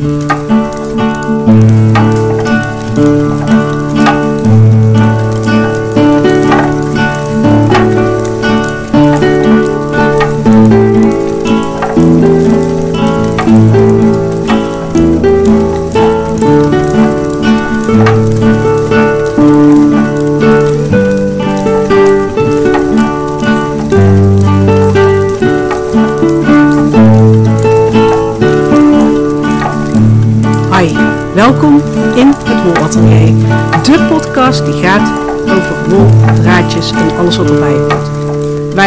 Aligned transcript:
Mm-hmm. 0.00 0.49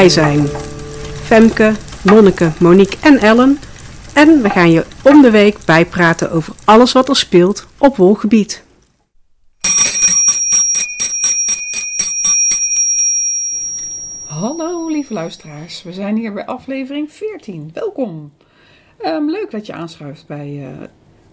Wij 0.04 0.12
zijn 0.12 0.48
Femke, 1.24 1.74
Nonneke, 2.04 2.52
Monique 2.60 2.98
en 3.02 3.18
Ellen. 3.18 3.60
En 4.14 4.42
we 4.42 4.50
gaan 4.50 4.72
je 4.72 4.86
om 5.04 5.22
de 5.22 5.32
week 5.32 5.58
bijpraten 5.66 6.32
over 6.32 6.54
alles 6.66 6.92
wat 6.92 7.10
er 7.10 7.16
speelt 7.16 7.68
op 7.78 7.96
wolgebied. 7.96 8.64
Hallo 14.26 14.88
lieve 14.88 15.14
luisteraars, 15.14 15.84
we 15.84 15.94
zijn 15.94 16.18
hier 16.18 16.34
bij 16.34 16.46
aflevering 16.46 17.12
14. 17.12 17.70
Welkom. 17.74 18.34
Ehm, 18.98 19.26
leuk 19.26 19.52
dat 19.52 19.66
je 19.66 19.74
aanschuift 19.74 20.28
bij 20.28 20.48
eh, 20.62 20.88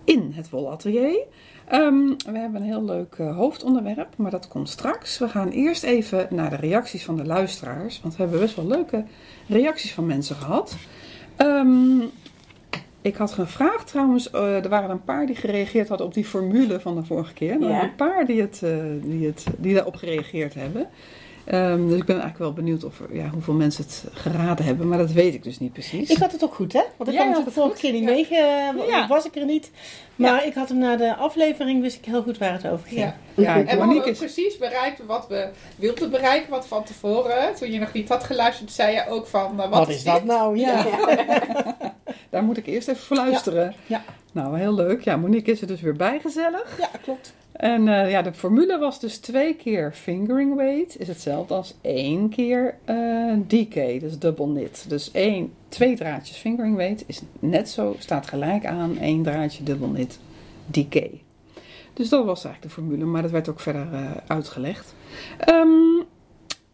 In 0.05 0.33
het 0.34 0.50
Wolatelier. 0.50 1.27
Ehm 1.71 2.09
we 2.33 2.39
hebben 2.39 2.61
een 2.61 2.67
heel 2.67 2.85
leuk 2.85 3.15
eh, 3.19 3.37
hoofdonderwerp, 3.37 4.09
maar 4.17 4.31
dat 4.31 4.49
komt 4.49 4.69
straks. 4.69 5.19
We 5.19 5.29
gaan 5.29 5.49
eerst 5.49 5.83
even 5.83 6.27
naar 6.31 6.51
de 6.51 6.57
reacties 6.57 7.05
van 7.05 7.17
de 7.17 7.25
luisteraars, 7.25 8.01
want 8.03 8.17
we 8.17 8.23
hebben 8.23 8.41
best 8.41 8.57
wel 8.57 8.67
leuke 8.67 9.05
reacties 9.49 9.93
van 9.95 10.07
mensen 10.07 10.37
gehad. 10.37 10.77
Ehm, 11.37 12.01
ik 13.03 13.17
had 13.17 13.33
gevraagd 13.33 13.87
trouwens, 13.87 14.31
eh, 14.31 14.65
er 14.65 14.69
waren 14.69 14.91
een 14.91 15.05
paar 15.05 15.27
die 15.27 15.37
gereageerd 15.37 15.89
hadden 15.89 16.07
op 16.07 16.15
die 16.15 16.25
formule 16.25 16.81
van 16.81 16.95
de 16.95 17.05
vorige 17.05 17.33
keer. 17.33 17.53
Er 17.53 17.59
waren 17.59 17.75
Ja. 17.77 17.83
een 17.83 17.95
paar 17.95 18.27
die, 18.27 18.41
het, 18.41 18.61
eh, 18.63 18.71
die, 19.03 19.27
het, 19.27 19.47
die 19.59 19.75
daarop 19.75 19.97
gereageerd 19.97 20.55
hebben. 20.55 20.89
Ehm, 21.51 21.89
dus 21.89 21.98
ik 21.98 22.05
ben 22.05 22.15
eigenlijk 22.20 22.39
wel 22.39 22.53
benieuwd 22.53 22.84
of, 22.84 23.01
er- 23.01 23.15
ja, 23.15 23.29
hoeveel 23.29 23.55
mensen 23.55 23.84
het 23.84 24.05
geraden 24.12 24.65
hebben, 24.65 24.89
maar 24.89 24.98
dat 24.98 25.12
weet 25.12 25.34
ik 25.34 25.43
dus 25.43 25.59
niet 25.59 25.73
precies. 25.73 26.11
Ik 26.11 26.17
had 26.17 26.33
het 26.33 26.45
ook 26.45 26.55
goed, 26.55 26.73
hè? 26.73 26.83
Want 26.97 27.11
ik 27.12 27.19
had 27.19 27.45
het 27.45 27.55
vorige 27.55 27.77
keer 27.81 27.92
niet 27.92 28.29
ja. 28.29 28.75
Ja. 28.89 29.07
was 29.09 29.25
ik 29.27 29.37
er 29.37 29.45
niet. 29.45 29.70
Maar 30.17 30.47
ik 30.47 30.55
had 30.55 30.69
hem 30.69 30.79
na 30.79 30.97
de 30.97 31.15
aflevering, 31.17 31.83
wist 31.83 31.97
ik 31.97 32.05
heel 32.05 32.23
goed 32.23 32.39
waar 32.39 32.53
het 32.53 32.67
over 32.67 32.87
ging. 32.89 33.01
Ja. 33.01 33.17
Ja, 33.34 33.57
En 33.57 33.65
we 33.65 33.75
Monique 33.75 33.95
hadden 33.95 34.12
is... 34.12 34.19
precies 34.19 34.59
bereikt 34.59 35.07
wat 35.07 35.27
we 35.29 35.48
wilden 35.77 36.11
bereiken. 36.11 36.51
Want 36.51 36.67
van 36.67 36.84
tevoren, 36.84 37.55
toen 37.55 37.73
je 37.73 37.79
nog 37.79 37.92
niet 37.92 38.09
had 38.09 38.25
geluisterd, 38.25 38.73
zei 38.73 38.95
je 38.95 39.09
ook 39.09 39.27
van... 39.27 39.51
eh, 39.51 39.57
wat, 39.57 39.79
Wat, 39.79 39.89
is 39.89 40.05
dat 40.05 40.25
nou? 40.25 40.59
Ja. 40.59 40.87
Daar 42.31 42.42
moet 42.42 42.57
ik 42.57 42.67
eerst 42.67 42.89
even 42.89 43.03
voor 43.03 43.17
luisteren. 43.17 43.75
Ja. 43.87 44.03
Nou, 44.33 44.59
heel 44.59 44.75
leuk. 44.75 45.05
Ja, 45.05 45.17
Monique 45.17 45.51
is 45.53 45.61
er 45.61 45.67
dus 45.67 45.81
weer 45.81 45.97
bij, 45.97 46.19
gezellig. 46.23 46.77
Ja, 46.79 46.89
klopt. 47.03 47.33
En 47.61 47.89
eh, 47.89 48.11
ja, 48.11 48.22
de 48.22 48.33
formule 48.33 48.78
was 48.78 49.00
dus 49.00 49.19
twee 49.19 49.55
keer 49.55 49.92
fingering 49.92 50.56
weight 50.56 50.98
is 50.98 51.08
hetzelfde 51.08 51.55
als 51.55 51.75
één 51.80 52.28
keer 52.28 52.75
eh 52.84 53.33
DK, 53.47 54.00
dus 54.00 54.19
double 54.19 54.47
knit. 54.47 54.85
Dus 54.89 55.11
één, 55.11 55.52
twee 55.68 55.96
draadjes 55.96 56.36
fingering 56.36 56.77
weight 56.77 57.05
is 57.07 57.23
net 57.39 57.68
zo, 57.68 57.96
staat 57.98 58.27
gelijk 58.27 58.67
aan 58.67 58.98
één 58.98 59.23
draadje 59.23 59.62
double 59.62 59.92
knit 59.92 60.18
DK. 60.67 61.07
Dus 61.92 62.08
dat 62.08 62.24
was 62.24 62.45
eigenlijk 62.45 62.62
de 62.74 62.80
formule, 62.83 63.05
maar 63.05 63.23
dat 63.23 63.30
werd 63.30 63.48
ook 63.48 63.61
verder 63.61 63.92
eh, 63.92 64.11
uitgelegd. 64.27 64.95
Ehm, 65.39 66.05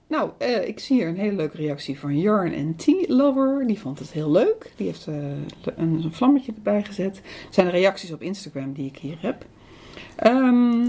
nou, 0.06 0.30
ik 0.64 0.78
zie 0.78 0.96
hier 0.96 1.08
een 1.08 1.18
hele 1.18 1.36
leuke 1.36 1.56
reactie 1.56 1.98
van 1.98 2.18
Yarn 2.18 2.52
en 2.52 2.76
Tea 2.76 3.04
Lover. 3.06 3.66
Die 3.66 3.78
vond 3.78 3.98
het 3.98 4.12
heel 4.12 4.30
leuk. 4.30 4.72
Die 4.76 4.86
heeft 4.86 5.06
een, 5.06 5.46
een 5.76 6.12
vlammetje 6.12 6.52
erbij 6.56 6.84
gezet. 6.84 7.16
Het 7.44 7.54
zijn 7.54 7.66
de 7.66 7.72
reacties 7.72 8.12
op 8.12 8.22
Instagram 8.22 8.72
die 8.72 8.86
ik 8.86 8.96
hier 8.96 9.16
heb. 9.20 9.44
Ehm, 10.16 10.88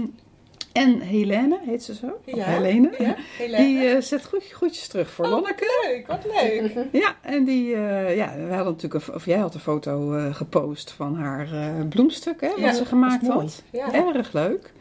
en 0.72 1.00
Helene, 1.00 1.58
heet 1.64 1.82
ze 1.82 1.94
zo? 1.94 2.20
Ja. 2.24 2.44
Helene. 2.44 2.90
Ja, 2.98 3.16
Helene. 3.36 3.64
Die 3.64 3.88
eh, 3.88 4.00
zet 4.00 4.24
goed, 4.24 4.44
groetjes 4.44 4.88
terug 4.88 5.10
voor 5.10 5.24
Oh, 5.24 5.30
Lonneke. 5.30 5.86
Leuk, 5.86 6.06
wat 6.06 6.24
leuk. 6.24 6.86
Ja, 7.02 7.16
en 7.22 7.44
die, 7.44 7.74
eh, 7.74 8.16
ja, 8.16 8.34
we 8.36 8.54
hadden 8.54 8.72
natuurlijk, 8.72 9.06
een, 9.06 9.14
of 9.14 9.24
jij 9.24 9.38
had 9.38 9.54
een 9.54 9.60
foto 9.60 10.14
eh, 10.14 10.34
gepost 10.34 10.90
van 10.90 11.16
haar 11.16 11.48
bloemstuk, 11.88 12.40
hè, 12.40 12.48
wat 12.60 12.76
ze 12.76 12.84
gemaakt 12.84 13.26
had. 13.26 13.62
Ja. 13.70 13.92
Erg 13.92 14.32
leuk. 14.32 14.72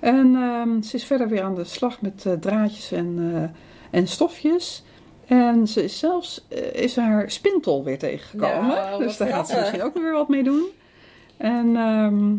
En 0.00 0.36
ehm, 0.36 0.82
ze 0.82 0.96
is 0.96 1.04
verder 1.04 1.28
weer 1.28 1.42
aan 1.42 1.54
de 1.54 1.64
slag 1.64 2.00
met 2.00 2.26
draadjes 2.40 2.92
en, 2.92 3.54
en 3.90 4.06
stofjes. 4.06 4.84
En 5.26 5.66
ze 5.68 5.84
is 5.84 5.98
zelfs 5.98 6.46
is 6.72 6.96
haar 6.96 7.30
spintol 7.30 7.84
weer 7.84 7.98
tegengekomen. 7.98 8.98
Dus 8.98 9.06
wat 9.06 9.18
daar 9.18 9.36
gaat 9.36 9.48
ze 9.48 9.58
misschien 9.58 9.82
ook 9.82 9.94
weer 9.94 10.12
wat 10.12 10.28
mee 10.28 10.42
doen. 10.42 10.64
En 11.36 11.76
ehm, 11.76 12.34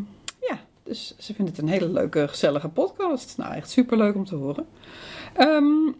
dus 0.83 1.15
ze 1.17 1.33
vindt 1.33 1.51
het 1.51 1.59
een 1.59 1.67
hele 1.67 1.89
leuke, 1.89 2.27
gezellige 2.27 2.69
podcast. 2.69 3.37
Nou, 3.37 3.53
echt 3.53 3.69
superleuk 3.69 4.15
om 4.15 4.25
te 4.25 4.35
horen. 4.35 4.65
Ehm, 5.33 5.91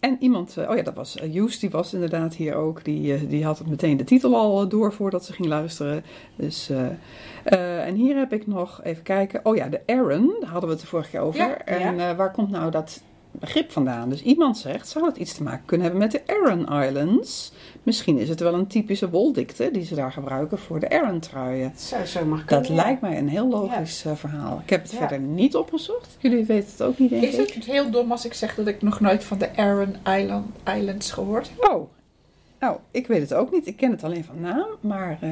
en 0.00 0.16
iemand, 0.20 0.56
eh, 0.56 0.70
oh 0.70 0.76
ja, 0.76 0.82
dat 0.82 0.94
was 0.94 1.16
uh, 1.16 1.34
Joes, 1.34 1.58
die 1.58 1.70
was 1.70 1.94
inderdaad 1.94 2.34
hier 2.34 2.54
ook. 2.54 2.84
Die, 2.84 3.14
eh, 3.14 3.20
die 3.28 3.44
had 3.44 3.58
het 3.58 3.68
meteen 3.68 3.96
de 3.96 4.04
titel 4.04 4.36
al 4.36 4.62
eh, 4.62 4.68
door 4.68 4.92
voordat 4.92 5.24
ze 5.24 5.32
ging 5.32 5.48
luisteren. 5.48 6.04
Dus, 6.36 6.70
eh, 6.70 6.86
eh, 7.44 7.86
en 7.86 7.94
hier 7.94 8.16
heb 8.16 8.32
ik 8.32 8.46
nog, 8.46 8.80
even 8.82 9.02
kijken. 9.02 9.40
Oh 9.42 9.56
ja, 9.56 9.68
de 9.68 9.80
Aaron, 9.86 10.36
daar 10.40 10.50
hadden 10.50 10.68
we 10.68 10.74
het 10.74 10.84
de 10.84 10.88
vorige 10.90 11.10
keer 11.10 11.20
over. 11.20 11.40
Ja, 11.40 11.64
en 11.64 12.00
eh, 12.00 12.16
waar 12.16 12.32
komt 12.32 12.50
nou 12.50 12.70
dat 12.70 13.02
begrip 13.30 13.72
vandaan? 13.72 14.08
Dus 14.08 14.22
iemand 14.22 14.58
zegt, 14.58 14.88
zou 14.88 15.04
het 15.06 15.16
iets 15.16 15.34
te 15.34 15.42
maken 15.42 15.64
kunnen 15.64 15.86
hebben 15.86 16.02
met 16.08 16.12
de 16.12 16.22
Aran 16.26 16.82
Islands? 16.82 17.52
Misschien 17.82 18.18
is 18.18 18.28
het 18.28 18.40
wel 18.40 18.54
een 18.54 18.66
typische 18.66 19.10
woldikte 19.10 19.70
die 19.72 19.84
ze 19.84 19.94
daar 19.94 20.12
gebruiken 20.12 20.58
voor 20.58 20.80
de 20.80 20.90
Aran 20.90 21.20
truien. 21.20 21.68
Dat 21.70 21.80
zou 21.80 22.06
zomaar 22.06 22.42
Dat 22.46 22.66
ja. 22.66 22.74
lijkt 22.74 23.00
mij 23.00 23.18
een 23.18 23.28
heel 23.28 23.48
logisch 23.48 24.04
eh, 24.04 24.12
verhaal. 24.14 24.60
Ik 24.64 24.70
heb 24.70 24.82
het 24.82 24.90
Ja. 24.92 24.98
verder 24.98 25.18
niet 25.18 25.56
opgezocht. 25.56 26.16
Jullie 26.18 26.44
weten 26.44 26.70
het 26.70 26.82
ook 26.82 26.98
niet, 26.98 27.10
denk 27.10 27.22
Is 27.22 27.36
ik. 27.38 27.52
het 27.52 27.64
heel 27.64 27.90
dom 27.90 28.10
als 28.10 28.24
ik 28.24 28.34
zeg 28.34 28.54
dat 28.54 28.66
ik 28.66 28.82
nog 28.82 29.00
nooit 29.00 29.24
van 29.24 29.38
de 29.38 29.56
Aran 29.56 29.94
Island, 30.18 30.46
Islands 30.76 31.12
gehoord 31.12 31.50
heb? 31.56 31.70
Oh, 31.72 31.90
nou, 32.60 32.76
ik 32.90 33.06
weet 33.06 33.20
het 33.20 33.34
ook 33.34 33.52
niet. 33.52 33.66
Ik 33.66 33.76
ken 33.76 33.90
het 33.90 34.04
alleen 34.04 34.24
van 34.24 34.40
naam, 34.40 34.66
maar 34.80 35.18
eh, 35.20 35.30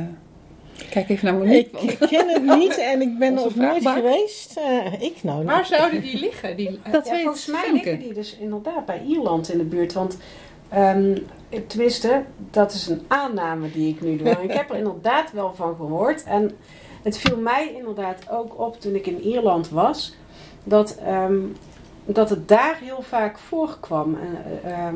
kijk 0.91 1.09
even 1.09 1.25
naar 1.25 1.35
Monique. 1.35 1.81
Ik 1.81 1.99
want- 1.99 2.11
ken 2.11 2.29
het 2.29 2.43
niet 2.57 2.79
en 2.79 3.01
ik 3.01 3.19
ben 3.19 3.37
er 3.37 3.45
ook 3.45 3.55
nooit 3.55 3.89
geweest. 3.89 4.57
Eh, 4.57 5.01
ik 5.03 5.23
nou 5.23 5.45
Waar 5.45 5.67
zouden 5.67 6.01
die 6.01 6.19
liggen? 6.19 6.57
Die, 6.57 6.71
dat 6.91 7.07
Ja, 7.07 7.13
weet 7.13 7.23
volgens 7.23 7.47
mij 7.47 7.61
Femke. 7.61 7.75
liggen 7.75 7.99
die 7.99 8.13
dus 8.15 8.37
inderdaad 8.41 8.87
bij 8.87 9.03
Ierland 9.07 9.51
in 9.53 9.59
de 9.59 9.65
buurt. 9.65 9.93
Want 9.93 10.17
ehm, 10.69 11.19
tenminste, 11.67 12.23
dat 12.51 12.73
is 12.73 12.87
een 12.87 13.03
aanname 13.09 13.71
die 13.71 13.89
ik 13.95 14.01
nu 14.01 14.17
doe. 14.17 14.29
Ik 14.29 14.53
heb 14.53 14.71
er 14.71 14.77
inderdaad 14.85 15.33
wel 15.33 15.55
van 15.55 15.75
gehoord. 15.77 16.25
En 16.25 16.57
het 17.03 17.19
viel 17.19 17.37
mij 17.37 17.75
inderdaad 17.77 18.31
ook 18.31 18.59
op 18.61 18.81
toen 18.81 18.95
ik 18.95 19.07
in 19.07 19.21
Ierland 19.21 19.69
was. 19.69 20.15
Dat, 20.65 20.97
ehm, 21.05 21.37
dat 22.05 22.31
het 22.31 22.49
daar 22.49 22.79
heel 22.83 23.03
vaak 23.03 23.39
voorkwam. 23.39 24.15
En, 24.15 24.61
ehm, 24.73 24.95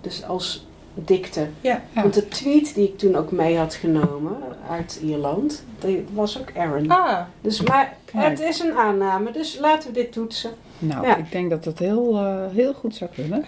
dus 0.00 0.24
als 0.24 0.66
dikte. 0.94 1.48
Ja, 1.60 1.82
ja. 1.94 2.02
Want 2.02 2.14
de 2.14 2.28
tweet 2.28 2.74
die 2.74 2.88
ik 2.88 2.98
toen 2.98 3.14
ook 3.16 3.30
mee 3.32 3.56
had 3.56 3.74
genomen 3.74 4.36
uit 4.70 5.00
Ierland, 5.04 5.64
die 5.78 6.04
was 6.12 6.38
ook 6.40 6.50
Aaron. 6.56 6.88
Ah, 6.90 7.20
Dus, 7.40 7.62
maar 7.62 7.96
Kijk. 8.04 8.28
het 8.28 8.40
is 8.40 8.60
een 8.60 8.72
aanname, 8.72 9.32
dus 9.32 9.58
laten 9.58 9.88
we 9.88 9.94
dit 9.94 10.12
toetsen. 10.12 10.50
Nou, 10.78 11.06
Ja. 11.06 11.16
ik 11.16 11.30
denk 11.32 11.50
dat 11.50 11.64
het 11.64 11.78
heel, 11.78 12.16
eh, 12.16 12.44
heel 12.52 12.72
goed 12.74 12.94
zou 12.94 13.10
kunnen. 13.14 13.44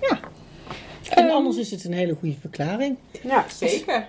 Ja. 0.00 0.18
En 1.10 1.24
Ehm, 1.26 1.34
anders 1.34 1.56
is 1.56 1.70
het 1.70 1.84
een 1.84 1.92
hele 1.92 2.16
goede 2.20 2.36
verklaring. 2.40 2.96
Ja, 3.22 3.44
zeker. 3.48 4.06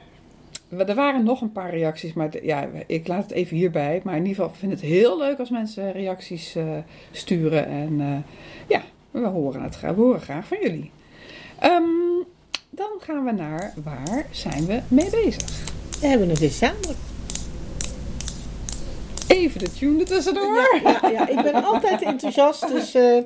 Er 0.78 0.96
waren 0.96 1.24
nog 1.24 1.42
een 1.42 1.52
paar 1.52 1.70
reacties, 1.70 2.14
maar 2.14 2.30
de- 2.30 2.40
ja, 2.44 2.68
ik 2.88 3.08
laat 3.08 3.24
het 3.24 3.32
even 3.32 3.58
hierbij. 3.58 4.02
Maar 4.04 4.16
in 4.16 4.26
ieder 4.26 4.36
geval 4.44 4.58
vind 4.60 4.72
ik 4.72 4.78
het 4.78 4.88
heel 4.88 5.18
leuk 5.18 5.40
als 5.40 5.50
mensen 5.50 5.92
reacties 5.92 6.56
eh, 6.56 6.64
sturen. 7.12 7.68
En 7.68 7.96
eh, 8.02 8.18
ja, 8.68 8.82
we 9.12 9.26
horen 9.28 9.62
het 9.64 9.76
graag, 9.76 9.96
we 9.96 10.02
horen 10.02 10.22
graag 10.22 10.48
van 10.48 10.58
jullie. 10.62 10.92
Ehm, 11.60 11.84
dan 12.76 13.00
gaan 13.00 13.26
we 13.26 13.32
naar 13.32 13.74
waar 13.84 14.26
zijn 14.32 14.66
we 14.66 14.82
mee 14.88 15.10
bezig? 15.10 15.74
We 16.00 16.08
hebben 16.08 16.30
een 16.30 16.38
gezamenlijk. 16.38 16.98
Even 19.28 19.60
de 19.60 19.72
tune 19.72 20.00
er 20.00 20.06
tussendoor. 20.06 20.80
Ja, 20.84 21.00
ja, 21.02 21.10
ja, 21.10 21.28
ik 21.28 21.42
ben 21.44 21.64
altijd 21.64 22.02
enthousiast, 22.02 22.68
dus 22.68 22.94
eh, 22.94 23.18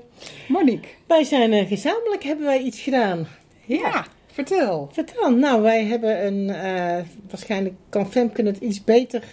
Monique, 0.48 0.90
wij 1.08 1.24
zijn 1.24 1.54
eh, 1.54 1.68
gezamenlijk, 1.68 2.24
hebben 2.24 2.46
wij 2.46 2.60
iets 2.60 2.80
gedaan. 2.80 3.28
ja, 3.66 4.06
vertel. 4.28 4.90
Vertel, 4.92 5.32
nou 5.32 5.62
wij 5.62 5.84
hebben 5.86 6.26
een, 6.26 6.50
eh, 6.50 7.06
waarschijnlijk 7.30 7.76
kan 7.90 8.12
Femke 8.12 8.44
het 8.44 8.58
iets 8.58 8.84
beter 8.84 9.24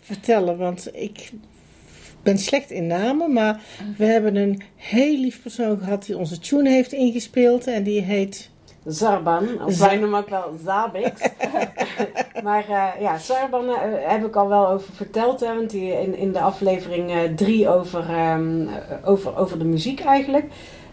vertellen, 0.00 0.58
want 0.58 0.88
ik 0.92 1.30
ben 2.22 2.38
slecht 2.38 2.70
in 2.70 2.86
namen, 2.86 3.32
maar 3.32 3.60
we 3.96 4.04
hebben 4.04 4.36
een 4.36 4.62
heel 4.76 5.18
lief 5.18 5.42
persoon 5.42 5.78
gehad 5.78 6.06
die 6.06 6.18
onze 6.18 6.38
tune 6.38 6.70
heeft 6.70 6.92
ingespeeld 6.92 7.66
en 7.66 7.82
die 7.82 8.00
heet 8.00 8.50
Zarban, 8.84 9.64
of 9.64 9.78
wij 9.78 9.96
noemen 9.96 10.18
ook 10.18 10.28
wel 10.28 10.54
Zabix. 10.64 11.28
maar 12.44 12.64
eh, 12.68 13.00
ja, 13.00 13.18
Zarban 13.18 13.68
eh, 13.68 13.74
heb 14.10 14.24
ik 14.26 14.36
al 14.36 14.48
wel 14.48 14.68
over 14.68 14.92
verteld, 14.94 15.40
hè, 15.40 15.54
want 15.54 15.70
die 15.70 15.92
in, 15.92 16.16
in 16.16 16.32
de 16.32 16.40
aflevering 16.40 17.12
3 17.36 17.68
over, 17.68 18.10
ehm, 18.10 18.60
eh, 18.68 19.08
over, 19.08 19.36
over 19.36 19.58
de 19.58 19.64
muziek 19.64 20.00
eigenlijk. 20.00 20.44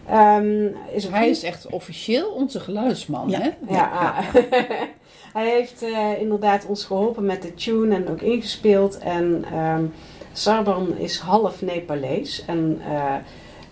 Ehm, 0.08 0.64
is 0.92 1.04
Hij 1.08 1.18
vriend- 1.20 1.36
is 1.36 1.42
echt 1.42 1.66
officieel 1.70 2.30
onze 2.30 2.60
geluidsman, 2.60 3.28
Ja. 3.30 3.40
hè? 3.40 3.50
ja, 3.74 3.90
ah. 3.92 4.18
hij 5.38 5.48
heeft 5.50 5.82
eh, 5.82 6.20
inderdaad 6.20 6.66
ons 6.66 6.84
geholpen 6.84 7.24
met 7.24 7.42
de 7.42 7.54
tune 7.54 7.94
en 7.94 8.08
ook 8.10 8.20
ingespeeld. 8.20 8.98
En 8.98 9.44
ehm 9.52 9.84
Sarban 10.32 10.96
is 10.98 11.18
half 11.18 11.62
Nepalees. 11.62 12.44
En 12.46 12.80
eh, 12.90 13.14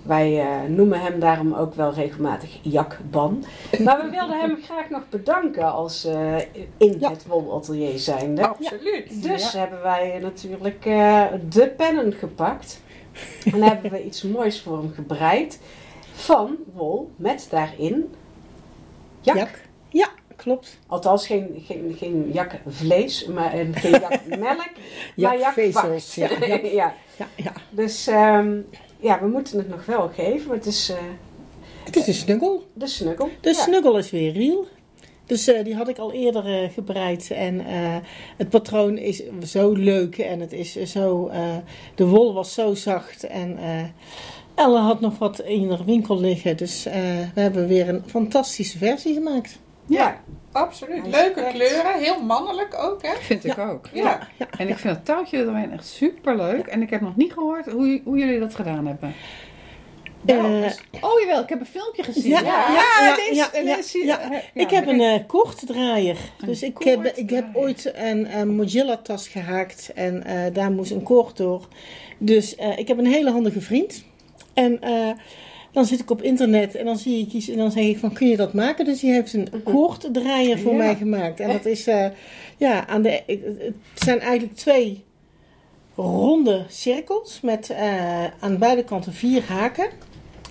wij 0.04 0.40
eh, 0.40 0.62
noemen 0.68 1.00
hem 1.00 1.20
daarom 1.20 1.52
ook 1.54 1.74
wel 1.74 1.92
regelmatig 1.94 2.58
Jakban. 2.62 3.44
Maar 3.84 4.02
we 4.04 4.10
wilden 4.10 4.40
hem 4.40 4.58
graag 4.68 4.90
nog 4.90 5.02
bedanken 5.08 5.72
als 5.72 6.04
eh, 6.04 6.36
in 6.76 6.96
Ja. 7.00 7.10
het 7.10 7.26
wolatelier 7.26 7.98
zijnde. 7.98 8.46
Absoluut. 8.48 9.22
Dus 9.22 9.52
hebben 9.52 9.82
wij 9.82 10.18
natuurlijk 10.22 10.86
eh, 10.86 11.24
de 11.48 11.68
pennen 11.76 12.12
gepakt. 12.12 12.82
En 13.52 13.62
hebben 13.62 13.90
we 13.90 14.04
iets 14.04 14.22
moois 14.36 14.60
voor 14.62 14.78
hem 14.78 14.92
gebreid. 14.94 15.60
Van 16.12 16.56
wol 16.72 17.10
met 17.16 17.46
daarin 17.50 18.14
jak. 19.20 19.36
Jak. 19.36 19.60
Ja, 19.88 20.08
klopt. 20.36 20.78
Althans, 20.86 21.26
geen, 21.26 21.62
geen, 21.66 21.94
geen 21.98 22.30
jakvlees, 22.32 23.26
maar 23.26 23.52
en 23.52 23.74
geen 23.74 23.90
jakmelk, 23.90 24.38
maar 25.16 25.38
Jakvezels. 25.38 26.14
Ja, 26.14 26.28
jak- 26.46 26.62
ja. 26.64 26.94
ja, 27.16 27.26
ja. 27.36 27.52
Dus 27.70 28.06
ehm, 28.06 28.56
ja, 29.04 29.20
we 29.20 29.26
moeten 29.28 29.58
het 29.58 29.68
nog 29.68 29.86
wel 29.86 30.08
geven, 30.14 30.46
maar 30.46 30.56
het 30.56 30.66
is 30.66 30.88
eh, 30.90 30.96
Het 31.84 31.96
is 31.96 32.06
een 32.06 32.14
snuggel. 32.14 32.66
de 32.74 32.86
snuggel. 32.86 33.28
De 33.40 33.48
Ja. 33.48 33.54
snuggel 33.54 33.98
is 33.98 34.10
weer 34.10 34.32
real. 34.32 34.66
Dus 35.26 35.48
eh, 35.48 35.64
die 35.64 35.74
had 35.74 35.88
ik 35.88 35.98
al 35.98 36.12
eerder 36.12 36.62
eh, 36.62 36.70
gebreid. 36.72 37.30
En 37.30 37.60
het 38.36 38.48
patroon 38.48 38.98
is 38.98 39.22
zo 39.44 39.72
leuk. 39.72 40.18
En 40.18 40.40
het 40.40 40.52
is 40.52 40.72
zo. 40.82 41.30
de 41.94 42.06
wol 42.06 42.34
was 42.34 42.54
zo 42.54 42.74
zacht. 42.74 43.24
En 43.24 43.58
Elle 44.54 44.78
had 44.78 45.00
nog 45.00 45.18
wat 45.18 45.40
in 45.40 45.70
haar 45.70 45.84
winkel 45.84 46.20
liggen. 46.20 46.56
Dus 46.56 46.82
we 47.34 47.40
hebben 47.40 47.66
weer 47.66 47.88
een 47.88 48.02
fantastische 48.06 48.78
versie 48.78 49.14
gemaakt. 49.14 49.58
Ja. 49.86 50.20
Absoluut. 50.52 51.06
Leuke 51.06 51.40
echt- 51.40 51.54
kleuren. 51.54 51.98
Heel 51.98 52.22
mannelijk 52.22 52.74
ook, 52.78 53.02
hè? 53.02 53.12
Vind 53.20 53.44
ik 53.44 53.58
ook. 53.58 53.88
Ja. 53.92 54.28
ja. 54.38 54.46
En 54.58 54.68
ik 54.68 54.78
vind 54.78 54.96
het 54.96 55.04
touwtje 55.04 55.38
eromheen 55.38 55.72
echt 55.72 55.86
super 55.86 56.36
leuk. 56.36 56.66
En 56.66 56.82
ik 56.82 56.90
heb 56.90 57.00
nog 57.00 57.16
niet 57.16 57.32
gehoord 57.32 57.66
hoe, 57.66 58.00
hoe 58.04 58.18
jullie 58.18 58.38
dat 58.38 58.54
gedaan 58.54 58.86
hebben. 58.86 59.14
Eh, 60.26 60.70
Oh 61.00 61.20
jawel, 61.20 61.42
ik 61.42 61.48
heb 61.48 61.60
een 61.60 61.66
filmpje 61.66 62.02
gezien. 62.02 62.30
Ja, 62.30 62.40
ja, 62.40 62.66
ja, 63.00 63.14
deze- 63.16 63.34
ja, 63.34 63.52
en 63.52 63.64
ja, 63.64 63.76
deze 63.76 63.88
zie- 63.88 64.04
ja. 64.06 64.20
ja, 64.30 64.40
ik 64.54 64.70
heb 64.70 64.86
een 64.86 65.00
ja. 65.00 65.14
eh 65.14 65.20
koorddraaier. 65.26 66.16
Een 66.40 66.46
Dus 66.46 66.62
ik 66.62 66.76
heb, 66.82 67.04
ik 67.04 67.30
heb 67.30 67.44
ooit 67.52 67.92
een, 67.94 68.38
een 68.38 68.48
Mozilla 68.56 68.96
tas 68.96 69.28
gehaakt. 69.28 69.92
En 69.94 70.24
eh, 70.24 70.54
daar 70.54 70.70
moest 70.70 70.90
een 70.90 71.02
koord 71.02 71.36
door. 71.36 71.68
Dus 72.18 72.54
eh, 72.56 72.78
ik 72.78 72.88
heb 72.88 72.98
een 72.98 73.06
hele 73.06 73.30
handige 73.30 73.60
vriend. 73.60 74.04
En 74.54 74.80
eh, 74.82 75.10
dan 75.74 75.84
zit 75.84 76.00
ik 76.00 76.10
op 76.10 76.22
internet 76.22 76.74
en 76.74 76.84
dan 76.84 76.98
zie 76.98 77.20
ik 77.26 77.32
iets 77.32 77.48
en 77.48 77.56
dan 77.56 77.70
zeg 77.70 77.84
ik 77.84 77.98
van 77.98 78.12
kun 78.12 78.28
je 78.28 78.36
dat 78.36 78.52
maken? 78.52 78.84
Dus 78.84 79.00
die 79.00 79.12
heeft 79.12 79.32
een 79.32 79.48
koorddraaier 79.64 80.58
voor 80.58 80.72
Ja. 80.72 80.78
mij 80.78 80.94
gemaakt. 80.94 81.40
En 81.40 81.52
dat 81.52 81.64
is 81.64 81.86
eh, 81.86 82.06
ja, 82.56 82.86
aan 82.86 83.02
de, 83.02 83.22
het 83.26 84.02
zijn 84.04 84.20
eigenlijk 84.20 84.56
twee 84.58 85.04
ronde 85.94 86.64
cirkels 86.68 87.40
met 87.40 87.70
eh, 87.70 88.24
aan 88.40 88.58
beide 88.58 88.84
kanten 88.84 89.12
vier 89.12 89.42
haken. 89.42 89.88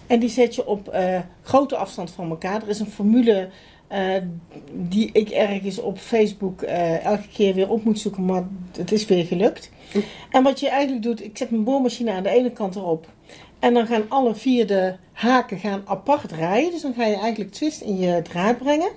En 0.08 0.20
die 0.20 0.30
zet 0.30 0.56
je 0.56 0.68
op 0.68 0.88
eh, 0.88 1.20
grote 1.42 1.76
afstand 1.76 2.12
van 2.12 2.30
elkaar. 2.30 2.62
Er 2.62 2.70
is 2.70 2.80
een 2.80 2.92
formule 2.92 3.50
die 4.74 5.10
ik 5.14 5.30
ergens 5.30 5.80
op 5.80 5.98
Facebook 5.98 6.62
elke 6.62 7.28
keer 7.34 7.54
weer 7.54 7.70
op 7.70 7.84
moet 7.84 8.00
zoeken, 8.00 8.26
maar 8.26 8.48
het 8.78 8.92
is 8.92 9.06
weer 9.06 9.26
gelukt. 9.26 9.72
En 10.32 10.44
wat 10.44 10.60
je 10.60 10.70
eigenlijk 10.70 11.04
doet, 11.04 11.24
ik 11.24 11.38
zet 11.38 11.50
mijn 11.50 11.64
boormachine 11.64 12.12
aan 12.12 12.24
de 12.24 12.30
ene 12.30 12.52
kant 12.52 12.76
erop. 12.76 13.08
En 13.64 13.74
dan 13.74 13.88
gaan 13.88 14.06
alle 14.10 14.36
vier 14.36 14.68
de 14.68 14.96
haken 15.12 15.60
gaan 15.60 15.82
apart 15.86 16.30
draaien. 16.30 16.72
Dus 16.72 16.82
dan 16.82 16.94
ga 16.94 17.06
je 17.06 17.16
eigenlijk 17.16 17.52
twist 17.52 17.82
in 17.82 17.98
je 17.98 18.22
draad 18.22 18.58
brengen. 18.58 18.92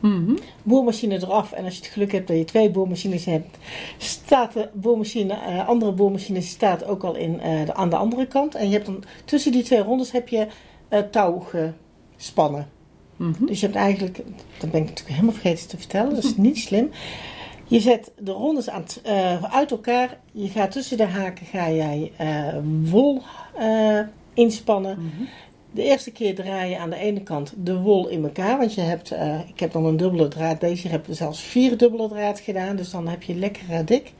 Mhm. 0.00 0.36
Boormachine 0.62 1.14
eraf. 1.14 1.52
En 1.52 1.64
als 1.64 1.74
je 1.74 1.82
het 1.82 1.90
geluk 1.90 2.12
hebt 2.12 2.28
dat 2.28 2.36
je 2.36 2.44
twee 2.44 2.70
boormachines 2.70 3.24
hebt, 3.24 3.58
staat 3.98 4.52
de 4.52 4.68
boormachine, 4.72 5.32
eh, 5.32 5.68
andere 5.68 5.92
boormachine 5.92 6.40
staat 6.40 6.84
ook 6.84 7.02
al 7.02 7.14
in, 7.14 7.40
eh, 7.40 7.66
de, 7.66 7.74
aan 7.74 7.90
de 7.90 7.96
andere 7.96 8.26
kant. 8.26 8.54
En 8.54 8.66
je 8.66 8.72
hebt 8.72 8.86
dan 8.86 9.04
tussen 9.24 9.52
die 9.52 9.62
twee 9.62 9.82
rondes 9.82 10.12
heb 10.12 10.28
je 10.28 10.46
eh, 10.88 11.00
touw 11.00 11.46
gespannen. 12.16 12.68
Mhm. 13.16 13.44
Dus 13.46 13.60
je 13.60 13.66
hebt 13.66 13.78
eigenlijk, 13.78 14.16
dat 14.58 14.70
ben 14.70 14.80
ik 14.80 14.88
natuurlijk 14.88 15.16
helemaal 15.16 15.34
vergeten 15.34 15.68
te 15.68 15.78
vertellen, 15.78 16.14
dat 16.14 16.24
is 16.24 16.36
niet 16.36 16.58
slim. 16.58 16.90
Je 17.64 17.80
zet 17.80 18.12
de 18.18 18.32
rondes 18.32 18.68
aan, 18.68 18.84
uit 19.50 19.70
elkaar. 19.70 20.18
Je 20.32 20.48
gaat 20.48 20.70
tussen 20.70 20.96
de 20.96 21.06
haken 21.06 21.46
ga 21.46 21.70
jij 21.70 22.12
wol 22.82 23.22
eh, 23.54 23.98
inspannen. 24.34 24.98
Mhm. 24.98 25.22
De 25.70 25.82
eerste 25.82 26.10
keer 26.10 26.34
draai 26.34 26.70
je 26.70 26.78
aan 26.78 26.90
de 26.90 26.96
ene 26.96 27.22
kant 27.22 27.52
de 27.56 27.76
wol 27.76 28.08
in 28.08 28.24
elkaar. 28.24 28.58
Want 28.58 28.74
je 28.74 28.80
hebt, 28.80 29.10
eh, 29.10 29.38
ik 29.48 29.60
heb 29.60 29.72
dan 29.72 29.84
een 29.84 29.96
dubbele 29.96 30.28
draad. 30.28 30.60
Deze 30.60 30.88
hebben 30.88 31.08
we 31.08 31.14
zelfs 31.14 31.40
vier 31.42 31.76
dubbele 31.76 32.08
draad 32.08 32.40
gedaan. 32.40 32.76
Dus 32.76 32.90
dan 32.90 33.08
heb 33.08 33.22
je 33.22 33.34
lekker 33.34 33.84
dik. 33.84 34.12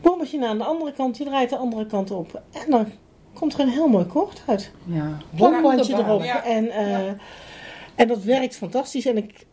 Boormachine 0.00 0.46
aan 0.46 0.58
de 0.58 0.64
andere 0.64 0.92
kant. 0.92 1.16
Je 1.16 1.24
draait 1.24 1.50
de 1.50 1.56
andere 1.56 1.86
kant 1.86 2.10
op. 2.10 2.42
En 2.52 2.70
dan 2.70 2.86
komt 3.32 3.54
er 3.54 3.60
een 3.60 3.68
heel 3.68 3.88
mooi 3.88 4.04
koord 4.04 4.42
uit. 4.46 4.70
Ja. 4.84 5.18
Wonderbaar. 5.30 5.78
erop. 5.78 6.22
Ja. 6.22 6.44
En, 6.44 6.70
eh, 6.70 6.88
Ja. 6.90 7.16
en 7.94 8.08
dat 8.08 8.22
werkt 8.22 8.56
fantastisch. 8.56 9.06
En 9.06 9.16
ik, 9.16 9.46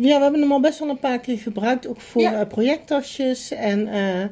ja, 0.00 0.16
we 0.16 0.22
hebben 0.22 0.40
hem 0.40 0.52
al 0.52 0.60
best 0.60 0.78
wel 0.78 0.88
een 0.88 0.98
paar 0.98 1.18
keer 1.18 1.38
gebruikt. 1.38 1.86
Ook 1.88 2.00
voor 2.00 2.22
Ja. 2.22 2.44
projecttasjes. 2.44 3.50
En 3.50 3.88
eh, 3.88 4.24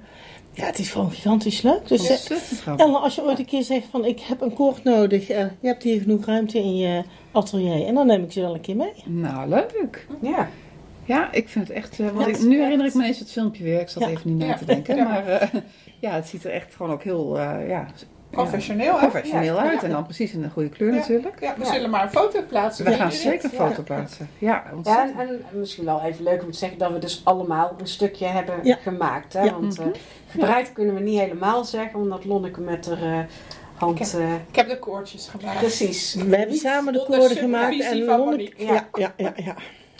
ja, 0.59 0.65
het 0.67 0.79
is 0.79 0.91
gewoon 0.91 1.11
gigantisch 1.11 1.63
leuk. 1.63 1.89
Dus 1.89 2.29
eh. 2.31 2.73
Ellen, 2.77 3.01
als 3.03 3.15
je 3.15 3.23
ooit 3.23 3.39
een 3.39 3.45
keer 3.45 3.63
zegt 3.63 3.87
van 3.91 4.05
ik 4.05 4.21
heb 4.21 4.41
een 4.41 4.53
koord 4.55 4.85
nodig. 4.85 5.29
eh, 5.29 5.39
je 5.61 5.67
hebt 5.67 5.83
hier 5.83 6.01
genoeg 6.01 6.25
ruimte 6.25 6.59
in 6.59 6.77
je 6.77 7.03
atelier. 7.33 7.87
En 7.87 7.95
dan 7.95 8.07
neem 8.07 8.23
ik 8.23 8.33
ze 8.33 8.41
wel 8.41 8.55
een 8.55 8.61
keer 8.61 8.77
mee. 8.77 8.93
Nou, 9.05 9.49
leuk. 9.49 10.07
Ja. 10.23 10.49
Ja, 11.05 11.33
ik 11.33 11.49
vind 11.49 11.69
het 11.69 11.77
echt... 11.77 12.01
eh, 12.01 12.07
want 12.11 12.27
Ja, 12.27 12.33
ik, 12.37 12.43
nu 12.43 12.51
echt- 12.55 12.63
herinner 12.63 12.87
ik 12.87 12.95
me 12.95 13.05
eens 13.05 13.19
het 13.19 13.31
filmpje 13.33 13.65
weer. 13.65 13.81
Ik 13.81 13.89
zat 13.89 14.03
Ja. 14.03 14.09
even 14.09 14.37
niet 14.37 14.47
na 14.47 14.55
te 14.57 14.65
denken. 14.65 14.97
Ja. 14.97 15.05
Maar 15.05 15.27
eh, 15.27 15.49
ja, 16.01 16.11
het 16.11 16.27
ziet 16.29 16.45
er 16.45 16.51
echt 16.51 16.75
gewoon 16.75 16.93
ook 16.93 17.03
heel... 17.03 17.39
eh, 17.39 17.69
ja, 17.69 17.87
Professioneel, 18.31 18.95
ja, 18.95 18.99
professioneel 18.99 19.55
Ja. 19.57 19.63
uit. 19.71 19.83
En 19.83 19.91
dan 19.91 20.05
precies 20.05 20.33
in 20.33 20.43
de 20.43 20.49
goede 20.51 20.69
kleur 20.69 20.93
Ja. 20.93 20.99
natuurlijk. 20.99 21.41
Ja, 21.41 21.55
we 21.59 21.65
Ja. 21.65 21.73
zullen 21.73 21.91
maar 21.91 22.03
een 22.03 22.11
foto 22.11 22.43
plaatsen. 22.49 22.85
We 22.85 22.93
gaan 22.93 23.13
zeker 23.13 23.45
een 23.45 23.51
foto 23.51 23.83
plaatsen. 23.83 24.29
Ja, 24.39 24.65
en, 24.85 25.15
en 25.19 25.41
misschien 25.53 25.85
wel 25.85 26.01
even 26.03 26.25
leuk 26.25 26.43
om 26.43 26.51
te 26.51 26.59
zeggen 26.59 26.79
dat 26.79 26.93
we 26.93 26.99
dus 26.99 27.21
allemaal 27.25 27.75
een 27.79 27.87
stukje 27.87 28.27
hebben 28.27 28.55
Ja. 28.63 28.77
gemaakt. 28.83 29.33
Hè? 29.33 29.43
Ja. 29.43 29.53
Want 29.53 29.79
gebreid 30.31 30.73
kunnen 30.73 30.95
we 30.95 31.01
niet 31.01 31.19
helemaal 31.21 31.65
zeggen, 31.65 32.01
omdat 32.01 32.25
Lonneke 32.25 32.61
met 32.61 32.87
haar 32.87 33.03
eh, 33.19 33.25
hand... 33.75 34.15
eh, 34.15 34.35
Ik 34.35 34.57
heb 34.57 34.69
de 34.69 34.79
koordjes 34.79 35.29
gemaakt. 35.29 35.59
precies. 35.59 36.15
We 36.15 36.37
hebben 36.37 36.57
samen 36.57 36.93
de 36.93 37.05
koorden 37.09 37.37
gemaakt. 37.37 37.81
En 37.81 38.05
van 38.05 38.19
Lonneke- 38.19 38.25
Monique. 38.31 38.65
ja, 38.65 38.89
ja, 38.93 39.13
ja, 39.17 39.33
ja. 39.37 39.55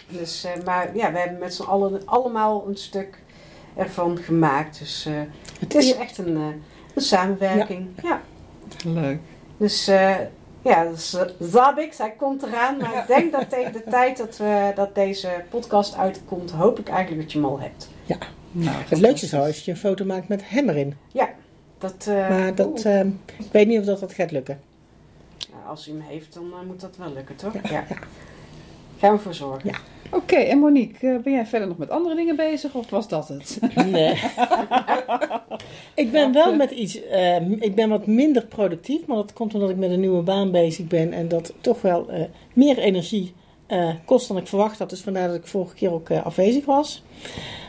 Dus, 0.07 0.43
eh, 0.43 0.51
maar 0.65 0.95
ja, 0.97 1.11
we 1.11 1.17
hebben 1.19 1.39
met 1.39 1.53
z'n 1.53 1.63
allen 1.63 2.01
allemaal 2.05 2.63
een 2.67 2.77
stuk 2.77 3.19
ervan 3.75 4.17
gemaakt. 4.17 4.79
Dus 4.79 5.05
eh, 5.05 5.13
het 5.59 5.75
is 5.75 5.95
echt 5.95 6.17
een, 6.17 6.63
een 6.99 7.05
samenwerking. 7.05 7.87
Ja. 8.03 8.21
Leuk. 8.85 9.19
Dus 9.57 9.87
eh, 9.87 10.15
ja, 10.61 10.85
dus, 10.85 11.17
Zabix, 11.39 11.97
hij 11.97 12.11
komt 12.17 12.43
eraan. 12.43 12.77
Maar 12.77 12.91
Ja. 12.93 13.01
ik 13.01 13.07
denk 13.07 13.31
dat 13.31 13.49
tegen 13.49 13.71
de 13.73 13.83
tijd 13.89 14.17
dat, 14.17 14.37
we, 14.37 14.71
dat 14.75 14.95
deze 14.95 15.29
podcast 15.49 15.95
uitkomt, 15.97 16.51
hoop 16.51 16.79
ik 16.79 16.89
eigenlijk 16.89 17.21
dat 17.21 17.31
je 17.31 17.39
hem 17.39 17.47
al 17.47 17.59
hebt. 17.59 17.89
Nou, 18.51 18.75
Het 18.89 18.99
leukste 18.99 19.25
zou 19.25 19.45
als 19.47 19.65
je 19.65 19.71
een 19.71 19.77
foto 19.77 20.05
maakt 20.05 20.27
met 20.27 20.41
hem 20.49 20.69
erin. 20.69 20.95
Dat, 21.77 22.05
eh, 22.07 22.29
Maar 22.29 22.55
dat, 22.55 22.81
eh, 22.85 22.99
ik 23.37 23.51
weet 23.51 23.67
niet 23.67 23.79
of 23.79 23.85
dat, 23.85 23.99
dat 23.99 24.13
gaat 24.13 24.31
lukken. 24.31 24.61
ja, 25.37 25.55
als 25.67 25.85
hij 25.85 25.93
hem 25.95 26.03
heeft, 26.07 26.33
dan 26.33 26.53
moet 26.67 26.81
dat 26.81 26.97
wel 26.97 27.13
lukken, 27.13 27.35
toch? 27.35 27.53
Ja. 27.69 27.83
Gaan 28.99 29.13
we 29.13 29.19
voor 29.19 29.33
zorgen. 29.33 29.69
Ja. 29.69 29.77
Oké, 30.11 30.35
en 30.35 30.59
Monique, 30.59 31.07
eh, 31.07 31.17
ben 31.23 31.33
jij 31.33 31.45
verder 31.45 31.67
nog 31.67 31.77
met 31.77 31.89
andere 31.89 32.15
dingen 32.15 32.35
bezig 32.35 32.73
of 32.73 32.89
was 32.89 33.07
dat 33.07 33.27
het? 33.27 33.59
Nee. 33.91 34.13
ik 36.03 36.11
ben 36.11 36.33
wel 36.33 36.55
met 36.55 36.71
iets, 36.71 37.03
eh, 37.03 37.51
ik 37.51 37.75
ben 37.75 37.89
wat 37.89 38.07
minder 38.07 38.45
productief, 38.45 39.05
maar 39.05 39.17
dat 39.17 39.33
komt 39.33 39.53
omdat 39.53 39.69
ik 39.69 39.77
met 39.77 39.91
een 39.91 39.99
nieuwe 39.99 40.21
baan 40.21 40.51
bezig 40.51 40.87
ben 40.87 41.13
en 41.13 41.27
dat 41.27 41.53
toch 41.61 41.81
wel 41.81 42.09
eh, 42.09 42.23
meer 42.53 42.77
energie 42.77 43.33
eh, 43.69 43.89
kost 44.05 44.27
dan 44.27 44.37
ik 44.37 44.47
verwacht 44.47 44.79
had. 44.79 44.89
Dus 44.89 45.01
vandaar 45.01 45.27
dat 45.27 45.35
ik 45.35 45.47
vorige 45.47 45.75
keer 45.75 45.91
ook 45.91 46.09
eh, 46.09 46.25
afwezig 46.25 46.65
was. 46.65 47.03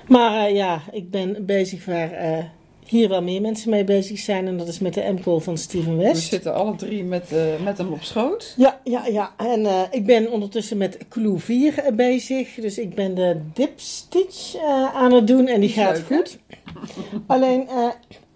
Maar 0.09 0.47
eh, 0.47 0.55
ja, 0.55 0.81
ik 0.93 1.11
ben 1.11 1.47
bezig 1.47 1.85
waar 1.85 2.13
eh, 2.13 2.45
hier 2.91 3.09
wel 3.09 3.23
meer 3.23 3.41
mensen 3.41 3.71
mee 3.71 3.85
bezig 3.85 4.19
zijn 4.19 4.47
en 4.47 4.57
dat 4.57 4.69
is 4.69 4.79
met 4.79 4.95
de 4.95 5.13
M-call 5.13 5.39
van 5.41 5.59
Steven 5.59 5.97
We 5.97 6.03
West. 6.03 6.29
zitten 6.29 6.55
alle 6.55 6.75
drie 6.77 7.05
met, 7.05 7.33
eh, 7.33 7.43
met 7.65 7.79
hem 7.79 7.93
op 7.93 8.03
schoot. 8.03 8.55
Ja, 8.57 8.81
ja, 8.85 9.07
ja. 9.07 9.33
En 9.37 9.67
eh, 9.67 9.81
ik 9.91 10.07
ben 10.07 10.31
ondertussen 10.31 10.77
met 10.77 10.99
Clue 11.09 11.39
4 11.39 11.79
eh, 11.79 11.93
bezig. 11.95 12.55
Dus 12.55 12.79
ik 12.79 12.95
ben 12.95 13.15
de 13.15 13.41
dip 13.55 13.81
stitch 13.81 14.55
eh, 14.55 14.95
aan 14.95 15.13
het 15.13 15.27
doen 15.27 15.47
en 15.47 15.61
die 15.61 15.71
gaat 15.71 15.97
leuk, 15.97 16.07
goed. 16.07 16.39
Alleen, 17.27 17.69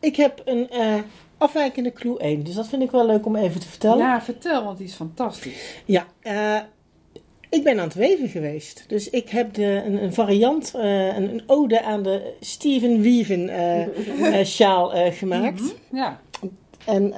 ik 0.00 0.16
heb 0.16 0.42
een 0.44 0.68
afwijkende 1.38 1.92
Clue 1.92 2.18
1. 2.18 2.42
Dus 2.44 2.54
dat 2.54 2.68
vind 2.68 2.82
ik 2.82 2.90
wel 2.90 3.06
leuk 3.06 3.26
om 3.26 3.36
even 3.36 3.60
te 3.60 3.68
vertellen. 3.68 3.98
Ja, 3.98 4.12
Ja, 4.14 4.22
vertel, 4.22 4.64
want 4.64 4.78
die 4.78 4.86
is 4.86 4.94
fantastisch. 4.94 5.74
eh, 6.22 6.58
Ik 7.54 7.64
ben 7.64 7.78
aan 7.78 7.84
het 7.84 7.94
weven 7.94 8.28
geweest. 8.28 8.84
Dus 8.86 9.10
ik 9.10 9.28
heb 9.28 9.54
de, 9.54 9.82
een, 9.86 10.02
een 10.02 10.12
variant, 10.12 10.74
eh, 10.74 11.06
een, 11.16 11.30
een 11.30 11.42
ode 11.46 11.82
aan 11.82 12.02
de 12.02 12.32
Steven 12.40 13.02
Weaven 13.02 13.48
eh, 13.48 14.44
sjaal 14.54 14.92
gemaakt. 15.12 15.60
Mhm. 15.60 15.96
Ja. 15.96 16.20
En 16.84 17.14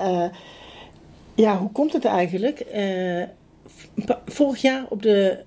ja, 1.35 1.59
hoe 1.59 1.71
komt 1.73 1.93
het 1.93 2.05
eigenlijk? 2.05 2.65
Vorig 4.27 4.61
jaar 4.61 4.85
op 4.89 5.03
de 5.03 5.39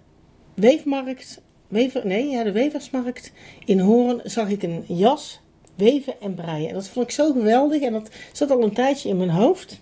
weefmarkt, 0.53 1.41
wever, 1.67 2.07
nee, 2.07 2.29
ja, 2.29 2.43
de 2.43 2.51
weversmarkt 2.51 3.31
in 3.65 3.79
Hoorn 3.79 4.21
zag 4.23 4.49
ik 4.49 4.63
een 4.63 4.83
jas 4.87 5.39
weven 5.75 6.13
en 6.21 6.33
breien. 6.33 6.67
En 6.67 6.73
dat 6.73 6.87
vond 6.89 7.05
ik 7.05 7.11
zo 7.11 7.31
geweldig 7.31 7.81
en 7.81 7.93
dat 7.93 8.09
zat 8.31 8.51
al 8.51 8.63
een 8.63 8.73
tijdje 8.73 9.09
in 9.09 9.17
mijn 9.17 9.29
hoofd. 9.29 9.79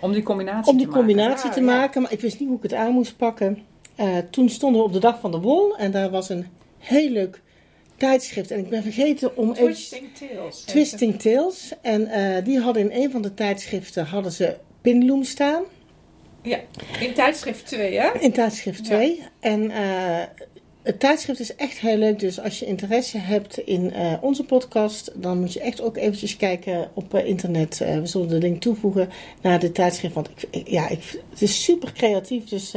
Om 0.00 0.12
die 0.12 0.22
combinatie 0.22 0.72
Om 0.72 0.78
die 0.78 0.86
te 0.86 0.92
maken. 0.92 1.06
combinatie 1.06 1.48
Ah, 1.48 1.54
te 1.54 1.60
ja. 1.60 1.66
maken, 1.66 2.02
maar 2.02 2.12
ik 2.12 2.20
wist 2.20 2.38
niet 2.40 2.48
hoe 2.48 2.56
ik 2.56 2.62
het 2.62 2.74
aan 2.74 2.92
moest 2.92 3.16
pakken. 3.16 3.62
Eh, 3.98 4.16
toen 4.30 4.48
stonden 4.48 4.80
we 4.80 4.86
op 4.86 4.92
de 4.92 4.98
dag 5.00 5.20
van 5.20 5.30
de 5.30 5.38
wol 5.40 5.76
en 5.76 5.90
daar 5.90 6.10
was 6.10 6.28
een 6.28 6.46
heel 6.78 7.10
leuk 7.10 7.40
tijdschrift. 7.96 8.50
En 8.50 8.58
ik 8.58 8.68
ben 8.68 8.82
vergeten 8.82 9.36
om 9.36 9.50
even... 9.50 9.64
Twisting 9.64 10.08
Tales. 10.18 10.60
Twisting 10.60 11.20
Tales. 11.20 11.72
En 11.82 12.06
eh, 12.06 12.44
die 12.44 12.58
hadden 12.60 12.90
in 12.90 13.02
een 13.02 13.10
van 13.10 13.22
de 13.22 13.34
tijdschriften 13.34 14.04
hadden 14.06 14.32
ze 14.32 14.56
pinloom 14.80 15.24
staan. 15.24 15.62
Ja, 16.42 16.58
in 17.00 17.14
tijdschrift 17.14 17.66
2, 17.66 17.98
hè? 17.98 18.18
In 18.20 18.32
tijdschrift 18.32 18.84
2. 18.84 19.22
En 19.40 19.70
eh, 19.70 20.22
het 20.82 21.00
tijdschrift 21.00 21.40
is 21.40 21.54
echt 21.54 21.78
heel 21.78 21.96
leuk. 21.96 22.18
Dus 22.18 22.40
als 22.40 22.58
je 22.58 22.66
interesse 22.66 23.18
hebt 23.18 23.58
in 23.58 23.92
onze 24.20 24.44
podcast, 24.44 25.12
dan 25.14 25.40
moet 25.40 25.52
je 25.52 25.60
echt 25.60 25.80
ook 25.80 25.96
eventjes 25.96 26.36
kijken 26.36 26.90
op 26.94 27.14
internet. 27.14 27.78
We 27.78 28.06
zullen 28.06 28.28
de 28.28 28.38
link 28.38 28.60
toevoegen 28.60 29.08
naar 29.42 29.58
dit 29.60 29.74
tijdschrift. 29.74 30.14
Want 30.14 30.28
ik, 30.28 30.44
ik- 30.50 30.68
ja, 30.68 30.88
ik, 30.88 31.20
het 31.30 31.42
is 31.42 31.64
super 31.64 31.92
creatief. 31.92 32.44
Dus 32.44 32.74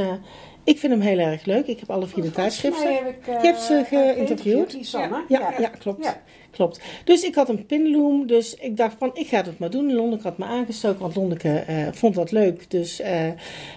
ik 0.63 0.79
vind 0.79 0.91
hem 0.93 1.01
heel 1.01 1.17
erg 1.19 1.45
leuk. 1.45 1.67
Ik 1.67 1.79
heb 1.79 1.89
alle 1.89 2.07
vier 2.07 2.23
de 2.23 2.31
tijdschriften. 2.31 2.93
heb 2.95 3.07
ik, 3.07 3.27
eh, 3.27 3.41
Je 3.41 3.47
hebt 3.47 3.61
ze 3.61 3.83
geïnterviewd? 3.87 4.71
Die 4.71 4.83
Sanne. 4.83 5.23
Ja, 5.27 5.53
ja, 5.59 5.67
klopt. 5.69 6.03
Ja. 6.03 6.21
Klopt. 6.51 6.81
Dus 7.03 7.23
ik 7.23 7.35
had 7.35 7.49
een 7.49 7.65
pinloom. 7.65 8.27
Dus 8.27 8.55
ik 8.55 8.77
dacht 8.77 8.95
van, 8.99 9.11
ik 9.13 9.27
ga 9.27 9.37
het 9.43 9.59
maar 9.59 9.69
doen. 9.69 9.93
Lonneke 9.93 10.23
had 10.23 10.37
me 10.37 10.45
aangestoken, 10.45 10.99
want 11.01 11.15
Lonneke 11.15 11.49
eh, 11.59 11.87
vond 11.91 12.15
dat 12.15 12.31
leuk. 12.31 12.69
Dus 12.69 12.99
eh, 12.99 13.27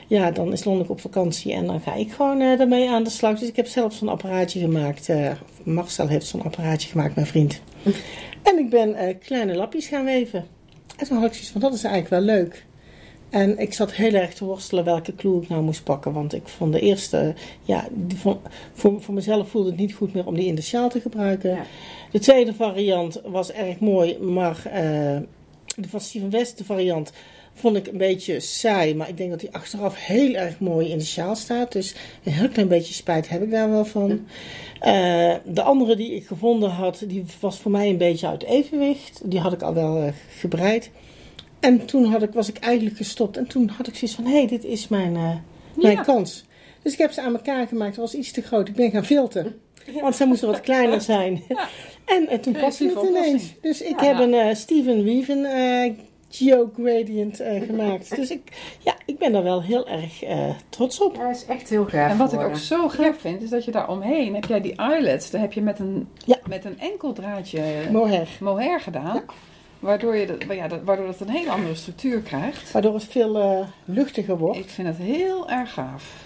ja, 0.06 0.30
dan 0.30 0.52
is 0.52 0.64
Lonneke 0.64 0.92
op 0.92 1.00
vakantie 1.00 1.52
en 1.52 1.66
dan 1.66 1.80
ga 1.80 1.94
ik 1.94 2.12
gewoon 2.12 2.40
eh 2.40 2.58
daarmee 2.58 2.90
aan 2.90 3.04
de 3.04 3.10
slag. 3.10 3.38
Dus 3.38 3.48
ik 3.48 3.56
heb 3.56 3.66
zelf 3.66 3.94
zo'n 3.94 4.08
apparaatje 4.08 4.60
gemaakt. 4.60 5.08
eh, 5.08 5.30
Marcel 5.62 6.08
heeft 6.08 6.26
zo'n 6.26 6.42
apparaatje 6.42 6.88
gemaakt, 6.88 7.14
mijn 7.14 7.26
vriend. 7.26 7.60
En 8.42 8.58
ik 8.58 8.70
ben 8.70 8.94
eh, 8.94 9.14
kleine 9.20 9.54
lapjes 9.54 9.86
gaan 9.86 10.04
weven. 10.04 10.46
En 10.96 11.06
toen 11.06 11.16
had 11.16 11.26
ik 11.26 11.32
zoiets 11.32 11.50
van, 11.50 11.60
dat 11.60 11.74
is 11.74 11.84
eigenlijk 11.84 12.26
wel 12.26 12.36
leuk. 12.36 12.64
En 13.34 13.58
ik 13.58 13.72
zat 13.72 13.92
heel 13.92 14.12
erg 14.12 14.34
te 14.34 14.44
worstelen 14.44 14.84
welke 14.84 15.14
clue 15.14 15.42
ik 15.42 15.48
nou 15.48 15.62
moest 15.62 15.84
pakken. 15.84 16.12
Want 16.12 16.34
ik 16.34 16.48
vond 16.48 16.72
de 16.72 16.80
eerste, 16.80 17.34
ja, 17.62 17.88
vond, 18.16 18.38
voor, 18.72 19.02
voor 19.02 19.14
mezelf 19.14 19.48
voelde 19.48 19.68
het 19.68 19.78
niet 19.78 19.94
goed 19.94 20.14
meer 20.14 20.26
om 20.26 20.34
die 20.34 20.46
in 20.46 20.54
de 20.54 20.62
sjaal 20.62 20.88
te 20.88 21.00
gebruiken. 21.00 21.50
Ja. 21.50 21.66
De 22.10 22.18
tweede 22.18 22.54
variant 22.54 23.20
was 23.26 23.52
erg 23.52 23.78
mooi, 23.78 24.18
maar 24.18 24.66
eh, 24.66 25.16
de 25.76 25.88
van 25.88 26.00
Steven 26.00 26.30
West, 26.30 26.58
de 26.58 26.64
variant, 26.64 27.12
vond 27.54 27.76
ik 27.76 27.86
een 27.86 27.98
beetje 27.98 28.40
saai. 28.40 28.94
Maar 28.94 29.08
ik 29.08 29.16
denk 29.16 29.30
dat 29.30 29.40
die 29.40 29.52
achteraf 29.54 30.06
heel 30.06 30.34
erg 30.34 30.58
mooi 30.58 30.88
in 30.88 30.98
de 30.98 31.04
sjaal 31.04 31.36
staat. 31.36 31.72
Dus 31.72 31.94
een 32.24 32.32
heel 32.32 32.48
klein 32.48 32.68
beetje 32.68 32.94
spijt 32.94 33.28
heb 33.28 33.42
ik 33.42 33.50
daar 33.50 33.70
wel 33.70 33.84
van. 33.84 34.26
Eh, 34.80 35.34
de 35.44 35.62
andere 35.62 35.96
die 35.96 36.14
ik 36.14 36.26
gevonden 36.26 36.70
had, 36.70 37.04
die 37.06 37.24
was 37.40 37.58
voor 37.58 37.70
mij 37.70 37.88
een 37.88 37.98
beetje 37.98 38.26
uit 38.26 38.44
evenwicht. 38.44 39.20
Die 39.24 39.40
had 39.40 39.52
ik 39.52 39.62
al 39.62 39.74
wel 39.74 40.02
eh, 40.02 40.12
gebreid. 40.38 40.90
En 41.64 41.84
toen 41.86 42.04
had 42.04 42.22
ik, 42.22 42.32
was 42.32 42.48
ik 42.48 42.58
eigenlijk 42.58 42.96
gestopt. 42.96 43.36
En 43.36 43.46
toen 43.46 43.68
had 43.68 43.86
ik 43.86 43.94
zoiets 43.94 44.16
van, 44.16 44.24
hé, 44.26 44.32
hey, 44.36 44.46
dit 44.46 44.64
is 44.64 44.88
mijn, 44.88 45.16
eh, 45.16 45.30
mijn 45.74 45.94
Ja. 45.96 46.02
kans. 46.02 46.44
Dus 46.82 46.92
ik 46.92 46.98
heb 46.98 47.10
ze 47.12 47.20
aan 47.22 47.34
elkaar 47.34 47.66
gemaakt. 47.66 47.90
Het 47.90 48.00
was 48.00 48.14
iets 48.14 48.32
te 48.32 48.42
groot. 48.42 48.68
Ik 48.68 48.74
ben 48.74 48.90
gaan 48.90 49.04
filteren. 49.04 49.60
Want 50.00 50.14
zij 50.16 50.26
moesten 50.26 50.48
wat 50.48 50.60
kleiner 50.60 51.00
zijn. 51.00 51.42
En, 52.04 52.28
eh, 52.28 52.38
toen 52.38 52.52
paste 52.52 52.84
Creatieve 52.86 53.16
het 53.18 53.26
ineens. 53.26 53.54
Dus 53.60 53.82
ik 53.82 54.00
Ja. 54.00 54.06
heb 54.06 54.18
een 54.18 54.34
eh, 54.34 54.54
Steven 54.54 55.04
Weaven 55.04 55.44
eh 55.44 55.92
Geo 56.30 56.70
Gradient 56.76 57.40
eh, 57.40 57.62
gemaakt. 57.62 58.16
Dus 58.16 58.30
ik, 58.30 58.52
ja, 58.78 58.94
ik 59.06 59.18
ben 59.18 59.32
daar 59.32 59.42
wel 59.42 59.62
heel 59.62 59.88
erg 59.88 60.22
eh, 60.22 60.50
trots 60.68 61.00
op. 61.00 61.16
Ja, 61.16 61.30
is 61.30 61.44
echt 61.46 61.68
heel 61.68 61.84
gaaf 61.84 62.10
En 62.10 62.16
wat 62.18 62.32
ik 62.32 62.40
ook 62.40 62.56
zo 62.56 62.88
gaaf 62.88 63.16
vind, 63.18 63.42
is 63.42 63.50
dat 63.50 63.64
je 63.64 63.70
daar 63.70 63.88
omheen 63.88 64.34
heb 64.34 64.44
jij 64.44 64.60
die 64.60 64.74
eyelets. 64.76 65.30
Daar 65.30 65.40
heb 65.40 65.52
je 65.52 65.62
met 65.62 65.78
een, 65.78 66.08
Ja. 66.24 66.36
met 66.48 66.64
een 66.64 66.78
enkel 66.80 67.12
draadje 67.12 67.62
Mohair. 67.92 68.28
mohair 68.40 68.80
gedaan. 68.80 69.22
Waardoor, 69.84 70.16
je 70.16 70.26
dat, 70.26 70.56
ja, 70.56 70.68
dat, 70.68 70.82
waardoor 70.84 71.06
het 71.08 71.20
een 71.20 71.28
hele 71.28 71.50
andere 71.50 71.74
structuur 71.74 72.20
krijgt. 72.20 72.72
Waardoor 72.72 72.94
het 72.94 73.04
veel 73.04 73.38
eh, 73.38 73.66
luchtiger 73.84 74.38
wordt. 74.38 74.58
Ik 74.58 74.68
vind 74.68 74.88
het 74.88 74.96
heel 74.96 75.50
erg 75.50 75.72
gaaf. 75.72 76.22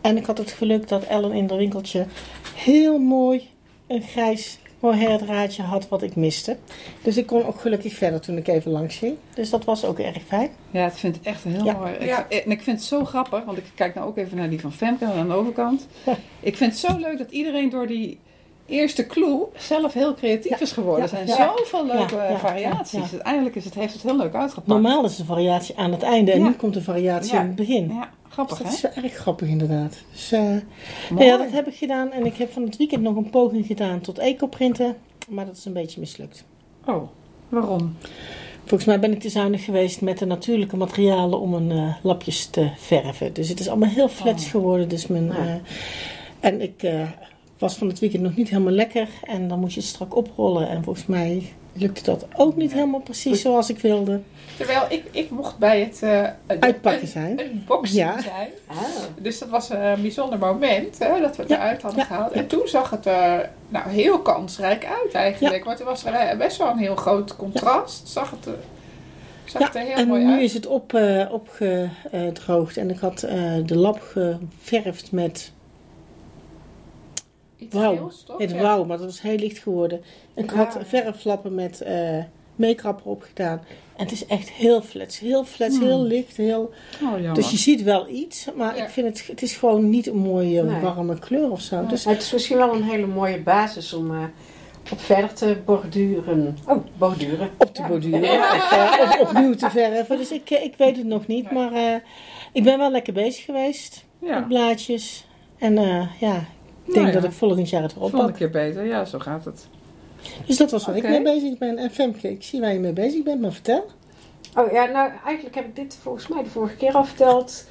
En 0.00 0.16
ik 0.16 0.26
had 0.26 0.38
het 0.38 0.50
geluk 0.50 0.88
dat 0.88 1.04
Ellen 1.04 1.32
in 1.32 1.48
haar 1.48 1.58
winkeltje 1.58 2.06
heel 2.54 2.98
mooi 2.98 3.48
een 3.86 4.02
grijs 4.02 4.58
mohair 4.78 5.18
draadje 5.18 5.62
had 5.62 5.88
wat 5.88 6.02
ik 6.02 6.16
miste. 6.16 6.56
Dus 7.02 7.16
ik 7.16 7.26
kon 7.26 7.44
ook 7.44 7.60
gelukkig 7.60 7.94
verder 7.94 8.20
toen 8.20 8.36
ik 8.36 8.48
even 8.48 8.70
langs 8.70 8.96
ging. 8.96 9.16
Dus 9.34 9.50
dat 9.50 9.64
was 9.64 9.84
ook 9.84 9.98
erg 9.98 10.22
fijn. 10.26 10.50
Ja, 10.70 10.84
het 10.84 10.98
vind 10.98 11.16
ik 11.16 11.24
echt 11.24 11.44
heel 11.44 11.64
Ja. 11.64 11.72
mooi. 11.72 11.92
Ik, 11.92 12.06
Ja. 12.06 12.28
En 12.28 12.50
ik 12.50 12.62
vind 12.62 12.78
het 12.78 12.86
zo 12.86 13.04
grappig, 13.04 13.44
want 13.44 13.58
ik 13.58 13.64
kijk 13.74 13.94
nou 13.94 14.08
ook 14.08 14.16
even 14.16 14.36
naar 14.36 14.50
die 14.50 14.60
van 14.60 14.72
Femke 14.72 15.04
aan 15.04 15.28
de 15.28 15.34
overkant. 15.34 15.86
Ja. 16.04 16.16
Ik 16.40 16.56
vind 16.56 16.70
het 16.70 16.80
zo 16.90 16.98
leuk 16.98 17.18
dat 17.18 17.30
iedereen 17.30 17.70
door 17.70 17.86
die 17.86 18.18
eerste 18.66 19.06
clue 19.06 19.42
zelf 19.56 19.92
heel 19.92 20.14
creatief 20.14 20.50
Ja. 20.50 20.60
is 20.60 20.72
geworden. 20.72 21.02
Er 21.02 21.08
zijn 21.08 21.26
Ja. 21.26 21.52
zoveel 21.56 21.86
leuke 21.86 22.14
Ja. 22.14 22.38
Variaties. 22.38 23.12
Uiteindelijk 23.12 23.54
is 23.56 23.64
het, 23.64 23.74
heeft 23.74 23.92
het 23.92 24.02
heel 24.02 24.16
leuk 24.16 24.34
uitgepakt. 24.34 24.66
Normaal 24.68 25.04
is 25.04 25.16
de 25.16 25.24
variatie 25.24 25.76
aan 25.76 25.92
het 25.92 26.02
einde 26.02 26.32
en 26.32 26.42
nu 26.42 26.52
komt 26.52 26.74
de 26.74 26.82
variatie 26.82 27.32
Ja. 27.34 27.40
in 27.40 27.46
het 27.46 27.56
begin. 27.56 27.88
Ja, 27.92 28.10
grappig 28.28 28.58
Dus 28.58 28.80
dat 28.80 28.94
hè? 28.94 29.00
is 29.00 29.04
erg 29.04 29.14
grappig 29.14 29.48
inderdaad. 29.48 29.96
Dus, 30.12 30.32
eh, 30.32 30.40
nou 31.10 31.24
ja, 31.24 31.36
dat 31.36 31.50
heb 31.50 31.66
ik 31.66 31.74
gedaan. 31.74 32.12
En 32.12 32.26
ik 32.26 32.36
heb 32.36 32.52
van 32.52 32.62
het 32.62 32.76
weekend 32.76 33.02
nog 33.02 33.16
een 33.16 33.30
poging 33.30 33.66
gedaan 33.66 34.00
tot 34.00 34.18
ecoprinten. 34.18 34.96
Maar 35.28 35.46
dat 35.46 35.56
is 35.56 35.64
een 35.64 35.72
beetje 35.72 36.00
mislukt. 36.00 36.44
Oh, 36.86 37.02
waarom? 37.48 37.96
Volgens 38.60 38.84
mij 38.84 39.00
ben 39.00 39.12
ik 39.12 39.20
te 39.20 39.28
zuinig 39.28 39.64
geweest 39.64 40.00
met 40.00 40.18
de 40.18 40.26
natuurlijke 40.26 40.76
materialen 40.76 41.40
om 41.40 41.54
een 41.54 41.70
eh, 41.70 41.94
lapjes 42.02 42.46
te 42.46 42.68
verven. 42.76 43.32
Dus 43.32 43.48
het 43.48 43.60
is 43.60 43.68
allemaal 43.68 43.88
heel 43.88 44.08
flats 44.08 44.44
Oh. 44.44 44.50
geworden. 44.50 44.88
Dus 44.88 45.06
mijn, 45.06 45.32
eh, 45.32 45.54
en 46.40 46.60
ik 46.60 46.82
was 47.64 47.76
van 47.76 47.88
het 47.88 47.98
weekend 47.98 48.22
nog 48.22 48.36
niet 48.36 48.48
helemaal 48.48 48.72
lekker. 48.72 49.08
En 49.22 49.48
dan 49.48 49.60
moet 49.60 49.74
je 49.74 49.80
het 49.80 49.88
strak 49.88 50.16
oprollen. 50.16 50.68
En 50.68 50.84
volgens 50.84 51.06
mij 51.06 51.52
lukte 51.72 52.02
dat 52.02 52.26
ook 52.36 52.56
niet 52.56 52.72
helemaal 52.72 53.00
precies 53.00 53.40
zoals 53.40 53.70
ik 53.70 53.78
wilde. 53.78 54.20
Terwijl 54.56 54.82
ik, 54.88 55.04
ik 55.10 55.30
mocht 55.30 55.58
bij 55.58 55.80
het 55.80 56.02
eh, 56.02 56.22
een- 56.46 56.62
Uitpakken 56.62 57.02
een, 57.02 57.08
zijn. 57.08 57.40
Een 57.40 57.62
boxing 57.66 57.98
Ja. 57.98 58.20
zijn. 58.22 58.48
Ah. 58.66 58.76
Dus 59.20 59.38
dat 59.38 59.48
was 59.48 59.70
een 59.70 60.00
bijzonder 60.00 60.38
moment 60.38 60.98
hè, 60.98 61.20
dat 61.20 61.36
we 61.36 61.42
het 61.42 61.50
Ja. 61.50 61.56
eruit 61.56 61.82
hadden 61.82 62.00
Ja. 62.00 62.06
gehaald. 62.06 62.32
En 62.32 62.46
toen 62.46 62.68
zag 62.68 62.90
het 62.90 63.06
er 63.06 63.50
nou, 63.68 63.88
heel 63.90 64.18
kansrijk 64.18 64.84
uit 65.02 65.14
eigenlijk. 65.14 65.64
Want 65.64 65.78
er 65.78 65.84
was 65.84 66.04
er 66.04 66.12
eh, 66.14 66.38
best 66.38 66.56
wel 66.56 66.68
een 66.70 66.78
heel 66.78 66.96
groot 66.96 67.36
contrast. 67.36 68.08
Zag 68.08 68.30
het 68.30 68.46
er, 68.46 68.56
zag 69.44 69.60
Ja, 69.60 69.66
het 69.66 69.76
er 69.76 69.82
heel 69.82 69.94
en 69.96 70.08
mooi 70.08 70.24
nu 70.24 70.32
uit. 70.32 70.40
is 70.42 70.54
het 70.54 70.66
op, 70.66 70.94
eh, 70.94 71.26
opgedroogd. 71.32 72.76
En 72.76 72.90
ik 72.90 72.98
had 72.98 73.22
eh, 73.22 73.54
de 73.66 73.76
lap 73.76 74.00
geverfd 74.00 75.12
met 75.12 75.52
Iets 77.64 77.74
wauw. 77.74 77.96
geels, 77.96 78.22
toch? 78.26 78.38
het 78.38 78.50
Ja. 78.50 78.60
wauw, 78.60 78.84
maar 78.84 78.96
dat 78.96 79.06
was 79.06 79.22
heel 79.22 79.36
licht 79.36 79.58
geworden. 79.58 80.02
Ik 80.34 80.50
Ja. 80.50 80.56
had 80.56 80.78
verflappen 80.84 81.54
met 81.54 81.80
eh 81.80 82.18
make-up 82.56 83.00
erop 83.00 83.22
gedaan. 83.22 83.60
En 83.96 84.02
het 84.02 84.12
is 84.12 84.26
echt 84.26 84.50
heel 84.50 84.82
flats. 84.82 85.18
Heel 85.18 85.44
flats, 85.44 85.76
Hmm. 85.76 85.86
heel 85.86 86.02
licht. 86.02 86.36
Heel... 86.36 86.70
Oh. 87.02 87.34
Dus 87.34 87.50
je 87.50 87.56
ziet 87.56 87.82
wel 87.82 88.08
iets, 88.08 88.48
maar 88.56 88.76
Ja. 88.76 88.82
ik 88.84 88.88
vind 88.90 89.06
het, 89.06 89.26
het 89.26 89.42
is 89.42 89.56
gewoon 89.56 89.90
niet 89.90 90.06
een 90.06 90.16
mooie 90.16 90.62
Nee. 90.62 90.80
warme 90.80 91.18
kleur 91.18 91.50
of 91.50 91.60
zo. 91.60 91.76
Nee. 91.78 91.86
Dus 91.86 92.04
Het 92.04 92.22
is 92.22 92.32
misschien 92.32 92.56
wel 92.56 92.74
een 92.74 92.82
hele 92.82 93.06
mooie 93.06 93.40
basis 93.40 93.92
om 93.92 94.10
eh, 94.14 94.22
op 94.92 95.00
verder 95.00 95.32
te 95.34 95.56
borduren. 95.64 96.56
Oh, 96.68 96.84
borduren. 96.98 97.50
op 97.58 97.74
te 97.74 97.82
Ja. 97.82 97.88
borduren 97.88 98.20
of, 98.40 98.72
eh, 98.72 99.00
of 99.02 99.20
opnieuw 99.20 99.54
te 99.54 99.70
verven. 99.70 100.16
Dus 100.16 100.30
ik, 100.32 100.50
eh, 100.50 100.62
ik 100.64 100.74
weet 100.76 100.96
het 100.96 101.06
nog 101.06 101.26
niet, 101.26 101.50
maar 101.50 101.72
eh, 101.72 101.94
ik 102.52 102.62
ben 102.64 102.78
wel 102.78 102.90
lekker 102.90 103.12
bezig 103.12 103.44
geweest 103.44 104.04
ja, 104.18 104.38
met 104.38 104.48
blaadjes. 104.48 105.26
En 105.58 105.78
eh, 105.78 106.06
ja, 106.20 106.44
denk 106.84 106.96
Nou 106.96 107.06
ja. 107.06 107.12
dat 107.12 107.24
ik 107.24 107.32
volgend 107.32 107.70
jaar 107.70 107.82
het 107.82 107.94
weer 107.94 108.10
volgende 108.10 108.32
keer 108.32 108.50
beter. 108.50 108.84
Ja, 108.84 109.04
zo 109.04 109.18
gaat 109.18 109.44
het. 109.44 109.66
Dus 110.46 110.56
dat 110.56 110.70
was 110.70 110.86
waar 110.86 110.96
ik 110.96 111.08
mee 111.08 111.22
bezig 111.22 111.58
ben. 111.58 111.78
En 111.78 111.90
Femke, 111.90 112.30
ik 112.30 112.42
zie 112.42 112.60
waar 112.60 112.72
je 112.72 112.78
mee 112.78 112.92
bezig 112.92 113.22
bent, 113.22 113.40
maar 113.40 113.52
vertel. 113.52 113.86
Oh 114.56 114.72
ja, 114.72 114.84
nou 114.84 115.10
eigenlijk 115.24 115.54
heb 115.54 115.64
ik 115.64 115.76
dit 115.76 115.98
volgens 116.02 116.28
mij 116.28 116.42
de 116.42 116.48
vorige 116.48 116.76
keer 116.76 116.92
al 116.92 117.04
verteld. 117.04 117.66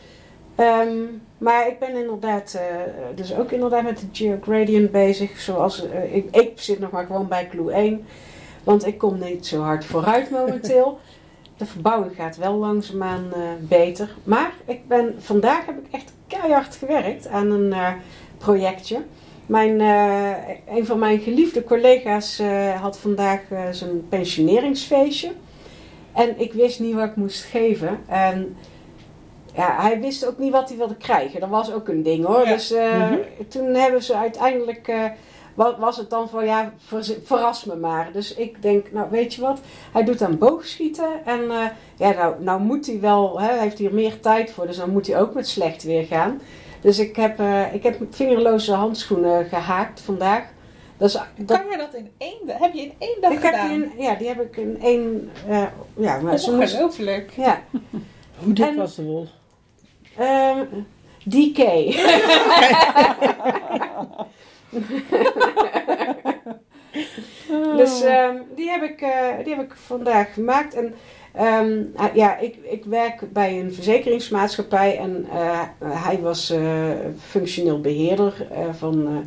Ehm, 0.56 0.98
maar 1.38 1.68
ik 1.68 1.80
ben 1.80 1.96
inderdaad, 1.96 2.54
eh, 2.54 3.16
dus 3.16 3.36
ook 3.36 3.52
inderdaad 3.52 3.84
met 3.84 4.00
de 4.00 4.08
geogradient 4.12 4.92
bezig. 4.92 5.40
Zoals, 5.40 5.90
eh, 5.90 6.16
ik, 6.16 6.36
ik 6.36 6.52
zit 6.56 6.80
nog 6.80 6.92
maar 6.92 7.06
gewoon 7.06 7.28
bij 7.28 7.48
clue 7.48 7.74
1. 7.74 8.06
Want 8.64 8.86
ik 8.86 8.98
kom 8.98 9.20
niet 9.20 9.48
zo 9.48 9.62
hard 9.62 9.86
vooruit 9.86 10.30
momenteel. 10.40 11.00
De 11.58 11.66
verbouwing 11.66 12.16
gaat 12.16 12.38
wel 12.38 12.54
langzaamaan 12.54 13.34
eh 13.34 13.40
beter. 13.60 14.16
Maar 14.24 14.54
ik 14.66 14.88
ben, 14.88 15.16
vandaag 15.18 15.66
heb 15.66 15.78
ik 15.78 15.92
echt 15.92 16.14
keihard 16.28 16.76
gewerkt 16.76 17.28
aan 17.28 17.52
een 17.52 17.74
eh, 17.74 17.92
projectje. 18.44 18.98
Mijn, 19.46 19.82
eh, 19.82 20.76
een 20.78 20.86
van 20.86 21.00
mijn 21.00 21.20
geliefde 21.20 21.64
collega's 21.64 22.40
eh, 22.40 22.82
had 22.82 22.98
vandaag 22.98 23.40
eh, 23.50 23.60
zijn 23.72 24.08
pensioneringsfeestje. 24.10 25.32
En 26.14 26.40
ik 26.40 26.54
wist 26.54 26.80
niet 26.80 26.94
wat 26.94 27.04
ik 27.06 27.16
moest 27.16 27.44
geven. 27.44 28.00
En 28.08 28.56
ja, 29.56 29.76
hij 29.82 30.00
wist 30.00 30.26
ook 30.28 30.38
niet 30.38 30.52
wat 30.52 30.70
hij 30.70 30.78
wilde 30.78 30.96
krijgen. 30.96 31.40
Dat 31.40 31.50
was 31.50 31.72
ook 31.74 31.88
een 31.88 32.04
ding 32.04 32.26
hoor. 32.26 32.46
Ja. 32.46 32.54
Dus 32.54 32.72
eh, 32.72 33.00
Mhm. 33.10 33.18
toen 33.48 33.74
hebben 33.74 34.04
ze 34.04 34.16
uiteindelijk, 34.16 34.88
eh, 34.88 35.04
wa- 35.54 35.80
was 35.80 35.98
het 35.98 36.10
dan 36.10 36.30
van 36.30 36.46
ja, 36.46 36.74
ver- 36.86 37.18
verras 37.24 37.66
me 37.66 37.76
maar. 37.76 38.10
Dus 38.14 38.34
ik 38.36 38.62
denk, 38.62 38.92
nou 38.92 39.08
weet 39.12 39.34
je 39.34 39.42
wat, 39.42 39.60
hij 39.92 40.04
doet 40.04 40.22
aan 40.22 40.38
boogschieten. 40.38 41.10
En 41.26 41.42
eh, 41.52 41.66
ja, 41.98 42.12
nou, 42.12 42.36
nou 42.40 42.62
moet 42.62 42.86
hij 42.86 43.00
wel, 43.00 43.40
hè, 43.40 43.48
hij 43.48 43.60
heeft 43.60 43.78
hier 43.78 43.94
meer 43.94 44.20
tijd 44.20 44.52
voor, 44.52 44.68
dus 44.68 44.78
dan 44.78 44.90
moet 44.92 45.08
hij 45.08 45.20
ook 45.22 45.34
met 45.34 45.48
slecht 45.48 45.84
weer 45.84 46.04
gaan. 46.06 46.42
Dus 46.84 47.00
ik 47.00 47.16
heb, 47.16 47.40
eh, 47.40 47.74
ik 47.74 47.84
heb 47.84 47.98
vingerloze 48.10 48.74
handschoenen 48.74 49.46
gehaakt 49.46 50.02
vandaag. 50.02 50.44
Dat 50.98 51.08
is, 51.10 51.14
dat, 51.38 51.58
Kan 51.58 51.70
je 51.72 51.78
dat 51.78 51.94
in 51.94 52.12
één 52.18 52.38
dag? 52.46 52.58
Heb 52.58 52.74
je 52.74 52.82
in 52.82 52.94
één 52.98 53.18
dag 53.22 53.32
ik 53.32 53.42
heb 53.42 53.54
gedaan? 53.54 53.68
die 53.80 53.84
in, 53.84 53.92
ja, 54.04 54.16
die 54.16 54.28
heb 54.28 54.42
ik 54.42 54.58
in 54.58 54.78
één, 54.82 55.32
eh, 55.48 55.64
ja, 55.98 56.20
maar 56.20 56.38
ze 56.38 56.56
moest, 56.56 56.74
Ongelooflijk. 56.74 57.32
ja. 57.36 57.62
Hoe 58.38 58.54
dik 58.54 58.66
En- 58.66 58.76
was 58.76 58.96
de 58.96 59.04
wol? 59.04 59.28
Ehm, 60.18 60.66
DK. 61.24 61.58
dus 67.78 68.02
ehm, 68.02 68.36
die, 68.56 68.70
heb 68.70 68.84
ik, 68.84 69.02
eh, 69.02 69.28
die 69.44 69.56
heb 69.56 69.64
ik 69.64 69.76
vandaag 69.76 70.34
gemaakt. 70.34 70.74
En 70.74 70.96
ehm, 71.34 71.82
ah, 71.96 72.16
ja, 72.16 72.38
ik, 72.38 72.56
ik 72.64 72.86
werk 72.86 73.34
bij 73.34 73.60
een 73.60 73.74
verzekeringsmaatschappij 73.74 74.98
en 74.98 75.26
eh, 75.32 75.62
hij 75.80 76.20
was 76.20 76.50
eh, 76.50 76.90
functioneel 77.20 77.82
beheerder 77.82 78.48
eh, 78.52 78.74
van. 78.74 79.08
eh, 79.08 79.18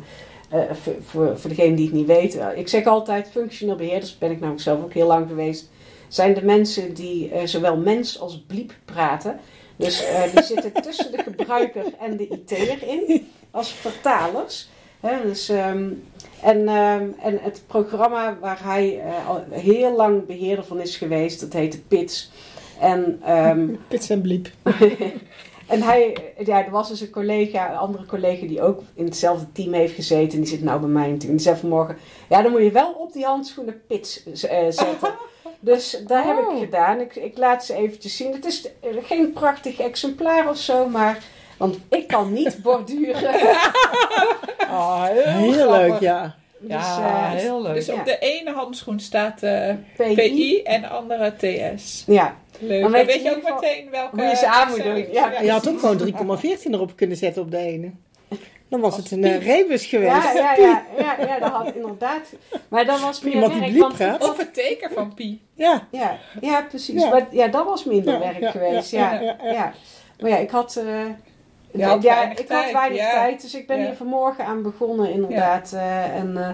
eh, 0.49 0.75
voor, 1.05 1.37
voor, 1.37 1.49
degene 1.49 1.75
die 1.75 1.85
het 1.85 1.93
niet 1.95 2.05
weten. 2.07 2.57
Ik 2.57 2.67
zeg 2.67 2.85
altijd, 2.85 3.29
functioneel 3.31 3.75
beheerders, 3.75 4.17
ben 4.17 4.31
ik 4.31 4.39
namelijk 4.39 4.63
zelf 4.63 4.83
ook 4.83 4.93
heel 4.93 5.07
lang 5.07 5.27
geweest, 5.27 5.69
zijn 6.07 6.33
de 6.33 6.43
mensen 6.45 6.93
die 6.93 7.29
eh, 7.31 7.45
zowel 7.47 7.77
mens 7.77 8.19
als 8.19 8.43
bliep 8.47 8.73
praten. 8.85 9.39
Dus 9.75 10.03
eh, 10.05 10.21
die 10.33 10.43
zitten 10.43 10.73
tussen 10.83 11.11
de 11.11 11.23
gebruiker 11.23 11.83
en 11.99 12.17
de 12.17 12.27
IT'er 12.27 12.83
in, 12.87 13.27
als 13.51 13.69
vertalers. 13.73 14.69
Hè, 14.99 15.21
dus, 15.23 15.49
ehm, 15.49 15.89
en, 16.41 16.67
ehm, 16.67 17.07
en 17.21 17.39
het 17.41 17.63
programma 17.67 18.37
waar 18.41 18.59
hij 18.63 19.01
eh, 19.01 19.29
al 19.29 19.43
heel 19.49 19.95
lang 19.95 20.25
beheerder 20.25 20.65
van 20.65 20.79
is 20.81 20.97
geweest, 20.97 21.39
dat 21.39 21.53
heette 21.53 21.81
PITS. 21.81 22.31
En, 22.79 23.19
ehm, 23.25 23.67
Pits 23.87 24.09
en 24.09 24.21
bliep. 24.21 24.47
en 25.67 25.81
hij, 25.81 26.17
ja, 26.45 26.65
er 26.65 26.71
was 26.71 26.89
dus 26.89 27.01
een 27.01 27.09
collega, 27.09 27.69
een 27.71 27.77
andere 27.77 28.05
collega 28.05 28.47
die 28.47 28.61
ook 28.61 28.81
in 28.93 29.05
hetzelfde 29.05 29.51
team 29.51 29.73
heeft 29.73 29.95
gezeten. 29.95 30.33
En 30.33 30.39
die 30.39 30.49
zit 30.49 30.63
nou 30.63 30.79
bij 30.79 30.89
mij 30.89 31.05
in 31.05 31.11
het 31.11 31.19
team. 31.19 31.31
Die 31.31 31.41
zei 31.41 31.55
vanmorgen, 31.57 31.97
ja 32.29 32.41
dan 32.41 32.51
moet 32.51 32.61
je 32.61 32.71
wel 32.71 32.91
op 32.91 33.13
die 33.13 33.25
handschoenen 33.25 33.81
PITS 33.87 34.23
eh, 34.23 34.59
zetten. 34.69 35.13
Dus 35.59 35.91
dat 36.07 36.23
heb 36.23 36.37
Oh. 36.37 36.53
ik 36.53 36.59
gedaan. 36.63 36.99
Ik, 36.99 37.15
ik 37.15 37.37
laat 37.37 37.65
ze 37.65 37.73
eventjes 37.73 38.17
zien. 38.17 38.33
Het 38.33 38.45
is 38.45 38.69
eh, 38.81 38.89
geen 39.03 39.31
prachtig 39.33 39.79
exemplaar 39.79 40.49
of 40.49 40.57
zo, 40.57 40.87
maar... 40.89 41.23
Want 41.57 41.77
ik 41.89 42.07
kan 42.07 42.33
niet 42.33 42.57
borduren. 42.63 43.35
Oh, 44.69 45.03
heel, 45.05 45.71
leuk, 45.71 45.99
ja. 45.99 46.35
Dus, 46.59 46.71
Ja, 46.71 47.31
eh, 47.33 47.39
heel 47.39 47.61
leuk. 47.61 47.73
Dus 47.73 47.85
Ja. 47.85 47.93
op 47.93 48.05
de 48.05 48.17
ene 48.19 48.51
handschoen 48.51 48.99
staat 48.99 49.43
eh, 49.43 49.73
PI. 49.97 50.13
PI 50.15 50.61
en 50.63 50.81
de 50.81 50.87
andere 50.87 51.33
TS. 51.37 52.03
Ja, 52.07 52.35
Leuk. 52.59 52.81
Dan 52.81 52.91
Dan 52.91 53.05
weet 53.05 53.23
je 53.23 53.29
ook 53.35 53.43
meteen 53.61 53.89
welke... 53.91 54.15
hoe 54.15 54.25
je 54.25 54.35
ze 54.35 54.47
aan 54.47 54.67
moet 54.69 54.79
accent- 54.79 55.05
doen. 55.05 55.13
Ja. 55.13 55.41
Je 55.41 55.51
had 55.51 55.69
ook 55.69 55.79
gewoon 55.79 56.37
3,14 56.39 56.71
erop 56.71 56.95
kunnen 56.95 57.17
zetten 57.17 57.41
op 57.41 57.51
de 57.51 57.57
ene. 57.57 57.91
Dan 58.69 58.79
was 58.79 58.97
het 58.97 59.11
een 59.11 59.23
uh, 59.25 59.45
rebus 59.45 59.85
geweest. 59.85 60.11
ja, 60.11 60.31
ja, 60.33 60.55
ja, 60.65 60.83
ja, 60.97 61.15
ja, 61.25 61.39
dat 61.39 61.49
had 61.51 61.71
inderdaad. 61.75 62.33
Maar 62.67 62.85
dat 62.85 62.99
was 62.99 63.21
meer 63.21 63.33
Iemand 63.33 63.53
werk. 63.53 63.65
bliep 63.71 63.81
Want. 63.97 64.23
Of 64.29 64.37
het 64.37 64.53
teken 64.53 64.89
van 64.93 65.13
Pi. 65.13 65.41
Ja. 65.53 65.87
ja, 65.91 66.17
ja, 66.41 66.61
precies. 66.61 67.01
Ja. 67.01 67.09
Maar 67.09 67.27
ja, 67.31 67.47
dat 67.47 67.65
was 67.65 67.83
minder 67.83 68.13
Ja, 68.13 68.19
werk 68.19 68.39
ja, 68.39 68.51
geweest. 68.51 68.91
ja, 68.91 69.13
Ja, 69.13 69.21
ja, 69.21 69.35
ja, 69.43 69.51
ja. 69.51 69.73
Maar 70.19 70.29
ja, 70.29 70.37
ik 70.37 70.49
had, 70.49 70.75
eh, 70.75 70.85
Je 71.71 71.85
had 71.85 72.03
ja, 72.03 72.29
ik 72.31 72.35
tijd, 72.47 72.63
had 72.63 72.71
weinig 72.71 72.99
ja. 72.99 73.11
tijd. 73.11 73.41
Dus 73.41 73.55
ik 73.55 73.67
ben 73.67 73.77
Ja. 73.79 73.85
hier 73.85 73.95
vanmorgen 73.95 74.45
aan 74.45 74.61
begonnen 74.61 75.11
inderdaad. 75.11 75.73
eh, 75.73 76.15
en 76.15 76.37
eh, 76.37 76.49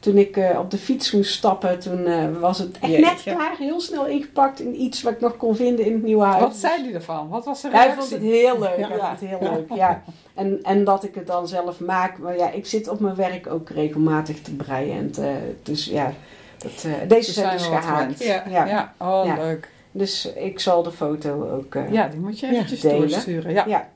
toen 0.00 0.16
ik 0.16 0.36
eh, 0.36 0.58
op 0.58 0.70
de 0.70 0.78
fiets 0.78 1.12
moest 1.12 1.32
stappen, 1.34 1.78
toen 1.78 2.06
eh, 2.06 2.24
was 2.40 2.58
het 2.58 2.78
echt 2.78 2.98
net 2.98 3.22
klaar. 3.22 3.54
Heel 3.58 3.80
snel 3.80 4.06
ingepakt 4.06 4.60
in 4.60 4.80
iets 4.80 5.02
wat 5.02 5.12
ik 5.12 5.20
nog 5.20 5.36
kon 5.36 5.56
vinden 5.56 5.84
in 5.84 5.92
het 5.92 6.02
nieuwe 6.02 6.24
huis. 6.24 6.40
Wat 6.42 6.56
zei 6.56 6.82
hij 6.84 6.94
ervan? 6.94 7.28
Wat 7.28 7.44
was 7.44 7.60
de 7.62 7.68
Hij 7.70 7.80
reactie? 7.86 8.00
vond 8.00 8.10
het 8.10 8.22
heel 8.30 8.58
leuk. 8.58 8.78
Ja. 8.78 8.88
Hij 8.88 8.98
vond 8.98 9.20
het 9.20 9.28
heel 9.28 9.52
leuk, 9.52 9.72
ja. 9.74 10.02
En, 10.34 10.58
en 10.62 10.84
dat 10.84 11.04
ik 11.04 11.14
het 11.14 11.26
dan 11.26 11.48
zelf 11.48 11.80
maak. 11.80 12.18
Maar 12.18 12.36
ja, 12.36 12.50
ik 12.50 12.66
zit 12.66 12.88
op 12.88 13.00
mijn 13.00 13.14
werk 13.14 13.46
ook 13.46 13.70
regelmatig 13.70 14.40
te 14.42 14.54
breien. 14.54 14.96
En 14.96 15.10
te- 15.10 15.54
dus 15.62 15.84
ja, 15.84 16.12
dat, 16.58 16.84
eh, 16.86 17.08
deze 17.08 17.32
Ze 17.32 17.40
zijn 17.40 17.56
dus 17.56 17.66
gehaakt. 17.66 17.86
gewend. 18.16 18.24
Ja. 18.24 18.66
Ja, 18.66 18.94
oh 18.98 19.22
Ja. 19.26 19.34
leuk. 19.36 19.68
Dus 19.90 20.32
ik 20.34 20.60
zal 20.60 20.82
de 20.82 20.92
foto 20.92 21.50
ook... 21.50 21.74
eh, 21.74 21.92
Ja, 21.92 22.08
die 22.08 22.20
moet 22.20 22.40
je 22.40 22.46
Ja. 22.46 22.52
eventjes 22.52 22.80
Delen. 22.80 23.08
doorsturen. 23.08 23.52
Ja. 23.54 23.88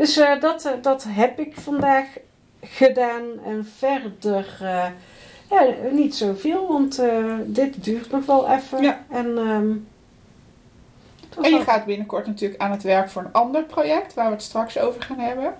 Ja. 0.00 0.04
Dus 0.04 0.16
eh, 0.16 0.40
dat, 0.40 0.64
eh, 0.64 0.72
dat 0.82 1.04
heb 1.08 1.38
ik 1.38 1.54
vandaag 1.60 2.06
gedaan. 2.62 3.22
En 3.44 3.66
verder... 3.78 4.58
eh, 4.60 4.86
ja, 5.50 5.64
niet 5.90 6.14
zoveel, 6.14 6.68
want 6.68 7.02
dit 7.44 7.84
duurt 7.84 8.10
nog 8.10 8.26
wel 8.26 8.48
even. 8.50 8.82
Ja. 8.82 9.04
En, 9.10 9.38
ehm, 9.38 9.70
En 11.42 11.50
je 11.50 11.50
wel- 11.50 11.60
gaat 11.60 11.84
binnenkort 11.84 12.26
natuurlijk 12.26 12.60
aan 12.60 12.70
het 12.70 12.82
werk 12.82 13.10
voor 13.10 13.22
een 13.22 13.32
ander 13.32 13.62
project, 13.64 14.14
waar 14.14 14.26
we 14.26 14.32
het 14.32 14.42
straks 14.42 14.78
over 14.78 15.02
gaan 15.02 15.18
hebben. 15.18 15.54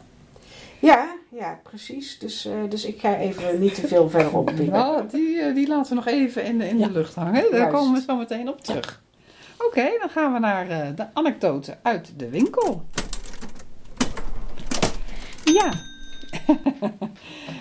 Ja, 0.78 1.08
ja, 1.30 1.58
precies. 1.62 2.18
Dus, 2.18 2.48
dus 2.68 2.84
ik 2.84 3.00
ga 3.00 3.16
even 3.16 3.60
niet 3.60 3.74
te 3.74 3.86
veel 3.88 4.10
verder 4.10 4.36
op. 4.36 4.52
Nou, 4.58 5.06
die, 5.08 5.52
die 5.52 5.68
laten 5.68 5.88
we 5.88 5.94
nog 5.94 6.06
even 6.06 6.44
in 6.44 6.58
de, 6.58 6.68
in 6.68 6.78
Ja. 6.78 6.86
de 6.86 6.92
lucht 6.92 7.14
hangen. 7.14 7.42
Daar 7.50 7.60
Juist. 7.60 7.74
komen 7.74 7.94
we 7.94 8.02
zo 8.06 8.16
meteen 8.16 8.48
op 8.48 8.60
terug. 8.60 9.02
Oké, 9.66 9.88
dan 10.00 10.08
gaan 10.08 10.32
we 10.32 10.38
naar 10.38 10.66
de 10.96 11.06
anekdote 11.12 11.76
uit 11.82 12.12
de 12.16 12.28
winkel. 12.28 12.84
Ja. 15.60 15.72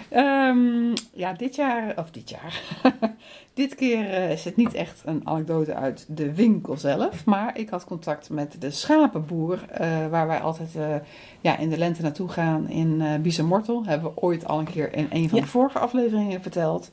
Ehm, 0.10 0.96
ja, 1.14 1.34
dit 1.34 1.56
jaar, 1.56 1.94
of 1.98 2.12
dit 2.12 2.30
jaar. 2.30 2.62
dit 3.54 3.76
keer 3.76 4.10
eh, 4.10 4.32
is 4.32 4.44
het 4.46 4.56
niet 4.56 4.74
echt 4.74 5.02
een 5.06 5.22
anekdote 5.28 5.74
uit 5.74 6.06
de 6.08 6.34
winkel 6.34 6.78
zelf. 6.78 7.26
Maar 7.26 7.58
ik 7.58 7.70
had 7.70 7.86
contact 7.86 8.30
met 8.30 8.56
de 8.62 8.72
schapenboer, 8.72 9.66
eh, 9.70 10.08
waar 10.08 10.28
wij 10.28 10.40
altijd 10.40 10.76
eh, 10.76 10.96
ja, 11.42 11.58
in 11.58 11.70
de 11.70 11.78
lente 11.78 12.02
naartoe 12.02 12.30
gaan 12.30 12.70
in 12.70 13.02
eh 13.02 13.20
Biezenmortel. 13.20 13.86
Hebben 13.86 14.12
we 14.14 14.22
ooit 14.22 14.46
al 14.48 14.60
een 14.60 14.72
keer 14.72 14.94
in 14.94 15.08
een 15.10 15.30
van 15.30 15.38
Ja. 15.38 15.44
de 15.44 15.52
vorige 15.52 15.80
afleveringen 15.80 16.42
verteld. 16.42 16.92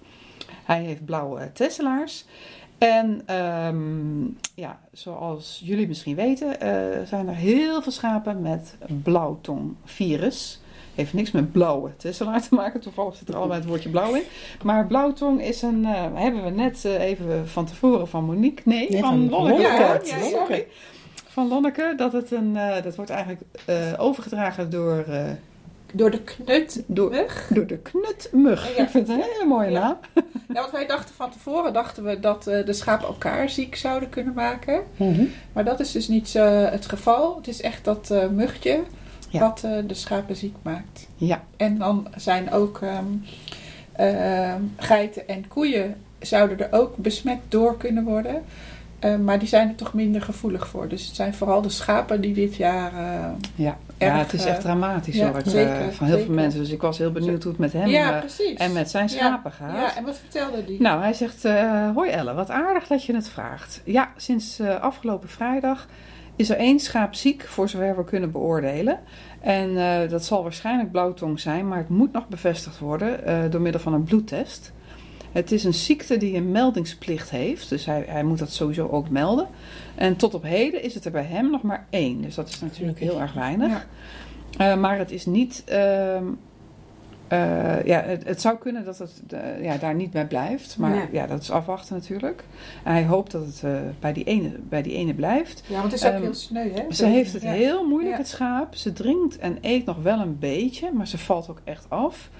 Hij 0.65 0.83
heeft 0.83 1.05
blauwe 1.05 1.53
tesselaars. 1.53 2.25
En 2.79 3.23
ehm, 3.27 4.25
ja, 4.55 4.81
zoals 4.93 5.61
jullie 5.65 5.89
misschien 5.89 6.17
weten, 6.17 6.57
zijn 7.07 7.29
er 7.29 7.35
heel 7.35 7.83
veel 7.83 7.93
schapen 7.93 8.43
met 8.43 8.77
blauwtongvirus. 9.03 10.61
Heeft 10.97 11.13
niks 11.13 11.31
met 11.31 11.53
blauwe 11.53 11.91
tesselaar 11.97 12.43
te 12.49 12.55
maken. 12.55 12.81
Toevallig 12.81 13.17
zit 13.17 13.29
er 13.29 13.37
allebei 13.37 13.61
het 13.61 13.69
woordje 13.69 13.89
blauw 13.89 14.15
in. 14.15 14.23
Maar 14.63 14.87
blauwtong 14.87 15.43
is 15.43 15.63
een, 15.63 15.85
eh, 15.85 16.05
hebben 16.15 16.45
we 16.45 16.51
net 16.51 16.85
eh, 16.85 17.01
even 17.03 17.49
van 17.49 17.65
tevoren 17.67 18.09
van 18.09 18.25
Monique. 18.25 18.63
Nee, 18.65 18.91
Nee, 18.91 19.01
van, 19.01 19.09
van 19.11 19.29
Lonneke. 19.29 19.63
Lonneke. 19.63 20.07
Ja, 20.07 20.23
sorry. 20.29 20.67
Van 21.29 21.49
Lonneke. 21.49 21.95
Dat, 21.97 22.13
het 22.13 22.31
een, 22.31 22.57
eh, 22.57 22.83
dat 22.83 22.97
wordt 22.97 23.11
eigenlijk 23.11 23.43
overgedragen 23.99 24.71
door, 24.71 25.05
Door 25.93 26.11
de 26.11 26.21
knut. 26.23 26.83
door, 26.87 27.11
de 27.67 27.79
knutmug. 27.83 28.77
Ja. 28.77 28.83
Ik 28.83 28.89
vind 28.91 29.09
het 29.09 29.17
een 29.17 29.25
hele 29.33 29.45
mooie 29.49 29.71
Ja. 29.71 29.81
naam. 29.81 29.97
Ja, 30.49 30.61
want 30.61 30.71
wij 30.71 30.87
dachten 30.87 31.15
van 31.15 31.31
tevoren 31.31 31.73
dachten 31.73 32.05
we 32.05 32.21
dat 32.21 32.43
de 32.45 32.73
schapen 32.73 33.07
elkaar 33.07 33.49
ziek 33.49 33.77
zouden 33.77 34.09
kunnen 34.09 34.35
maken. 34.35 34.83
Mhm. 34.97 35.25
Maar 35.53 35.65
dat 35.65 35.81
is 35.81 35.93
dus 35.93 36.09
niet 36.09 36.33
het 36.33 36.87
geval. 36.87 37.37
Het 37.37 37.49
is 37.49 37.61
echt 37.61 37.85
dat 37.85 38.11
eh 38.11 38.29
mugje 38.29 38.81
Ja. 39.39 39.49
wat 39.49 39.63
eh, 39.65 39.71
de 39.87 39.95
schapen 39.95 40.37
ziek 40.37 40.55
maakt. 40.63 41.09
Ja, 41.17 41.43
En 41.57 41.79
dan 41.79 42.09
zijn 42.17 42.53
ook 42.53 42.81
ehm, 42.83 43.05
ehm, 43.93 44.61
geiten 44.77 45.29
en 45.29 45.49
koeien 45.49 45.95
zouden 46.19 46.59
er 46.59 46.79
ook 46.79 46.97
besmet 46.97 47.39
door 47.49 47.77
kunnen 47.77 48.05
worden. 48.05 48.43
Eh, 48.99 49.17
maar 49.17 49.39
die 49.39 49.49
zijn 49.49 49.69
er 49.69 49.75
toch 49.75 49.93
minder 49.93 50.23
gevoelig 50.23 50.69
voor. 50.69 50.89
Dus 50.89 51.07
het 51.07 51.17
zijn 51.17 51.35
vooral 51.35 51.63
de 51.63 51.69
schapen 51.69 52.21
die 52.21 52.35
dit 52.35 52.57
jaar... 52.57 52.93
eh, 52.93 53.29
ja. 53.55 53.77
Erg, 53.99 54.13
ja, 54.13 54.19
het 54.19 54.33
is 54.33 54.45
echt 54.45 54.61
dramatisch 54.61 55.17
ja, 55.17 55.29
hoor. 55.29 55.39
ik, 55.39 55.47
zeker, 55.47 55.93
van 55.93 56.07
heel 56.07 56.19
veel 56.19 56.35
mensen. 56.35 56.61
Dus 56.61 56.71
ik 56.71 56.81
was 56.81 56.99
heel 56.99 57.13
benieuwd 57.13 57.43
hoe 57.43 57.53
het 57.53 57.61
met 57.61 57.73
hem 57.73 57.87
ja, 57.87 58.25
en 58.57 58.73
met 58.73 58.91
zijn 58.91 59.09
schapen 59.09 59.53
gaat. 59.53 59.77
Ja, 59.77 59.97
en 59.97 60.05
wat 60.05 60.19
vertelde 60.19 60.65
die? 60.65 60.81
Nou, 60.81 61.01
hij 61.01 61.13
zegt: 61.13 61.43
Hoi 61.95 62.11
Elle, 62.11 62.35
wat 62.35 62.51
aardig 62.51 62.87
dat 62.87 63.05
je 63.05 63.15
het 63.15 63.29
vraagt. 63.29 63.81
Ja, 63.85 64.11
sinds 64.17 64.61
afgelopen 64.61 65.29
vrijdag 65.29 65.87
is 66.37 66.51
er 66.51 66.57
één 66.57 66.81
schaap 66.81 67.15
ziek, 67.15 67.43
voor 67.43 67.69
zover 67.69 67.97
we 67.97 68.05
kunnen 68.05 68.31
beoordelen. 68.31 69.01
En 69.41 69.77
eh, 69.77 70.11
dat 70.11 70.25
zal 70.25 70.43
waarschijnlijk 70.43 70.91
blauwtong 70.91 71.41
zijn, 71.41 71.69
maar 71.69 71.79
het 71.79 71.89
moet 71.89 72.13
nog 72.13 72.29
bevestigd 72.29 72.79
worden 72.79 73.25
eh, 73.25 73.51
door 73.51 73.61
middel 73.61 73.81
van 73.81 73.93
een 73.93 74.05
bloedtest. 74.05 74.73
Het 75.33 75.53
is 75.53 75.65
een 75.65 75.75
ziekte 75.75 76.17
die 76.17 76.37
een 76.37 76.51
meldingsplicht 76.51 77.31
heeft, 77.31 77.69
dus 77.69 77.85
hij, 77.85 78.05
hij 78.09 78.25
moet 78.25 78.39
dat 78.39 78.53
sowieso 78.53 78.89
ook 78.89 79.09
melden. 79.09 79.47
En 79.95 80.17
tot 80.17 80.35
op 80.35 80.43
heden 80.43 80.83
is 80.83 80.95
het 80.95 81.05
er 81.05 81.11
bij 81.11 81.25
hem 81.25 81.51
nog 81.51 81.63
maar 81.63 81.87
één, 81.91 82.23
dus 82.23 82.35
dat 82.35 82.49
is 82.49 82.61
natuurlijk 82.61 82.99
heel 82.99 83.21
erg 83.21 83.33
weinig. 83.33 83.87
Ja. 84.51 84.73
Eh, 84.73 84.81
maar 84.81 84.99
het 84.99 85.11
is 85.11 85.27
niet 85.27 85.65
eh, 87.29 87.85
ja, 87.85 88.01
het, 88.03 88.25
het 88.25 88.41
zou 88.41 88.57
kunnen 88.59 88.85
dat 88.85 88.99
het 88.99 89.23
eh, 89.29 89.65
ja, 89.65 89.77
daar 89.77 89.95
niet 89.95 90.11
bij 90.11 90.27
blijft. 90.27 90.79
Maar 90.79 90.95
Ja. 90.95 91.07
ja. 91.13 91.27
dat 91.27 91.41
is 91.43 91.51
afwachten 91.51 91.95
natuurlijk. 91.95 92.45
En 92.85 92.93
hij 92.93 93.05
hoopt 93.05 93.31
dat 93.31 93.47
het 93.47 93.63
eh, 93.65 93.73
bij, 94.01 94.13
die 94.13 94.25
ene, 94.25 94.49
bij 94.69 94.83
die 94.83 94.93
ene 94.95 95.15
blijft. 95.15 95.63
Ja, 95.67 95.79
want 95.81 95.93
het 95.93 96.01
is 96.01 96.07
ook 96.07 96.13
Ehm, 96.13 96.23
heel 96.23 96.35
sneu, 96.35 96.71
hè? 96.73 96.83
Ze 96.95 97.07
heeft 97.07 97.33
het 97.33 97.43
Ja. 97.43 97.51
heel 97.51 97.87
moeilijk, 97.87 98.13
Ja. 98.13 98.19
het 98.19 98.29
schaap. 98.29 98.75
Ze 98.75 98.93
drinkt 98.93 99.39
en 99.39 99.59
eet 99.61 99.85
nog 99.85 100.03
wel 100.03 100.19
een 100.21 100.39
beetje, 100.39 100.91
maar 100.93 101.07
ze 101.09 101.19
valt 101.19 101.49
ook 101.51 101.61
echt 101.65 101.87
af. 101.91 102.31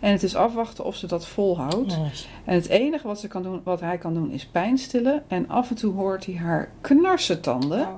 En 0.00 0.12
het 0.12 0.22
is 0.22 0.34
afwachten 0.36 0.84
of 0.84 0.96
ze 0.96 1.06
dat 1.06 1.26
volhoudt. 1.26 1.92
Ja. 1.92 1.98
En 2.44 2.54
het 2.54 2.68
enige 2.68 3.06
wat, 3.06 3.20
ze 3.20 3.28
kan 3.28 3.42
doen, 3.42 3.60
wat 3.64 3.80
hij 3.80 3.98
kan 3.98 4.14
doen 4.14 4.30
is 4.30 4.46
pijn 4.46 4.78
stillen. 4.78 5.22
En 5.28 5.48
af 5.48 5.70
en 5.70 5.76
toe 5.76 5.94
hoort 5.94 6.26
hij 6.26 6.34
haar 6.34 6.68
knarsen 6.80 7.40
tanden. 7.40 7.80
Oh. 7.80 7.94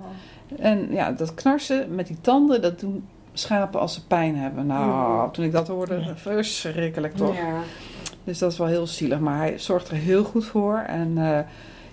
En 0.59 0.89
ja, 0.93 1.13
dat 1.13 1.35
knarsen 1.35 1.95
met 1.95 2.07
die 2.07 2.21
tanden, 2.21 2.63
dat 2.63 2.81
doen 2.81 3.05
schapen 3.39 3.81
als 3.81 3.95
ze 3.95 4.07
pijn 4.07 4.37
hebben. 4.37 4.67
Nou, 4.67 5.33
toen 5.33 5.45
ik 5.45 5.53
dat 5.53 5.69
hoorde, 5.69 6.13
verschrikkelijk 6.15 7.17
toch? 7.17 7.37
Ja. 7.37 7.61
Dus 8.25 8.39
dat 8.39 8.53
is 8.53 8.59
wel 8.59 8.67
heel 8.67 8.87
zielig. 8.87 9.19
Maar 9.19 9.37
hij 9.37 9.59
zorgt 9.59 9.89
er 9.89 9.97
heel 9.97 10.25
goed 10.25 10.45
voor. 10.45 10.77
En 10.87 11.19
eh, 11.19 11.39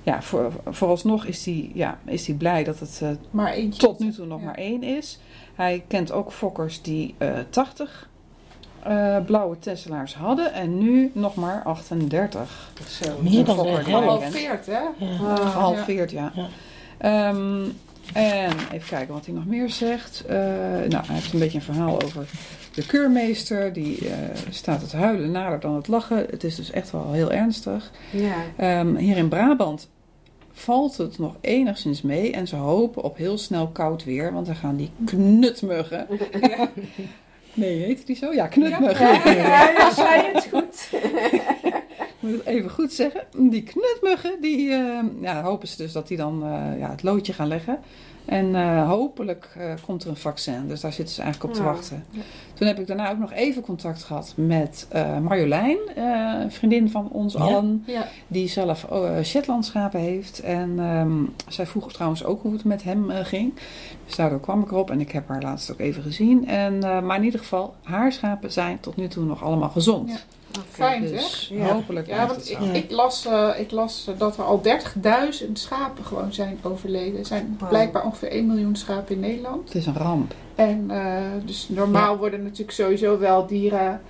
ja, 0.04 0.22
voor, 0.22 0.52
vooralsnog 0.66 1.26
is 1.26 1.46
hij, 1.46 1.72
ja, 1.74 1.98
is 2.06 2.28
hij 2.28 2.36
blij 2.36 2.64
dat 2.64 2.80
het 2.80 3.02
eh, 3.34 3.68
tot 3.78 4.00
nu 4.00 4.12
toe 4.12 4.26
nog 4.26 4.40
Ja. 4.40 4.46
maar 4.46 4.56
één 4.56 4.84
is. 4.84 5.20
Hij 5.56 5.84
kent 5.88 6.12
ook 6.12 6.32
fokkers 6.32 6.82
die 6.82 7.16
eh 7.18 7.30
80 7.50 8.10
eh, 8.84 9.18
blauwe 9.26 9.60
tesselaars 9.60 10.16
hadden. 10.16 10.54
En 10.54 10.78
nu 10.78 11.12
nog 11.14 11.36
maar 11.36 11.64
38. 11.64 12.72
Zo. 12.88 13.22
Meer 13.22 13.46
dan. 13.46 13.56
40, 14.22 14.66
hè? 14.66 14.72
Ja. 14.72 14.92
Ah, 15.22 15.52
Gehalveerd, 15.52 16.12
ja. 16.12 16.32
Ja. 16.36 16.48
Ehm, 16.98 17.64
en 18.14 18.52
even 18.72 18.88
kijken 18.88 19.14
wat 19.14 19.26
hij 19.26 19.36
nog 19.36 19.46
meer 19.46 19.70
zegt. 19.70 20.24
Eh, 20.26 20.38
nou, 20.88 21.06
hij 21.06 21.16
heeft 21.16 21.34
een 21.34 21.40
beetje 21.40 21.58
een 21.58 21.64
verhaal 21.64 22.02
over 22.04 22.26
de 22.74 22.86
keurmeester. 22.86 23.74
Die 23.74 24.10
eh, 24.10 24.14
staat 24.50 24.82
het 24.82 24.92
huilen 24.92 25.32
nader 25.32 25.60
dan 25.60 25.76
het 25.76 25.88
lachen. 25.88 26.26
Het 26.30 26.44
is 26.44 26.56
dus 26.56 26.72
echt 26.72 26.92
wel 26.92 27.12
heel 27.12 27.32
ernstig. 27.32 27.92
ja. 28.12 28.36
Ehm, 28.58 28.96
hier 28.96 29.18
in 29.18 29.28
Brabant 29.30 29.90
valt 30.52 30.98
het 30.98 31.20
nog 31.20 31.36
enigszins 31.42 32.02
mee. 32.02 32.32
En 32.32 32.48
ze 32.48 32.56
hopen 32.56 33.04
op 33.04 33.18
heel 33.18 33.38
snel 33.38 33.68
koud 33.68 34.04
weer. 34.04 34.34
Want 34.34 34.46
dan 34.46 34.56
gaan 34.56 34.76
die 34.76 34.92
knutmuggen. 35.06 36.08
Ja. 36.42 36.70
Nee, 37.54 37.84
heet 37.84 38.06
die 38.06 38.16
zo? 38.16 38.34
Ja, 38.34 38.48
knutmuggen. 38.48 39.08
Ja, 39.08 39.32
ja, 39.32 39.70
ja, 39.70 39.94
zei 39.94 40.22
het 40.34 40.48
goed. 40.52 40.90
Moet 42.26 42.34
het 42.34 42.46
even 42.46 42.70
goed 42.70 42.94
zeggen. 42.94 43.24
Die 43.50 43.64
knutmuggen, 43.64 44.42
die 44.42 44.72
eh, 44.72 45.00
ja, 45.22 45.44
hopen 45.44 45.68
ze 45.68 45.78
dus 45.78 45.92
dat 45.92 46.08
die 46.08 46.18
dan 46.18 46.44
eh, 46.44 46.80
ja, 46.80 46.90
het 46.90 47.04
loodje 47.04 47.34
gaan 47.34 47.48
leggen. 47.48 47.80
En 48.26 48.56
eh, 48.56 48.88
hopelijk 48.88 49.58
komt 49.82 50.04
er 50.04 50.10
een 50.10 50.16
vaccin. 50.16 50.68
Dus 50.68 50.82
daar 50.82 50.94
zitten 50.94 51.16
ze 51.16 51.22
eigenlijk 51.22 51.52
op 51.52 51.58
te 51.58 51.64
Ja. 52.12 52.22
Toen 52.56 52.68
heb 52.68 52.80
ik 52.80 52.88
daarna 52.88 53.12
ook 53.12 53.18
nog 53.20 53.32
even 53.34 53.62
contact 53.62 54.04
gehad 54.04 54.34
met 54.36 54.88
eh, 54.90 55.18
Marjolein, 55.20 55.78
eh, 55.96 56.04
een 56.42 56.52
vriendin 56.52 56.90
van 56.90 57.10
ons 57.12 57.34
Ja. 57.34 57.40
allen. 57.40 57.84
Ja. 57.88 58.08
Die 58.28 58.48
zelf 58.48 58.86
uh, 58.92 59.10
Shetlandschapen 59.24 60.00
heeft. 60.00 60.40
En 60.40 60.80
ehm, 60.80 61.24
zij 61.48 61.66
vroeg 61.68 61.94
trouwens 61.94 62.24
ook 62.24 62.42
hoe 62.42 62.54
het 62.54 62.64
met 62.64 62.84
hem 62.84 63.12
eh, 63.12 63.26
ging. 63.26 63.54
Dus 64.06 64.16
daardoor 64.16 64.40
kwam 64.40 64.62
ik 64.62 64.72
erop. 64.72 64.90
En 64.92 65.00
ik 65.00 65.12
heb 65.12 65.28
haar 65.28 65.42
laatst 65.42 65.72
ook 65.72 65.80
even 65.80 66.04
gezien. 66.04 66.48
En, 66.48 66.84
eh, 66.84 67.02
maar 67.02 67.18
in 67.18 67.24
ieder 67.24 67.40
geval, 67.40 67.74
haar 67.84 68.12
schapen 68.12 68.52
zijn 68.52 68.80
tot 68.80 68.96
nu 68.96 69.08
toe 69.08 69.26
nog 69.26 69.44
allemaal 69.44 69.70
gezond. 69.70 70.10
Ja. 70.10 70.18
Fijn, 70.70 71.02
Dus 71.02 71.12
zeg. 71.12 71.58
Ja. 71.58 71.74
hopelijk 71.74 72.08
Ja, 72.08 72.28
want 72.28 72.50
ik, 72.50 72.60
ik 72.60 72.92
las, 72.92 73.26
eh, 73.26 73.50
ik 73.58 73.72
las 73.72 74.08
eh, 74.08 74.14
dat 74.20 74.38
er 74.38 74.44
al 74.44 74.62
30.000 74.62 75.60
schapen 75.60 76.06
gewoon 76.06 76.34
zijn 76.34 76.58
overleden. 76.62 77.20
Er 77.20 77.26
zijn 77.26 77.58
blijkbaar 77.70 78.06
ongeveer 78.06 78.32
1 78.32 78.48
miljoen 78.48 78.76
schapen 78.76 79.16
in 79.16 79.22
Nederland. 79.22 79.68
Het 79.68 79.76
is 79.76 79.86
een 79.86 79.98
ramp. 79.98 80.34
En 80.56 80.86
eh, 80.92 81.22
dus 81.46 81.70
normaal 81.70 82.18
worden 82.18 82.44
natuurlijk 82.44 82.72
sowieso 82.72 83.20
wel 83.20 83.46
dieren 83.48 84.02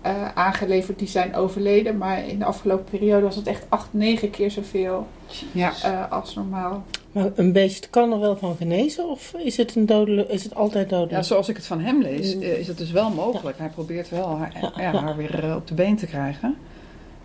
eh, 0.00 0.28
aangeleverd 0.34 0.98
die 0.98 1.08
zijn 1.08 1.34
overleden. 1.34 1.98
Maar 1.98 2.28
in 2.28 2.38
de 2.38 2.44
afgelopen 2.44 2.84
periode 2.98 3.22
was 3.24 3.36
het 3.36 3.46
echt 3.46 3.64
8, 3.68 3.88
9 3.90 4.30
keer 4.30 4.50
zoveel 4.50 5.06
Ja. 5.52 5.72
eh, 5.82 6.12
als 6.12 6.34
normaal. 6.34 6.84
Maar 7.12 7.30
een 7.34 7.52
beest 7.52 7.90
kan 7.90 8.12
er 8.12 8.20
wel 8.20 8.36
van 8.36 8.56
genezen 8.56 9.08
of 9.08 9.34
is 9.38 9.56
het, 9.56 9.74
een 9.76 9.86
dodelijk, 9.86 10.28
is 10.28 10.44
het 10.44 10.54
altijd 10.54 10.90
Ja, 10.90 10.96
dodelijk? 10.98 11.24
zoals 11.24 11.48
ik 11.48 11.56
het 11.56 11.66
van 11.66 11.80
hem 11.80 12.02
lees, 12.02 12.38
eh, 12.38 12.58
is 12.58 12.66
het 12.66 12.78
dus 12.78 12.90
wel 12.90 13.10
mogelijk. 13.10 13.58
Hij 13.58 13.68
probeert 13.68 14.08
wel 14.10 14.36
haar, 14.38 14.52
Ja, 14.60 14.72
ja, 14.76 14.92
ja. 14.92 15.00
haar 15.00 15.16
weer 15.16 15.54
op 15.56 15.66
de 15.66 15.74
been 15.74 15.96
te 15.96 16.06
krijgen. 16.06 16.56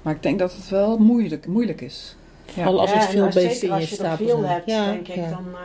Maar 0.01 0.13
ik 0.13 0.23
denk 0.23 0.39
dat 0.39 0.53
het 0.55 0.69
wel 0.69 0.97
moeilijk, 0.97 1.47
moeilijk 1.47 1.81
is. 1.81 2.15
Ja. 2.45 2.53
Vooral 2.53 2.79
als 2.79 2.91
Ja, 2.91 2.97
het 2.99 3.09
veel 3.09 3.23
beesten 3.25 3.61
in 3.61 3.73
je 3.73 3.79
als 3.79 3.83
je 3.89 3.89
er 3.97 4.05
stapel 4.05 4.25
veel 4.27 4.39
zijn. 4.39 4.51
hebt, 4.53 4.65
Ja, 4.69 4.85
denk 4.85 5.07
ik, 5.07 5.15
ja. 5.15 5.29
dan 5.29 5.45
eh, 5.53 5.59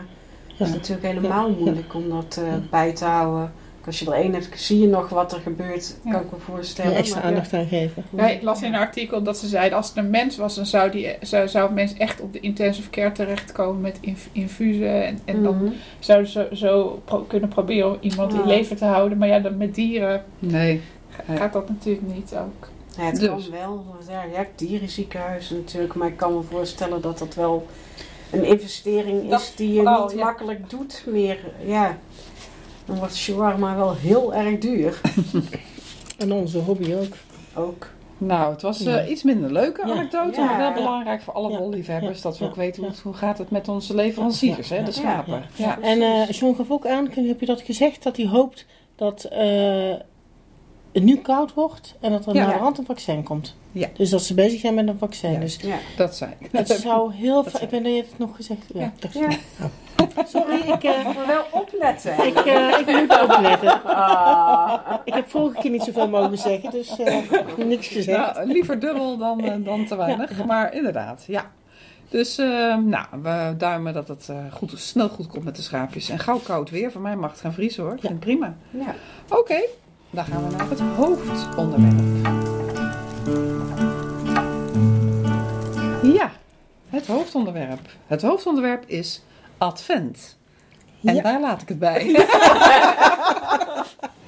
Ja. 0.56 0.64
is 0.66 0.72
natuurlijk 0.72 1.06
helemaal 1.06 1.48
Ja. 1.48 1.54
moeilijk 1.58 1.94
om 1.94 2.08
dat 2.08 2.40
eh, 2.42 2.46
Ja. 2.50 2.60
bij 2.70 2.92
te 2.92 3.04
houden. 3.04 3.52
Als 3.86 3.98
je 3.98 4.06
er 4.06 4.12
één 4.12 4.32
hebt, 4.32 4.48
zie 4.60 4.80
je 4.80 4.86
nog 4.86 5.08
wat 5.08 5.32
er 5.32 5.40
gebeurt, 5.40 5.96
Ja. 6.04 6.10
kan 6.10 6.20
ik 6.20 6.30
me 6.30 6.38
voorstellen. 6.38 6.94
Extra 6.96 7.18
maar- 7.18 7.28
aandacht 7.28 7.52
aan 7.52 7.66
geven. 7.66 8.04
Ja, 8.16 8.28
ik 8.28 8.42
las 8.42 8.62
in 8.62 8.74
een 8.74 8.78
artikel 8.80 9.22
dat 9.22 9.38
ze 9.38 9.46
zeiden 9.48 9.76
als 9.76 9.88
het 9.88 9.96
een 9.96 10.10
mens 10.10 10.36
was, 10.36 10.54
dan 10.54 10.66
zou, 10.66 10.90
die, 10.90 11.08
zou, 11.20 11.48
zou 11.48 11.68
een 11.68 11.74
mens 11.74 11.94
echt 11.94 12.20
op 12.20 12.32
de 12.32 12.40
intensive 12.40 12.90
care 12.90 13.12
terechtkomen 13.12 13.80
met 13.80 13.98
inf- 14.00 14.28
infusen. 14.32 15.04
En, 15.04 15.18
en 15.24 15.42
dan 15.42 15.56
Mhm. 15.56 15.72
zouden 15.98 16.30
ze 16.30 16.48
zo 16.52 17.02
pro- 17.04 17.22
kunnen 17.28 17.48
proberen 17.48 17.90
om 17.90 17.96
iemand 18.00 18.32
in 18.32 18.38
Ja. 18.38 18.46
leven 18.46 18.76
te 18.76 18.84
houden. 18.84 19.18
Maar 19.18 19.28
ja, 19.28 19.38
dan 19.38 19.56
met 19.56 19.74
dieren 19.74 20.24
Nee. 20.38 20.80
ga- 21.10 21.22
Nee. 21.26 21.36
gaat 21.36 21.52
dat 21.52 21.68
natuurlijk 21.68 22.06
niet 22.14 22.34
ook. 22.34 22.68
Ja, 22.96 23.04
het 23.04 23.20
Dus. 23.20 23.28
kan 23.28 23.42
wel. 23.50 23.84
want 23.92 24.08
Ja, 24.10 24.22
je 24.22 24.36
hebt 24.36 24.58
dierenziekenhuizen 24.58 25.56
natuurlijk, 25.56 25.94
maar 25.94 26.08
ik 26.08 26.16
kan 26.16 26.34
me 26.34 26.42
voorstellen 26.42 27.00
dat 27.02 27.18
dat 27.18 27.34
wel 27.34 27.66
een 28.34 28.44
investering 28.44 29.28
Dat 29.30 29.40
is 29.40 29.52
die 29.56 29.72
je 29.72 29.78
vooral, 29.78 30.06
niet 30.08 30.18
ja. 30.18 30.24
makkelijk 30.24 30.70
doet 30.70 31.04
meer. 31.06 31.38
Ja, 31.66 31.96
dan 32.84 32.96
wordt 32.98 33.14
shawarma 33.16 33.76
wel 33.76 33.94
heel 33.94 34.34
erg 34.34 34.58
duur. 34.58 35.00
En 36.18 36.32
onze 36.32 36.58
hobby 36.58 36.94
ook. 36.94 37.14
Ook. 37.64 37.86
Nou, 38.18 38.52
het 38.52 38.62
was 38.62 38.84
eh, 38.84 39.10
iets 39.10 39.22
minder 39.22 39.52
leuke 39.52 39.86
Ja. 39.86 39.92
anekdote, 39.92 40.40
Ja. 40.40 40.46
maar 40.46 40.56
wel 40.58 40.68
Ja. 40.68 40.74
belangrijk 40.74 41.22
voor 41.22 41.34
alle. 41.34 41.50
Ja. 41.50 42.12
Dat 42.22 42.38
we 42.38 42.44
ook 42.44 42.54
weten 42.54 42.94
hoe, 43.02 43.14
gaat 43.14 43.38
het 43.38 43.50
met 43.50 43.68
onze 43.68 43.94
leveranciers, 43.94 44.68
Ja. 44.68 44.74
hè, 44.76 44.80
de 44.82 44.90
Ja. 44.90 44.96
schapen. 44.96 45.32
Ja. 45.56 45.66
Ja. 45.66 45.78
En 45.80 46.02
eh 46.02 46.30
John 46.30 46.56
gaf 46.56 46.70
ook 46.70 46.86
aan, 46.86 47.08
kun- 47.08 47.28
heb 47.28 47.40
je 47.40 47.46
dat 47.46 47.60
gezegd, 47.60 48.02
dat 48.02 48.16
hij 48.16 48.26
hoopt 48.26 48.66
dat 48.96 49.24
eh, 49.24 49.92
het 50.92 51.02
nu 51.02 51.16
koud 51.16 51.54
wordt 51.54 51.94
en 52.00 52.10
dat 52.12 52.26
er 52.26 52.34
Ja. 52.34 52.44
naar 52.46 52.54
de 52.54 52.60
hand 52.62 52.78
een 52.78 52.84
vaccin 52.86 53.22
komt. 53.22 53.56
Ja. 53.74 53.88
Dus 53.96 54.10
dat 54.10 54.22
ze 54.22 54.34
bezig 54.34 54.60
zijn 54.60 54.74
met 54.74 54.88
een 54.88 54.98
vaccin. 54.98 55.32
Ja. 55.32 55.38
Dus 55.38 55.56
Ja. 55.62 55.76
Dat 55.96 56.16
zei 56.16 56.30
ik. 56.38 56.48
het 56.52 56.68
zou 56.68 57.12
heel 57.14 57.42
Dat 57.42 57.52
fijn... 57.52 57.62
Ik 57.64 57.70
weet 57.70 57.82
dat 57.84 57.92
je 57.92 57.98
het 57.98 58.18
nog 58.18 58.36
gezegd 58.36 58.60
Ja, 58.74 58.92
Ja. 59.12 59.28
Oh. 59.60 60.24
Sorry, 60.32 60.54
ik, 60.72 60.82
eh, 60.84 61.04
Maar 61.04 61.26
wel 61.26 61.44
opletten. 61.50 62.26
ik, 62.26 62.36
eh, 62.36 62.78
ik 62.78 62.86
moet 62.86 63.22
opletten. 63.22 63.82
Ah. 63.94 64.94
Ik 65.04 65.14
heb 65.14 65.28
vorige 65.30 65.60
keer 65.60 65.70
niet 65.70 65.82
zoveel 65.82 66.08
mogen 66.08 66.38
zeggen, 66.38 66.70
dus 66.70 66.98
eh, 66.98 67.16
niks 67.56 67.86
gezegd. 67.88 68.34
Nou, 68.34 68.46
liever 68.52 68.80
dubbel 68.80 69.16
dan, 69.16 69.62
dan 69.64 69.86
te 69.86 69.96
weinig, 69.96 70.38
Ja. 70.38 70.44
maar 70.44 70.74
inderdaad, 70.74 71.24
ja. 71.26 71.50
Dus 72.08 72.38
eh, 72.38 72.76
nou, 72.76 73.06
we 73.22 73.54
duimen 73.58 73.94
dat 73.94 74.08
het 74.08 74.28
eh, 74.28 74.36
goed, 74.52 74.72
snel 74.76 75.08
goed 75.08 75.26
komt 75.26 75.44
met 75.44 75.56
de 75.56 75.62
schaapjes. 75.62 76.08
En 76.08 76.18
gauw 76.18 76.38
koud 76.38 76.70
weer, 76.70 76.92
voor 76.92 77.00
mij 77.00 77.16
mag 77.16 77.30
het 77.30 77.40
gaan 77.40 77.52
vriezen 77.52 77.82
hoor, 77.82 77.92
ik 77.94 78.00
vind 78.00 78.12
het 78.12 78.20
prima. 78.20 78.54
Ja. 78.70 78.94
Oké, 79.28 79.60
dan 80.10 80.24
gaan 80.24 80.48
we 80.48 80.56
naar 80.56 80.68
het 80.70 80.80
hoofdonderwerp. 80.80 82.43
Het 86.94 87.06
hoofdonderwerp. 87.06 87.80
Het 88.06 88.22
hoofdonderwerp 88.22 88.84
is 88.86 89.22
advent. 89.58 90.36
En 91.04 91.14
Ja. 91.14 91.22
daar 91.22 91.40
laat 91.40 91.62
ik 91.62 91.68
het 91.68 91.78
bij. 91.78 92.04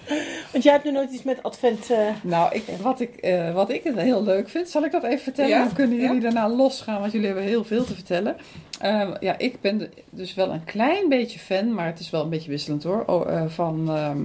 Want 0.53 0.63
jij 0.65 0.73
hebt 0.73 0.85
nu 0.85 0.91
nooit 0.93 1.11
iets 1.11 1.23
met 1.23 1.43
advent... 1.43 1.91
eh, 1.91 1.99
Nou, 2.23 2.55
ik, 2.55 2.63
wat, 2.81 3.01
ik, 3.01 3.17
eh, 3.17 3.55
wat 3.55 3.71
ik 3.71 3.83
heel 3.95 4.23
leuk 4.25 4.49
vind, 4.49 4.69
zal 4.69 4.85
ik 4.85 4.91
dat 4.93 5.03
even 5.03 5.19
vertellen? 5.23 5.51
Ja, 5.51 5.65
Dan 5.65 5.73
kunnen 5.73 5.97
jullie 5.97 6.15
ja. 6.15 6.21
daarna 6.21 6.49
losgaan, 6.49 7.01
want 7.01 7.13
jullie 7.13 7.27
hebben 7.27 7.45
heel 7.45 7.65
veel 7.65 7.85
te 7.85 7.95
vertellen. 7.95 8.37
Ehm, 8.81 9.15
ja, 9.21 9.39
ik 9.39 9.61
ben 9.61 9.91
dus 10.11 10.35
wel 10.35 10.51
een 10.53 10.65
klein 10.65 11.09
beetje 11.09 11.39
fan, 11.39 11.75
maar 11.75 11.87
het 11.87 11.99
is 11.99 12.11
wel 12.11 12.23
een 12.23 12.29
beetje 12.31 12.51
wisselend 12.51 12.83
hoor, 12.83 13.03
oh, 13.07 13.33
eh, 13.33 13.43
van 13.49 13.89
ehm, 13.91 14.23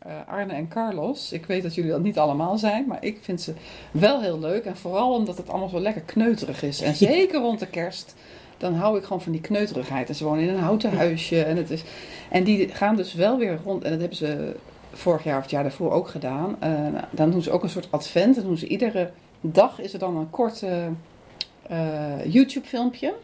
eh, 0.00 0.12
Arne 0.26 0.52
en 0.52 0.68
Carlos. 0.68 1.32
Ik 1.32 1.46
weet 1.46 1.62
dat 1.62 1.74
jullie 1.74 1.90
dat 1.90 2.02
niet 2.02 2.18
allemaal 2.18 2.58
zijn, 2.58 2.86
maar 2.86 3.04
ik 3.04 3.18
vind 3.20 3.40
ze 3.40 3.54
wel 3.90 4.20
heel 4.20 4.38
leuk. 4.38 4.64
En 4.64 4.76
vooral 4.76 5.14
omdat 5.14 5.36
het 5.36 5.48
allemaal 5.48 5.68
zo 5.68 5.80
lekker 5.80 6.02
kneuterig 6.02 6.62
is. 6.62 6.80
En 6.80 6.94
zeker 7.14 7.40
rond 7.40 7.58
de 7.58 7.66
kerst, 7.66 8.14
dan 8.56 8.74
hou 8.74 8.98
ik 8.98 9.02
gewoon 9.02 9.22
van 9.22 9.32
die 9.32 9.40
kneuterigheid. 9.40 10.08
En 10.08 10.14
ze 10.14 10.24
wonen 10.24 10.42
in 10.42 10.48
een 10.48 10.58
houten 10.58 10.92
huisje. 10.96 11.42
En, 11.42 11.56
het 11.56 11.70
is, 11.70 11.82
en 12.30 12.44
die 12.44 12.68
gaan 12.68 12.96
dus 12.96 13.14
wel 13.14 13.38
weer 13.38 13.58
rond, 13.64 13.84
en 13.84 13.90
dat 13.90 14.00
hebben 14.00 14.18
ze 14.18 14.56
vorig 14.92 15.24
jaar 15.24 15.36
of 15.36 15.42
het 15.42 15.50
jaar 15.50 15.62
daarvoor 15.62 15.92
ook 15.92 16.08
gedaan. 16.08 16.56
Eh, 16.60 16.86
dan 17.10 17.30
doen 17.30 17.42
ze 17.42 17.50
ook 17.50 17.62
een 17.62 17.70
soort 17.70 17.88
advent. 17.90 18.34
Dan 18.34 18.44
doen 18.44 18.58
ze 18.58 18.66
iedere 18.66 19.10
dag 19.40 19.80
is 19.80 19.92
er 19.92 19.98
dan 19.98 20.16
een 20.16 20.30
kort 20.30 20.62
eh, 20.62 22.24
YouTube 22.24 22.66
filmpje. 22.66 23.14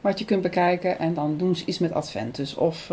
Wat 0.00 0.18
je 0.18 0.24
kunt 0.24 0.42
bekijken. 0.42 0.98
En 0.98 1.14
dan 1.14 1.36
doen 1.36 1.56
ze 1.56 1.64
iets 1.64 1.78
met 1.78 1.92
advent. 1.92 2.36
Dus 2.36 2.54
of 2.54 2.90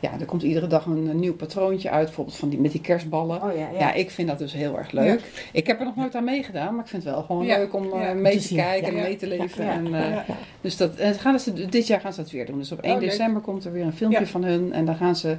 ja, 0.00 0.10
er 0.20 0.26
komt 0.26 0.42
iedere 0.42 0.66
dag 0.66 0.84
een, 0.86 1.06
een 1.06 1.20
nieuw 1.20 1.34
patroontje 1.34 1.90
uit. 1.90 2.04
Bijvoorbeeld 2.06 2.36
van 2.36 2.48
die, 2.48 2.60
met 2.60 2.72
die 2.72 2.80
kerstballen. 2.80 3.42
Oh 3.42 3.52
ja, 3.56 3.68
Ja. 3.72 3.78
ja. 3.78 3.92
ik 3.92 4.10
vind 4.10 4.28
dat 4.28 4.38
dus 4.38 4.52
heel 4.52 4.78
erg 4.78 4.90
leuk. 4.90 5.20
Ik 5.52 5.66
heb 5.66 5.78
er 5.78 5.84
nog 5.84 5.96
nooit 5.96 6.14
aan 6.14 6.24
meegedaan, 6.24 6.74
maar 6.74 6.84
ik 6.84 6.90
vind 6.90 7.04
het 7.04 7.12
wel 7.12 7.22
gewoon 7.22 7.46
leuk 7.46 7.74
om 7.74 7.92
eh, 7.92 8.12
mee 8.12 8.38
Te 8.38 8.54
kijken 8.54 8.88
en 8.88 8.94
mee 9.02 9.16
te 9.16 9.26
leven. 9.26 9.68
En, 9.68 9.94
eh, 9.94 10.18
dus 10.60 10.76
dat, 10.76 10.94
en 10.96 11.14
gaan 11.14 11.40
ze, 11.40 11.66
dit 11.68 11.86
jaar 11.86 12.00
gaan 12.00 12.12
ze 12.12 12.20
dat 12.20 12.30
weer 12.30 12.46
doen. 12.46 12.58
Dus 12.58 12.72
op 12.72 12.80
1 12.80 12.94
Oh, 12.94 13.00
leuk. 13.00 13.10
december 13.10 13.42
komt 13.42 13.64
er 13.64 13.72
weer 13.72 13.84
een 13.84 13.92
filmpje 13.96 14.26
van 14.26 14.44
hun. 14.44 14.72
En 14.72 14.84
dan 14.84 14.96
gaan 14.96 15.16
ze 15.16 15.36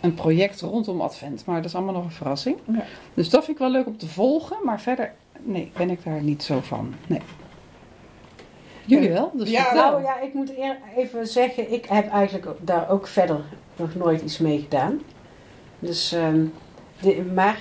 een 0.00 0.14
project 0.14 0.60
rondom 0.60 1.00
Advent. 1.00 1.44
Maar 1.46 1.56
dat 1.56 1.64
is 1.64 1.74
allemaal 1.74 1.94
nog 1.94 2.04
een 2.04 2.10
verrassing. 2.10 2.56
Ja. 2.72 2.84
Dus 3.14 3.30
dat 3.30 3.44
vind 3.44 3.56
ik 3.56 3.62
wel 3.62 3.72
leuk 3.72 3.86
om 3.86 3.96
te 3.96 4.06
volgen. 4.06 4.56
Maar 4.64 4.80
verder, 4.80 5.12
nee, 5.42 5.70
ben 5.76 5.90
ik 5.90 6.04
daar 6.04 6.22
niet 6.22 6.42
zo 6.42 6.60
van. 6.60 6.94
Nee. 7.06 7.20
Jullie 8.84 9.08
wel? 9.10 9.30
Dus 9.34 9.50
Ja, 9.50 9.62
vertel. 9.64 9.90
Nou 9.90 10.02
ja, 10.02 10.20
ik 10.20 10.34
moet 10.34 10.52
even 10.96 11.26
zeggen, 11.26 11.72
ik 11.72 11.84
heb 11.88 12.10
eigenlijk 12.12 12.46
daar 12.60 12.90
ook 12.90 13.06
verder 13.06 13.40
nog 13.80 13.94
nooit 13.94 14.20
iets 14.22 14.38
mee 14.38 14.60
gedaan. 14.60 15.00
Dus, 15.78 16.12
ehm, 16.12 16.44
de- 17.00 17.22
maar 17.34 17.60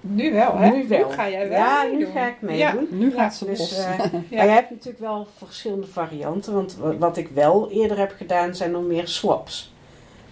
Nu 0.00 0.32
wel, 0.32 0.56
hè? 0.58 0.70
nu 0.70 0.88
wel. 0.88 1.10
ga 1.10 1.30
jij 1.30 1.48
wel 1.48 1.58
Ja, 1.58 1.82
nu 1.82 1.90
meedoen. 1.96 2.12
ga 2.12 2.26
ik 2.26 2.36
Ja. 2.40 2.72
meedoen. 2.72 2.98
Nu 2.98 3.12
gaat 3.12 3.34
ze 3.34 3.44
Dus, 3.44 3.58
los. 3.58 3.78
eh, 3.78 3.98
Ja. 4.12 4.36
Maar 4.36 4.44
je 4.44 4.50
hebt 4.52 4.70
natuurlijk 4.70 4.98
wel 4.98 5.26
verschillende 5.36 5.86
varianten. 5.86 6.52
Want 6.54 6.76
wa- 6.76 6.96
wat 6.96 7.16
ik 7.16 7.28
wel 7.28 7.70
eerder 7.70 7.98
heb 7.98 8.14
gedaan 8.16 8.54
zijn 8.54 8.72
dan 8.72 8.86
meer 8.86 9.08
swaps. 9.08 9.74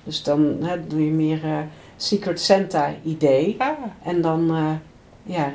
Dus 0.05 0.23
dan 0.23 0.57
hè, 0.63 0.87
doe 0.87 1.05
je 1.05 1.11
meer 1.11 1.45
eh, 1.45 1.59
Secret 1.97 2.41
Santa 2.41 2.91
idee. 3.03 3.55
Ah, 3.59 3.69
En 4.03 4.21
dan, 4.21 4.51
eh, 4.51 4.73
ja, 5.35 5.43
ga 5.45 5.51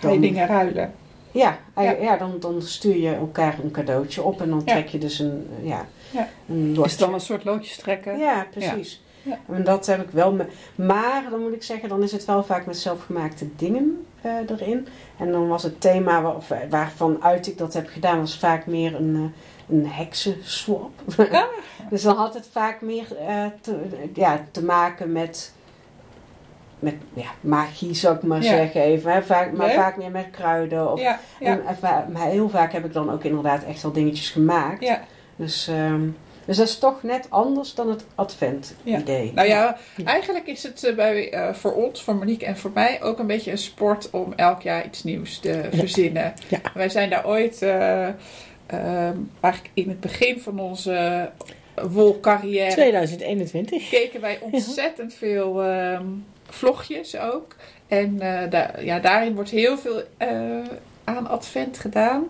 je 0.00 0.08
dan, 0.08 0.20
dingen 0.20 0.46
ruilen. 0.46 0.92
ja, 1.30 1.58
Ja. 2.00 2.16
dan, 2.16 2.36
dan 2.40 2.62
stuur 2.62 2.96
je 2.96 3.14
elkaar 3.14 3.58
een 3.62 3.70
cadeautje 3.70 4.22
op. 4.22 4.40
En 4.40 4.48
dan 4.48 4.62
Ja. 4.64 4.72
trek 4.74 4.88
je 4.88 4.98
dus 4.98 5.18
een, 5.18 5.46
ja, 5.62 5.86
Ja. 6.10 6.28
een 6.48 6.76
Is 6.84 6.90
het 6.90 7.00
dan 7.00 7.14
een 7.14 7.20
soort 7.20 7.44
loodjes 7.44 7.76
trekken? 7.76 8.18
Ja, 8.18 8.46
precies. 8.50 9.02
Ja. 9.24 9.38
En 9.54 9.64
dat 9.64 9.86
heb 9.86 10.02
ik 10.02 10.10
wel. 10.10 10.32
Me 10.32 10.46
maar 10.74 11.26
dan 11.30 11.40
moet 11.40 11.52
ik 11.52 11.62
zeggen, 11.62 11.88
dan 11.88 12.02
is 12.02 12.12
het 12.12 12.24
wel 12.24 12.44
vaak 12.44 12.66
met 12.66 12.78
zelfgemaakte 12.78 13.46
dingen 13.56 14.06
eh, 14.20 14.32
erin. 14.46 14.86
En 15.18 15.32
dan 15.32 15.48
was 15.48 15.62
het 15.62 15.80
thema 15.80 16.22
waar, 16.22 16.66
waarvan 16.70 17.22
uit 17.22 17.46
ik 17.46 17.58
dat 17.58 17.74
heb 17.74 17.88
gedaan, 17.88 18.18
was 18.20 18.38
vaak 18.38 18.66
meer 18.66 18.94
een, 18.94 19.14
eh, 19.68 19.76
een 19.76 19.86
heksenswap. 19.86 20.90
Ah. 21.16 21.42
dus 21.90 22.02
dan 22.02 22.16
had 22.16 22.34
het 22.34 22.48
vaak 22.52 22.80
meer 22.80 23.16
eh, 23.16 23.44
te, 23.60 23.76
ja, 24.14 24.40
te 24.50 24.64
maken 24.64 25.12
met. 25.12 25.52
Met 26.78 26.94
ja, 27.14 27.28
magie 27.40 27.94
zou 27.94 28.16
ik 28.16 28.22
maar 28.22 28.42
Ja. 28.42 28.48
zeggen 28.50 28.80
even. 28.80 29.12
Hè? 29.12 29.22
Vaak, 29.22 29.52
maar 29.52 29.66
Leuk. 29.66 29.76
vaak 29.76 29.96
meer 29.96 30.10
met 30.10 30.30
kruiden. 30.30 30.92
Of, 30.92 31.00
Ja, 31.00 31.18
ja, 31.40 31.58
en, 31.58 32.12
maar 32.12 32.26
heel 32.26 32.48
vaak 32.48 32.72
heb 32.72 32.84
ik 32.84 32.92
dan 32.92 33.10
ook 33.10 33.24
inderdaad 33.24 33.62
echt 33.64 33.82
wel 33.82 33.92
dingetjes 33.92 34.30
gemaakt. 34.30 34.82
ja. 34.82 35.00
Dus, 35.36 35.68
ehm, 35.68 36.00
dus 36.46 36.56
dat 36.56 36.68
is 36.68 36.78
toch 36.78 37.02
net 37.02 37.26
anders 37.28 37.74
dan 37.74 37.90
het 37.90 38.04
advent 38.14 38.74
Ja. 38.82 38.98
idee. 38.98 39.32
Nou 39.34 39.48
ja, 39.48 39.76
eigenlijk 40.04 40.46
is 40.46 40.62
het 40.62 40.84
eh, 40.84 40.94
bij, 40.94 41.32
eh, 41.32 41.54
voor 41.54 41.72
ons, 41.72 42.02
voor 42.02 42.14
Monique 42.14 42.46
en 42.46 42.56
voor 42.56 42.70
mij 42.74 43.02
ook 43.02 43.18
een 43.18 43.26
beetje 43.26 43.50
een 43.50 43.58
sport 43.58 44.10
om 44.10 44.32
elk 44.36 44.62
jaar 44.62 44.84
iets 44.86 45.04
nieuws 45.04 45.38
te 45.38 45.68
verzinnen. 45.72 46.34
Ja. 46.48 46.60
Wij 46.74 46.88
zijn 46.88 47.10
daar 47.10 47.26
ooit, 47.26 47.62
eh, 47.62 48.06
ehm, 48.66 49.16
eigenlijk 49.40 49.74
in 49.74 49.88
het 49.88 50.00
begin 50.00 50.40
van 50.40 50.60
onze 50.60 51.30
wolcarrière, 51.74 52.72
2021. 52.72 53.88
keken 53.88 54.20
wij 54.20 54.38
ontzettend 54.40 55.14
veel 55.14 55.62
ehm, 55.62 56.06
vlogjes 56.48 57.16
ook. 57.18 57.56
En 57.88 58.18
daar, 58.50 58.84
ja, 58.84 58.98
daarin 58.98 59.34
wordt 59.34 59.50
heel 59.50 59.78
veel 59.78 60.02
aan 61.04 61.26
advent 61.26 61.78
gedaan. 61.78 62.28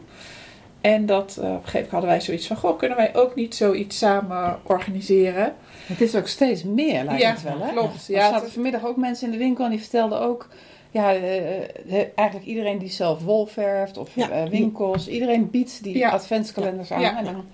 En 0.85 1.07
dat, 1.07 1.37
eh, 1.37 1.45
op 1.45 1.51
een 1.51 1.55
gegeven 1.55 1.73
moment 1.73 1.91
hadden 1.91 2.11
wij 2.11 2.21
zoiets 2.21 2.47
van, 2.47 2.57
goh, 2.57 2.79
kunnen 2.79 2.97
wij 2.97 3.15
ook 3.17 3.35
niet 3.35 3.55
zoiets 3.55 3.99
samen 3.99 4.59
organiseren? 4.63 5.55
Het 5.87 6.01
is 6.01 6.15
ook 6.17 6.27
steeds 6.27 6.63
meer, 6.65 7.05
lijkt 7.05 7.21
Ja, 7.23 7.31
het 7.31 7.43
wel, 7.43 7.59
hè? 7.61 7.73
klopt. 7.73 8.09
Er 8.09 8.15
Ja, 8.15 8.21
zaten 8.29 8.43
het- 8.45 8.53
vanmiddag 8.53 8.85
ook 8.87 8.97
mensen 8.97 9.27
in 9.27 9.33
de 9.33 9.39
winkel 9.39 9.65
en 9.65 9.71
die 9.71 9.81
vertelden 9.81 10.21
ook... 10.21 10.49
Ja, 10.91 11.15
eh, 11.15 11.57
eh, 11.63 12.07
eigenlijk 12.15 12.49
iedereen 12.49 12.79
die 12.79 12.89
zelf 12.91 13.23
wol 13.23 13.47
verft 13.47 13.97
of 13.97 14.11
Ja. 14.15 14.49
winkels. 14.49 15.09
Iedereen 15.09 15.51
biedt 15.51 15.83
die 15.83 15.99
Ja. 15.99 16.11
adventskalenders 16.11 16.93
aan. 16.93 17.03
En 17.17 17.25
dan 17.25 17.45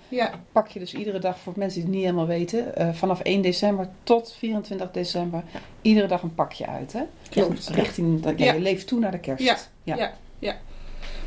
pak 0.51 0.67
je 0.67 0.79
dus 0.79 0.93
iedere 0.93 1.19
dag, 1.19 1.39
voor 1.39 1.53
mensen 1.55 1.75
die 1.79 1.83
het 1.89 1.93
niet 1.97 2.03
helemaal 2.03 2.27
weten... 2.27 2.95
vanaf 2.95 3.19
1 3.23 3.41
december 3.41 3.87
tot 4.03 4.35
24 4.37 4.91
december... 4.91 5.43
iedere 5.81 6.07
dag 6.07 6.21
een 6.21 6.35
pakje 6.35 6.67
uit, 6.67 6.93
hè? 6.93 7.01
Klopt. 7.29 7.69
Richting, 7.69 8.21
dat, 8.21 8.39
je 8.39 8.59
leeft 8.59 8.87
toe 8.87 8.99
naar 8.99 9.11
de 9.11 9.19
kerst. 9.19 9.43
Ja. 9.43 9.57
Ja. 9.83 10.11
Ja. 10.39 10.55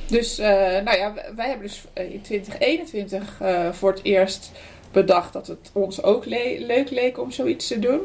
Dus, 0.08 0.38
eh, 0.38 0.48
nou 0.84 0.96
ja, 0.96 1.14
wij 1.36 1.48
hebben 1.48 1.66
dus 1.66 1.84
eh, 1.92 2.12
in 2.12 2.20
2021 2.20 3.40
eh, 3.40 3.72
voor 3.72 3.90
het 3.90 4.00
eerst 4.02 4.50
bedacht 4.92 5.32
dat 5.32 5.46
het 5.46 5.70
ons 5.72 6.02
ook 6.02 6.24
le- 6.26 6.56
leuk 6.58 6.90
leek 6.90 7.18
om 7.20 7.30
zoiets 7.30 7.66
te 7.66 7.78
doen. 7.78 8.00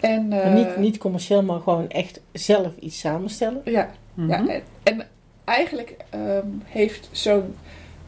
En, 0.00 0.32
eh, 0.32 0.42
Maar 0.44 0.52
niet, 0.54 0.76
niet 0.76 0.98
commercieel, 0.98 1.42
maar 1.42 1.60
gewoon 1.60 1.88
echt 1.88 2.20
zelf 2.32 2.72
iets 2.80 2.98
samenstellen. 2.98 3.60
Ja, 3.64 3.90
Mhm. 4.14 4.28
ja 4.30 4.38
en, 4.48 4.62
en 4.82 5.06
eigenlijk 5.44 5.96
ehm, 6.10 6.46
heeft 6.64 7.08
zo'n 7.12 7.56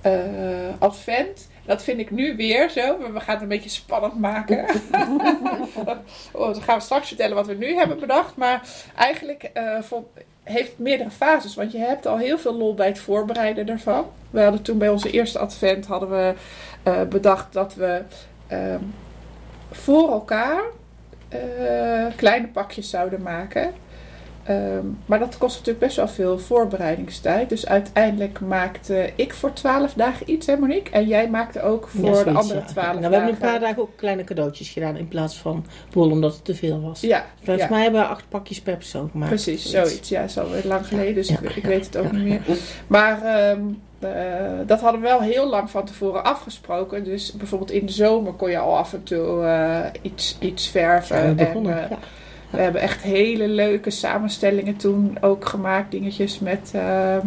eh, 0.00 0.12
advent, 0.78 1.48
dat 1.66 1.82
vind 1.82 2.00
ik 2.00 2.10
nu 2.10 2.36
weer 2.36 2.70
zo, 2.70 2.98
we 3.12 3.20
gaan 3.20 3.34
het 3.34 3.42
een 3.42 3.48
beetje 3.48 3.70
spannend 3.70 4.18
maken. 4.18 4.64
oh, 6.32 6.52
dan 6.52 6.62
gaan 6.62 6.76
we 6.76 6.84
straks 6.84 7.08
vertellen 7.08 7.34
wat 7.36 7.46
we 7.46 7.54
nu 7.54 7.74
hebben 7.74 8.00
bedacht. 8.00 8.36
Maar 8.36 8.68
eigenlijk 8.96 9.42
eh, 9.42 9.82
vond, 9.82 10.06
heeft 10.42 10.68
het 10.68 10.78
meerdere 10.78 11.10
fases, 11.10 11.54
want 11.54 11.72
je 11.72 11.78
hebt 11.78 12.06
al 12.06 12.18
heel 12.18 12.38
veel 12.38 12.54
lol 12.54 12.74
bij 12.74 12.86
het 12.86 12.98
voorbereiden 12.98 13.68
ervan. 13.68 14.06
We 14.30 14.40
hadden 14.40 14.62
toen 14.62 14.78
bij 14.78 14.88
onze 14.88 15.10
eerste 15.10 15.38
advent 15.38 15.86
hadden 15.86 16.10
we 16.10 16.34
eh, 16.82 17.02
bedacht 17.02 17.52
dat 17.52 17.74
we 17.74 18.02
ehm, 18.46 18.82
voor 19.70 20.10
elkaar 20.10 20.62
eh, 21.28 22.06
kleine 22.16 22.46
pakjes 22.46 22.90
zouden 22.90 23.22
maken. 23.22 23.74
Ehm, 24.46 24.86
maar 25.06 25.18
dat 25.18 25.38
kost 25.38 25.52
natuurlijk 25.58 25.84
best 25.84 25.96
wel 25.96 26.08
veel 26.08 26.38
voorbereidingstijd. 26.38 27.48
Dus 27.48 27.66
uiteindelijk 27.66 28.40
maakte 28.40 29.10
ik 29.16 29.34
voor 29.34 29.52
twaalf 29.52 29.92
dagen 29.92 30.30
iets, 30.30 30.46
hè 30.46 30.56
Monique? 30.56 30.90
En 30.92 31.06
jij 31.06 31.28
maakte 31.30 31.62
ook 31.62 31.88
voor 31.88 32.04
Ja, 32.16 32.22
de 32.24 32.30
andere 32.30 32.58
ja. 32.60 32.64
twaalf 32.66 32.86
Nou, 32.86 32.96
we 32.96 33.00
dagen. 33.02 33.12
hebben 33.12 33.30
een 33.32 33.50
paar 33.50 33.60
dagen 33.60 33.82
ook 33.82 33.96
kleine 33.96 34.24
cadeautjes 34.24 34.68
gedaan 34.68 34.96
in 34.96 35.08
plaats 35.08 35.36
van 35.36 35.66
bol 35.92 36.10
omdat 36.10 36.34
het 36.34 36.44
te 36.44 36.54
veel 36.54 36.80
was. 36.80 37.00
Ja, 37.00 37.24
Volgens 37.42 37.64
ja. 37.66 37.70
mij 37.70 37.82
hebben 37.82 38.00
we 38.00 38.06
acht 38.06 38.28
pakjes 38.28 38.60
per 38.60 38.76
persoon 38.76 39.08
gemaakt. 39.10 39.30
precies, 39.30 39.70
zoiets. 39.70 40.08
Ja, 40.08 40.20
dat 40.20 40.30
is 40.30 40.38
alweer 40.38 40.64
lang 40.66 40.86
geleden, 40.86 41.14
dus 41.14 41.28
Ja, 41.28 41.38
ik, 41.40 41.50
ik 41.56 41.62
ja, 41.62 41.68
weet 41.68 41.86
het 41.86 41.96
ook 41.96 42.04
ja. 42.04 42.12
niet 42.12 42.24
meer. 42.24 42.40
Maar 42.86 43.22
ehm, 43.22 43.60
eh, 43.98 44.10
dat 44.66 44.80
hadden 44.80 45.00
we 45.00 45.06
wel 45.06 45.20
heel 45.20 45.48
lang 45.48 45.70
van 45.70 45.84
tevoren 45.84 46.24
afgesproken. 46.24 47.04
Dus 47.04 47.32
bijvoorbeeld 47.32 47.70
in 47.70 47.86
de 47.86 47.92
zomer 47.92 48.32
kon 48.32 48.50
je 48.50 48.58
al 48.58 48.76
af 48.76 48.92
en 48.92 49.02
toe 49.02 49.44
eh, 49.44 49.80
iets, 50.02 50.36
iets 50.40 50.68
verven. 50.68 51.16
Ja, 51.16 51.22
en, 51.22 51.36
begonnen. 51.36 51.82
eh, 51.84 51.90
ja. 51.90 51.98
We 52.56 52.62
hebben 52.62 52.80
echt 52.80 53.02
hele 53.02 53.48
leuke 53.48 53.90
samenstellingen 53.90 54.76
toen 54.76 55.16
ook 55.20 55.44
gemaakt. 55.48 55.90
Dingetjes 55.90 56.38
met 56.38 56.70
ehm, 56.74 57.26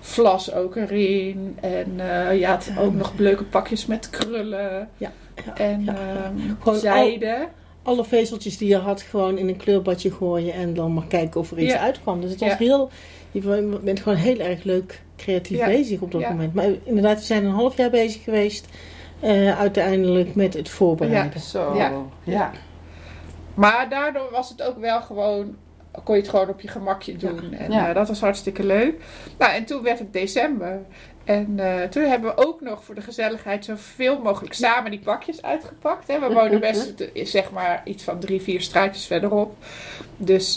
vlas 0.00 0.52
ook 0.52 0.76
erin. 0.76 1.56
En 1.60 1.92
eh 1.96 2.38
je 2.38 2.46
had 2.46 2.70
ook 2.78 2.94
nog 2.94 3.12
leuke 3.16 3.44
pakjes 3.44 3.86
met 3.86 4.10
krullen. 4.10 4.88
Ja, 4.96 5.12
ja, 5.46 5.56
en 5.56 5.84
ja. 5.84 5.96
ehm, 6.64 6.74
zijde. 6.76 7.48
Alle 7.82 8.04
vezeltjes 8.04 8.58
die 8.58 8.68
je 8.68 8.76
had 8.76 9.02
gewoon 9.02 9.38
in 9.38 9.48
een 9.48 9.56
kleurbadje 9.56 10.10
gooien 10.10 10.52
en 10.54 10.74
dan 10.74 10.94
maar 10.94 11.06
kijken 11.08 11.40
of 11.40 11.50
er 11.50 11.58
iets 11.58 11.72
Ja. 11.72 11.78
uitkwam. 11.80 12.20
Dus 12.20 12.30
het 12.30 12.40
was 12.40 12.48
Ja. 12.48 12.56
heel, 12.58 12.90
je 13.30 13.78
bent 13.82 14.00
gewoon 14.00 14.18
heel 14.18 14.38
erg 14.38 14.62
leuk 14.64 15.02
creatief 15.16 15.58
Ja. 15.58 15.66
bezig 15.66 16.00
op 16.00 16.12
dat 16.12 16.20
Ja. 16.20 16.30
moment. 16.30 16.54
Maar 16.54 16.66
inderdaad, 16.84 17.18
we 17.18 17.24
zijn 17.24 17.44
een 17.44 17.50
half 17.50 17.76
jaar 17.76 17.90
bezig 17.90 18.22
geweest 18.24 18.66
eh, 19.20 19.58
uiteindelijk 19.58 20.34
met 20.34 20.54
het 20.54 20.68
voorbereiden. 20.68 21.40
Zo. 21.40 21.74
Ja. 22.24 22.52
Maar 23.58 23.88
daardoor 23.88 24.30
was 24.30 24.48
het 24.48 24.62
ook 24.62 24.78
wel 24.78 25.00
gewoon... 25.02 25.56
Kon 26.04 26.14
je 26.14 26.20
het 26.20 26.30
gewoon 26.30 26.48
op 26.48 26.60
je 26.60 26.68
gemakje 26.68 27.16
doen. 27.16 27.52
En 27.52 27.72
Ja. 27.72 27.88
eh, 27.88 27.94
dat 27.94 28.08
was 28.08 28.20
hartstikke 28.20 28.64
leuk. 28.64 28.94
Nou, 29.38 29.52
en 29.52 29.64
toen 29.64 29.82
werd 29.82 29.98
het 29.98 30.12
december. 30.12 30.80
En 31.24 31.54
eh, 31.58 31.88
toen 31.88 32.02
hebben 32.02 32.34
we 32.34 32.46
ook 32.46 32.60
nog 32.60 32.84
voor 32.84 32.94
de 32.94 33.00
gezelligheid 33.00 33.64
zoveel 33.64 34.18
mogelijk 34.20 34.54
samen 34.54 34.90
die 34.90 35.00
pakjes 35.00 35.42
uitgepakt. 35.42 36.08
Hè. 36.08 36.18
We 36.20 36.34
wonen 36.34 36.60
best, 36.60 37.00
eh, 37.00 37.26
zeg 37.26 37.50
maar, 37.50 37.80
iets 37.84 38.04
van 38.04 38.18
drie, 38.18 38.42
vier 38.42 38.60
straatjes 38.60 39.06
verderop. 39.06 39.56
Dus 40.16 40.56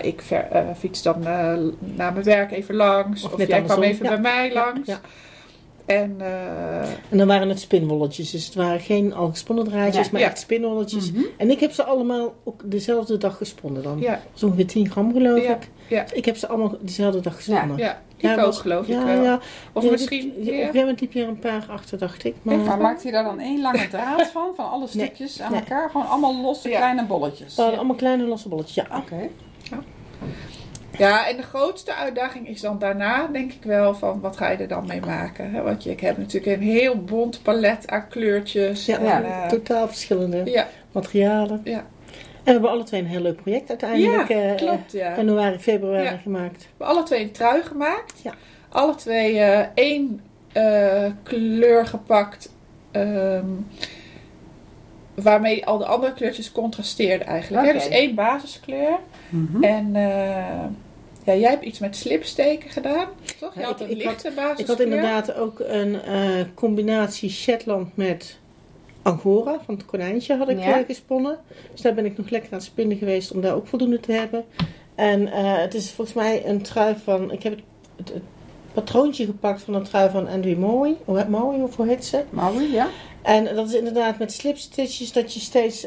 ik 0.00 0.22
ver, 0.22 0.46
fiets 0.78 1.02
dan 1.02 1.22
naar 1.78 2.12
mijn 2.12 2.22
werk 2.22 2.50
even 2.52 2.74
langs. 2.74 3.22
Of 3.24 3.46
jij 3.46 3.62
kwam 3.62 3.82
even 3.82 4.04
Ja. 4.04 4.10
bij 4.10 4.20
mij 4.20 4.46
Ja, 4.48 4.54
langs. 4.54 4.88
Ja. 5.88 5.94
En 5.94 6.14
eh, 6.20 6.80
En 7.08 7.18
dan 7.18 7.26
waren 7.26 7.48
het 7.48 7.60
spinwolletjes. 7.60 8.30
Dus 8.30 8.44
het 8.46 8.54
waren 8.54 8.80
geen 8.80 9.14
al 9.14 9.28
gesponnen 9.28 9.64
draadjes, 9.64 10.04
Ja. 10.04 10.12
maar 10.12 10.20
Ja. 10.20 10.26
echt 10.26 10.38
spinwolletjes. 10.38 11.12
Mhm. 11.12 11.22
En 11.36 11.50
ik 11.50 11.60
heb 11.60 11.72
ze 11.72 11.84
allemaal 11.84 12.34
ook 12.44 12.62
dezelfde 12.64 13.16
dag 13.18 13.36
gesponnen 13.36 13.82
dan. 13.82 13.98
ja, 14.00 14.20
Zo 14.34 14.46
ongeveer 14.46 14.66
10 14.66 14.90
gram 14.90 15.12
geloof 15.12 15.42
Ja, 15.42 15.54
ik. 15.54 15.70
ja. 15.88 16.04
Ik 16.12 16.24
heb 16.24 16.36
ze 16.36 16.48
allemaal 16.48 16.76
dezelfde 16.80 17.20
dag 17.20 17.34
gesponnen. 17.36 17.76
ja, 17.76 18.02
Ja, 18.16 18.32
ik 18.32 18.38
ook 18.38 18.44
was- 18.44 18.58
geloof 18.60 18.86
ja, 18.86 19.00
ik 19.00 19.06
wel. 19.06 19.22
Ja, 19.22 19.40
Of 19.72 19.82
Ja, 19.84 19.90
misschien... 19.90 20.20
dit- 20.20 20.30
Op 20.32 20.36
een 20.38 20.44
ja. 20.44 20.50
gegeven 20.58 20.80
moment 20.80 21.00
liep 21.00 21.12
je 21.12 21.22
er 21.22 21.28
een 21.28 21.38
paar 21.38 21.66
achter, 21.70 21.98
dacht 21.98 22.24
ik. 22.24 22.34
Maar, 22.42 22.56
Maar 22.58 22.78
maakt 22.78 23.02
hij 23.02 23.12
daar 23.12 23.24
dan 23.24 23.40
één 23.40 23.60
lange 23.60 23.88
draad 23.90 24.26
van? 24.26 24.50
Van 24.56 24.70
alle 24.70 24.86
stukjes 24.86 25.40
aan 25.40 25.52
nee. 25.52 25.60
elkaar? 25.60 25.90
Gewoon 25.90 26.06
allemaal 26.08 26.40
losse 26.42 26.68
Ja. 26.68 26.76
kleine 26.76 27.04
bolletjes? 27.06 27.58
allemaal 27.58 27.96
kleine 27.96 28.24
losse 28.24 28.48
bolletjes. 28.48 28.74
Ja. 28.74 28.96
Oké. 28.98 29.28
Ja, 30.98 31.28
en 31.28 31.36
de 31.36 31.42
grootste 31.42 31.94
uitdaging 31.94 32.48
is 32.48 32.60
dan 32.60 32.78
daarna, 32.78 33.26
denk 33.26 33.52
ik 33.52 33.62
wel, 33.62 33.94
van 33.94 34.20
wat 34.20 34.36
ga 34.36 34.50
je 34.50 34.56
er 34.56 34.68
dan 34.68 34.86
mee 34.86 35.00
maken? 35.00 35.50
hè? 35.50 35.62
Want 35.62 35.82
je, 35.82 35.90
ik 35.90 36.00
heb 36.00 36.18
natuurlijk 36.18 36.56
een 36.60 36.66
heel 36.68 36.96
bont 37.04 37.42
palet 37.42 37.90
aan 37.90 38.08
kleurtjes. 38.08 38.86
Ja, 38.86 38.98
en, 38.98 39.24
eh, 39.24 39.46
totaal 39.46 39.86
verschillende 39.86 40.42
ja, 40.44 40.68
materialen. 40.92 41.60
Ja. 41.64 41.76
En 41.78 41.84
we 42.44 42.50
hebben 42.50 42.70
alle 42.70 42.84
twee 42.84 43.00
een 43.00 43.06
heel 43.06 43.20
leuk 43.20 43.42
project 43.42 43.68
uiteindelijk 43.68 44.28
ja, 44.28 44.36
eh, 44.50 44.54
klopt. 44.56 44.92
Ja. 44.92 45.10
We 45.10 45.16
januari, 45.16 45.58
februari 45.58 46.02
Ja. 46.02 46.16
gemaakt. 46.16 46.66
hebben 46.68 46.86
alle 46.86 47.02
twee 47.02 47.22
een 47.22 47.32
trui 47.32 47.62
gemaakt. 47.62 48.20
Ja. 48.22 48.32
Alle 48.68 48.94
twee 48.94 49.38
eh, 49.38 49.66
één 49.74 50.20
eh, 50.52 51.04
kleur 51.22 51.86
gepakt. 51.86 52.52
ehm, 52.90 53.44
waarmee 55.14 55.66
al 55.66 55.78
de 55.78 55.84
andere 55.86 56.12
kleurtjes 56.12 56.52
contrasteerden 56.52 57.26
eigenlijk. 57.26 57.64
Oké. 57.66 57.72
Dus 57.72 57.88
één 57.88 58.14
basiskleur. 58.14 58.98
Mhm. 59.28 59.62
En 59.64 59.96
eh, 59.96 60.64
ja, 61.32 61.40
jij 61.40 61.50
hebt 61.50 61.64
iets 61.64 61.78
met 61.78 61.96
slipsteken 61.96 62.70
gedaan, 62.70 63.06
toch? 63.40 63.54
Je 63.54 63.60
Ja, 63.60 63.66
had 63.66 63.80
ik- 63.80 63.86
een 63.90 63.96
ik 63.98 64.02
had- 64.02 64.12
lichte 64.12 64.30
basiskleur. 64.30 64.58
Ik 64.60 64.66
had 64.66 64.80
inderdaad 64.80 65.34
ook 65.34 65.60
een 65.60 66.02
eh, 66.02 66.22
combinatie 66.54 67.30
Shetland 67.30 67.96
met 67.96 68.38
Angora 69.02 69.60
van 69.64 69.74
het 69.74 69.84
konijntje 69.84 70.36
had 70.36 70.48
ik 70.48 70.58
Ja. 70.58 70.78
eh, 70.78 70.86
gesponnen. 70.86 71.38
Dus 71.72 71.80
daar 71.80 71.94
ben 71.94 72.04
ik 72.04 72.16
nog 72.16 72.30
lekker 72.30 72.52
aan 72.52 72.58
het 72.58 72.66
spinnen 72.66 72.96
geweest 72.96 73.32
om 73.32 73.40
daar 73.40 73.54
ook 73.54 73.66
voldoende 73.66 74.00
te 74.00 74.12
hebben. 74.12 74.44
En 74.94 75.32
eh, 75.32 75.56
het 75.60 75.74
is 75.74 75.90
volgens 75.90 76.16
mij 76.16 76.46
een 76.46 76.62
trui 76.62 76.94
van... 77.04 77.32
Ik 77.32 77.42
heb 77.42 77.52
het, 77.52 77.62
het, 77.96 78.08
het 78.14 78.22
patroontje 78.72 79.24
gepakt 79.24 79.62
van 79.62 79.74
een 79.74 79.82
trui 79.82 80.10
van 80.10 80.28
Andrew 80.28 80.56
heet 81.06 81.28
Mowie, 81.28 81.62
of 81.62 81.76
hoe 81.76 81.86
heet 81.86 82.04
ze? 82.04 82.22
Maui, 82.30 82.72
ja? 82.72 82.88
En 83.22 83.54
dat 83.54 83.68
is 83.68 83.74
inderdaad 83.74 84.18
met 84.18 84.32
slipstitches 84.32 85.12
dat 85.12 85.34
je 85.34 85.40
steeds 85.40 85.86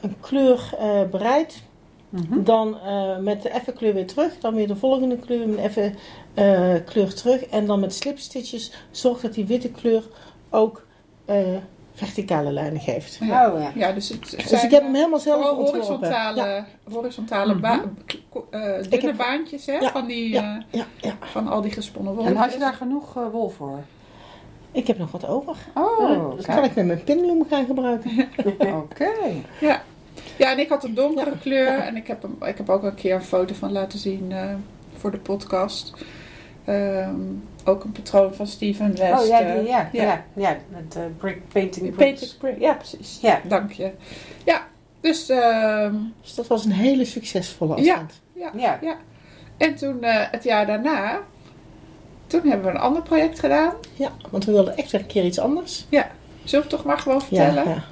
een 0.00 0.14
kleur 0.20 0.70
eh, 0.78 1.02
bereidt. 1.10 1.62
Mhm. 2.08 2.42
Dan 2.42 2.78
eh, 2.80 3.16
met 3.18 3.42
de 3.42 3.48
effe 3.48 3.72
kleur 3.72 3.94
weer 3.94 4.06
terug. 4.06 4.38
Dan 4.38 4.54
weer 4.54 4.66
de 4.66 4.76
volgende 4.76 5.16
kleur 5.16 5.48
met 5.48 5.58
een 5.58 5.64
effe 5.64 5.92
eh, 6.34 6.74
kleur 6.84 7.14
terug. 7.14 7.44
En 7.46 7.66
dan 7.66 7.80
met 7.80 7.94
slipstitches 7.94 8.72
zorgt 8.90 9.22
dat 9.22 9.34
die 9.34 9.44
witte 9.46 9.70
kleur 9.70 10.02
ook 10.50 10.86
eh, 11.24 11.36
verticale 11.94 12.52
lijnen 12.52 12.80
geeft. 12.80 13.18
Ja. 13.20 13.50
Oh 13.52 13.60
ja. 13.60 13.70
Ja, 13.74 13.92
dus, 13.92 14.08
het 14.08 14.30
Dus 14.48 14.62
ik 14.64 14.70
heb 14.70 14.82
hem 14.82 14.94
helemaal 14.94 15.18
zelf 15.18 15.36
ontworpen. 15.48 15.72
horizontale, 15.74 16.40
Ja, 16.42 16.66
horizontale 16.92 17.54
ba- 17.54 17.82
eh, 18.50 18.60
dunne 18.88 19.06
heb- 19.06 19.16
baantjes 19.16 19.66
hè, 19.66 19.72
Ja, 19.78 19.90
van, 19.90 20.06
die, 20.06 20.28
ja. 20.32 20.56
eh, 20.70 20.80
ja, 20.80 20.86
ja. 21.00 21.16
van 21.20 21.48
al 21.48 21.60
die 21.60 21.72
gesponnen 21.72 22.14
wol. 22.14 22.24
En 22.26 22.36
had 22.36 22.52
je 22.52 22.58
daar 22.58 22.74
genoeg 22.74 23.16
eh, 23.16 23.22
wol 23.32 23.48
voor? 23.48 23.78
Ik 24.72 24.86
heb 24.86 24.98
nog 24.98 25.10
wat 25.10 25.26
over. 25.26 25.56
Oh, 25.74 26.36
dus 26.36 26.44
kan 26.46 26.64
ik 26.64 26.74
met 26.74 26.86
mijn 26.86 27.04
pinloom 27.04 27.46
gaan 27.50 27.66
gebruiken. 27.66 28.28
Oké. 28.82 29.08
Ja. 29.60 29.82
Ja, 30.36 30.50
en 30.52 30.58
ik 30.58 30.68
had 30.68 30.84
een 30.84 30.94
donkere 30.94 31.38
kleur. 31.42 31.78
En 31.78 31.96
ik 31.96 32.06
heb, 32.06 32.22
hem, 32.22 32.36
ik 32.48 32.56
heb 32.56 32.68
ook 32.70 32.82
een 32.82 32.94
keer 32.94 33.14
een 33.14 33.22
foto 33.22 33.54
van 33.54 33.72
laten 33.72 33.98
zien 33.98 34.32
eh, 34.32 34.44
voor 34.96 35.10
de 35.10 35.18
podcast. 35.18 35.92
Ehm, 36.64 37.14
ook 37.64 37.84
een 37.84 37.92
patroon 37.92 38.34
van 38.34 38.46
Steven 38.46 38.96
West. 38.96 39.22
Oh 39.22 39.26
ja, 39.28 39.38
die- 39.54 39.68
ja, 39.68 39.88
ja. 39.92 40.02
ja. 40.02 40.24
ja, 40.34 40.56
met 40.68 40.96
eh, 40.96 41.02
brick 41.18 41.48
painting 41.52 41.94
bricks. 41.94 42.34
Brick. 42.34 42.58
Ja, 42.60 42.72
precies. 42.72 43.18
Ja. 43.22 43.40
Dank 43.48 43.72
je. 43.72 43.90
Ja, 44.44 44.66
dus... 45.00 45.28
ehm, 45.28 45.94
Dus 46.22 46.34
dat 46.34 46.46
was 46.46 46.64
een 46.64 46.72
hele 46.72 47.04
succesvolle 47.04 47.82
Ja. 47.82 47.92
afstand. 47.92 48.12
Ja. 48.80 48.96
en 49.56 49.74
toen 49.74 50.02
eh, 50.02 50.24
het 50.30 50.44
jaar 50.44 50.66
daarna... 50.66 51.20
Toen 52.26 52.40
hebben 52.48 52.66
we 52.66 52.72
een 52.72 52.80
ander 52.82 53.02
project 53.02 53.38
gedaan. 53.38 53.72
Ja, 53.94 54.10
want 54.30 54.44
we 54.44 54.52
wilden 54.52 54.76
echt 54.76 54.90
weer 54.90 55.00
een 55.00 55.06
keer 55.06 55.24
iets 55.24 55.38
anders. 55.38 55.86
Zullen 55.90 56.06
we 56.44 56.56
het 56.56 56.68
toch 56.68 56.84
maar 56.84 56.98
gewoon 56.98 57.22
Ja, 57.30 57.44
vertellen? 57.44 57.68
ja. 57.68 57.84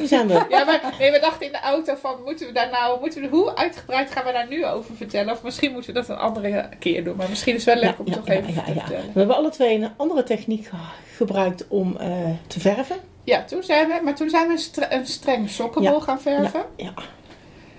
Nu 0.00 0.06
zijn 0.06 0.26
we... 0.26 0.44
Ja, 0.48 0.64
maar 0.64 0.94
nee, 0.98 1.10
we 1.10 1.18
dachten 1.20 1.46
in 1.46 1.52
de 1.52 1.60
auto 1.60 1.94
van, 1.94 2.16
moeten 2.24 2.46
we 2.46 2.52
daar 2.52 2.70
nou, 2.70 3.00
moeten 3.00 3.20
we, 3.20 3.28
hoe 3.28 3.56
uitgebreid 3.56 4.10
gaan 4.10 4.24
we 4.24 4.32
daar 4.32 4.48
nu 4.48 4.66
over 4.66 4.94
vertellen? 4.96 5.32
Of 5.32 5.42
misschien 5.42 5.72
moeten 5.72 5.94
we 5.94 6.00
dat 6.00 6.08
een 6.08 6.16
andere 6.16 6.68
keer 6.78 7.04
doen, 7.04 7.16
maar 7.16 7.28
misschien 7.28 7.54
is 7.54 7.64
het 7.64 7.74
wel 7.74 7.82
leuk 7.84 7.98
om 7.98 8.06
Ja, 8.06 8.12
toch 8.14 8.26
ja, 8.26 8.32
even 8.32 8.46
te 8.54 8.60
ja. 8.74 8.80
vertellen. 8.80 9.12
We 9.12 9.18
hebben 9.18 9.36
alle 9.36 9.50
twee 9.50 9.74
een 9.78 9.90
andere 9.96 10.22
techniek 10.22 10.66
ge- 10.66 10.76
gebruikt 11.16 11.68
om 11.68 11.96
eh, 11.96 12.08
te 12.46 12.60
verven. 12.60 12.96
Ja, 13.24 13.44
toen 13.44 13.62
zijn 13.62 13.88
we, 13.88 14.00
maar 14.02 14.14
toen 14.14 14.30
zijn 14.30 14.46
we 14.46 14.52
een, 14.52 14.58
stre- 14.58 14.86
een 14.90 15.06
streng 15.06 15.50
sokkenwol 15.50 15.92
Ja, 15.98 16.00
gaan 16.00 16.20
verven. 16.20 16.64
Ja, 16.76 16.92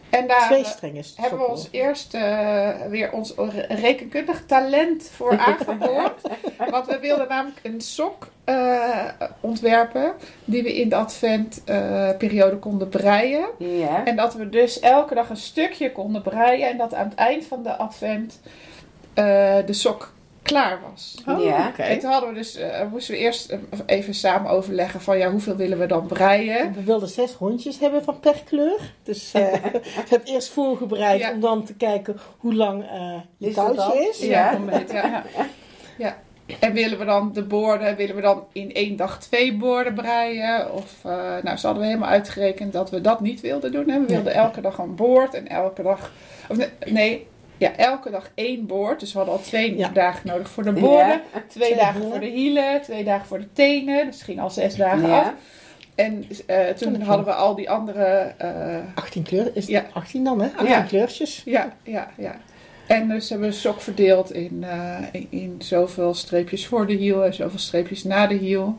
En 0.10 0.28
daar 0.28 0.48
twee 0.48 0.66
strengen. 0.66 1.04
hebben 1.16 1.40
we 1.40 1.48
ons 1.48 1.68
eerst 1.72 2.14
eh, 2.14 2.70
weer 2.90 3.12
ons 3.12 3.34
rekenkundig 3.68 4.44
talent 4.46 5.12
voor 5.16 5.38
aangeboord. 5.48 6.22
Want 6.70 6.86
we 6.88 7.00
wilden 7.00 7.28
namelijk 7.28 7.60
een 7.64 7.82
sok 7.82 8.28
eh, 8.48 9.06
ontwerpen 9.40 10.14
die 10.46 10.64
we 10.64 10.76
in 10.76 10.90
de 10.90 10.96
adventperiode 10.96 12.58
konden 12.58 12.90
breien. 12.90 13.46
Ja. 13.58 14.06
En 14.06 14.16
dat 14.16 14.34
we 14.34 14.50
dus 14.50 14.80
elke 14.80 15.16
dag 15.16 15.30
een 15.30 15.38
stukje 15.38 15.92
konden 15.92 16.22
breien. 16.22 16.70
En 16.70 16.78
dat 16.78 16.94
aan 16.94 17.08
het 17.10 17.18
eind 17.18 17.46
van 17.46 17.64
de 17.64 17.76
advent 17.76 18.40
eh, 19.14 19.56
de 19.66 19.74
sok 19.74 20.14
klaar 20.42 20.80
was. 20.92 21.18
Oh, 21.28 21.44
Ja. 21.44 21.68
oké. 21.68 21.82
En 21.82 22.00
toen 22.00 22.12
hadden 22.12 22.30
we 22.30 22.36
dus, 22.36 22.56
eh, 22.56 22.82
moesten 22.92 23.14
we 23.14 23.20
eerst 23.20 23.58
even 23.86 24.14
samen 24.14 24.52
overleggen 24.52 25.02
van 25.02 25.18
ja, 25.18 25.30
hoeveel 25.32 25.56
willen 25.56 25.80
we 25.80 25.86
dan 25.86 26.06
breien? 26.08 26.74
We 26.74 26.84
wilden 26.84 27.10
zes 27.10 27.36
rondjes 27.36 27.80
hebben 27.80 28.04
van 28.04 28.20
per 28.20 28.42
kleur. 28.46 28.94
Dus 29.04 29.32
eh 29.34 29.54
ik 30.04 30.10
heb 30.10 30.22
eerst 30.28 30.50
voorgebreid 30.50 31.20
Ja. 31.20 31.32
om 31.32 31.40
dan 31.40 31.64
te 31.64 31.74
kijken 31.76 32.18
hoe 32.38 32.54
lang 32.54 32.84
eh 32.90 33.20
je 33.38 33.48
Is 33.48 33.56
dan? 33.56 33.94
is. 33.94 34.20
Ja. 34.20 34.58
Ja. 35.98 36.18
En 36.60 36.74
willen 36.74 37.00
we 37.00 37.06
dan 37.06 37.34
de 37.34 37.44
boorden, 37.44 37.96
willen 37.96 38.16
we 38.16 38.22
dan 38.22 38.44
in 38.52 38.74
één 38.74 38.96
dag 38.96 39.20
twee 39.20 39.54
boorden 39.54 39.94
breien? 39.94 40.74
Of, 40.74 40.94
eh, 41.06 41.12
nou, 41.44 41.58
ze 41.58 41.66
hadden 41.66 41.84
we 41.84 41.90
helemaal 41.90 42.10
uitgerekend 42.10 42.74
dat 42.74 42.90
we 42.90 43.02
dat 43.02 43.20
niet 43.22 43.42
wilden 43.42 43.72
doen. 43.72 43.90
Hè? 43.90 44.00
We 44.00 44.06
wilden 44.06 44.34
elke 44.34 44.62
dag 44.62 44.78
een 44.78 44.96
boord 44.96 45.34
en 45.34 45.48
elke 45.48 45.82
dag, 45.84 46.12
of 46.50 46.58
nee, 46.58 46.68
nee, 46.86 47.28
ja, 47.58 47.76
elke 47.76 48.10
dag 48.10 48.32
één 48.36 48.66
boord. 48.66 49.00
Dus 49.00 49.12
we 49.12 49.18
hadden 49.18 49.36
al 49.38 49.42
twee 49.44 49.78
Ja. 49.78 49.90
dagen 49.90 50.28
nodig 50.28 50.50
voor 50.50 50.64
de 50.64 50.72
boorden. 50.72 51.08
Ja. 51.08 51.22
Twee 51.48 51.68
Twee 51.68 51.76
dagen 51.76 52.02
voor 52.02 52.20
de 52.20 52.26
hielen, 52.26 52.82
twee 52.82 53.04
dagen 53.04 53.28
voor 53.28 53.40
de 53.40 53.54
tenen. 53.54 54.06
Dus 54.06 54.16
het 54.16 54.24
ging 54.24 54.40
al 54.42 54.50
zes 54.50 54.76
dagen 54.76 55.08
Ja. 55.08 55.20
af. 55.20 55.34
En 55.96 56.26
eh, 56.48 56.68
toen 56.70 57.02
hadden 57.02 57.26
we 57.26 57.34
al 57.34 57.56
die 57.56 57.70
andere... 57.70 58.34
eh, 58.38 58.78
18 58.96 59.24
kleur, 59.24 59.46
is 59.46 59.54
het 59.54 59.68
Ja. 59.68 59.86
18 59.94 60.24
dan 60.24 60.40
hè? 60.42 60.48
18 60.48 60.68
Ja. 60.68 60.82
kleurtjes. 60.82 61.42
ja, 61.46 61.74
ja, 61.84 62.08
ja. 62.18 62.36
En 62.88 63.08
dus 63.10 63.30
hebben 63.30 63.48
we 63.48 63.54
de 63.54 63.60
sok 63.60 63.82
verdeeld 63.82 64.34
in, 64.34 64.64
eh, 64.64 64.98
in, 65.12 65.28
in 65.30 65.56
zoveel 65.60 66.14
streepjes 66.14 66.68
voor 66.68 66.88
de 66.88 66.94
hiel 66.94 67.24
en 67.26 67.34
zoveel 67.34 67.60
streepjes 67.60 68.04
na 68.04 68.28
de 68.28 68.36
hiel. 68.36 68.78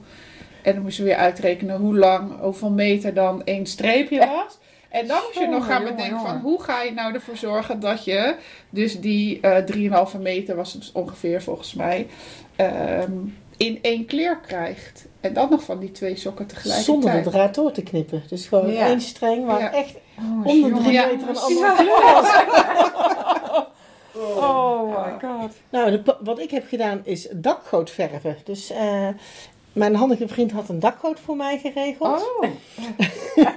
En 0.62 0.75
dan 0.75 0.83
moesten 0.83 1.05
we 1.05 1.11
weer 1.11 1.18
uitrekenen 1.18 1.77
hoe 1.77 1.97
lang, 1.99 2.40
hoeveel 2.40 2.71
meter 2.71 3.14
dan 3.14 3.44
één 3.44 3.66
streepje 3.66 4.18
was. 4.18 4.59
En 4.88 5.07
dan 5.07 5.18
moest 5.27 5.38
je 5.38 5.47
nog 5.47 5.66
gaan 5.66 5.79
jongen, 5.81 5.97
bedenken 5.97 6.21
van 6.21 6.37
hoe 6.38 6.62
ga 6.62 6.83
je 6.83 6.92
nou 6.92 7.14
ervoor 7.14 7.37
zorgen 7.37 7.81
dat 7.81 8.05
je 8.05 8.35
dus 8.71 9.01
die 9.01 9.40
eh 9.40 9.64
3,5 10.14 10.18
meter 10.21 10.57
was 10.57 10.73
het 10.73 10.90
ongeveer 10.92 11.42
volgens 11.42 11.75
mij 11.75 12.07
ehm, 12.57 13.12
in 13.57 13.79
één 13.83 14.05
kleur 14.07 14.38
krijgt. 14.40 15.07
En 15.21 15.33
dan 15.33 15.51
nog 15.51 15.62
van 15.62 15.79
die 15.79 15.90
twee 15.92 16.16
sokken 16.16 16.47
tegelijkertijd. 16.47 17.03
Zonder 17.03 17.23
de 17.23 17.31
draad 17.31 17.55
door 17.55 17.73
te 17.73 17.83
knippen. 17.83 18.23
Dus 18.29 18.47
gewoon 18.47 18.73
Ja. 18.73 18.87
één 18.87 19.01
streng 19.01 19.47
waar 19.47 19.61
Ja. 19.61 19.73
echt 19.73 19.94
Oh, 20.18 20.25
om 20.25 20.42
de 20.42 20.59
jongen. 20.59 20.83
drie 20.83 20.92
meter 21.07 21.29
een 21.29 21.37
andere 21.37 21.75
kleur 21.77 22.12
was. 22.12 22.27
Oh 24.18 24.88
my 25.07 25.12
god. 25.28 25.52
Nou, 25.70 25.90
de 25.90 26.16
wat 26.20 26.38
ik 26.38 26.50
heb 26.50 26.68
gedaan 26.68 27.00
is 27.04 27.28
dakgoot 27.33 27.90
verven. 27.90 28.37
Dus 28.44 28.70
eh, 28.70 29.09
mijn 29.72 29.94
handige 29.94 30.28
vriend 30.28 30.52
had 30.52 30.68
een 30.68 30.81
dakgoot 30.81 31.20
voor 31.20 31.37
mij 31.37 31.59
geregeld. 31.59 32.22
Oh. 32.40 32.48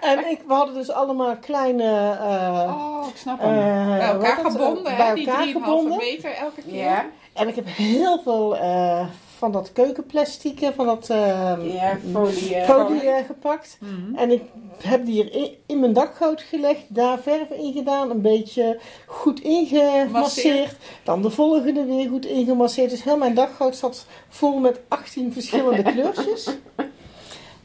En 0.00 0.30
ik, 0.30 0.40
we 0.46 0.52
hadden 0.54 0.74
dus 0.74 0.90
allemaal 0.90 1.36
kleine... 1.36 2.16
eh, 2.20 2.74
Oh, 2.78 3.06
ik 3.08 3.16
snap 3.16 3.40
hem. 3.40 3.54
bij 3.54 4.14
hoe 4.14 4.24
elkaar 4.26 4.50
gebonden, 4.50 4.82
Bij 4.82 4.92
hè? 5.08 5.14
Die 5.14 5.26
3,5 5.26 5.30
elkaar 5.32 5.46
gebonden. 5.46 5.96
meter 5.96 6.34
elke 6.34 6.62
keer. 6.62 6.74
Ja. 6.74 7.06
En 7.32 7.48
ik 7.48 7.54
heb 7.54 7.66
heel 7.66 8.20
veel 8.22 8.56
eh, 8.56 9.06
van 9.42 9.52
dat 9.52 9.72
keukenplastieken, 9.72 10.74
van 10.74 10.86
dat 10.86 11.10
eh, 11.10 11.54
Ja, 11.74 11.98
folie. 12.12 12.54
eh, 12.54 12.68
folie 12.68 13.00
eh, 13.00 13.26
gepakt. 13.26 13.78
Mhm. 13.80 14.14
En 14.14 14.30
ik 14.30 14.42
heb 14.82 15.06
die 15.06 15.24
er 15.24 15.34
in, 15.34 15.50
in 15.66 15.80
mijn 15.80 15.92
dakgoot 15.92 16.40
gelegd, 16.40 16.80
daar 16.88 17.18
verf 17.18 17.50
in 17.50 17.72
gedaan, 17.72 18.10
een 18.10 18.20
beetje 18.20 18.78
goed 19.06 19.40
ingemasseerd. 19.40 20.10
Masseerd. 20.12 20.76
Dan 21.04 21.22
de 21.22 21.30
volgende 21.30 21.84
weer 21.84 22.08
goed 22.08 22.26
ingemasseerd. 22.26 22.90
Dus 22.90 23.04
heel 23.04 23.16
mijn 23.16 23.34
dakgoot 23.34 23.76
zat 23.76 24.06
vol 24.28 24.58
met 24.58 24.80
18 24.88 25.32
verschillende 25.32 25.82
kleurtjes. 25.92 26.50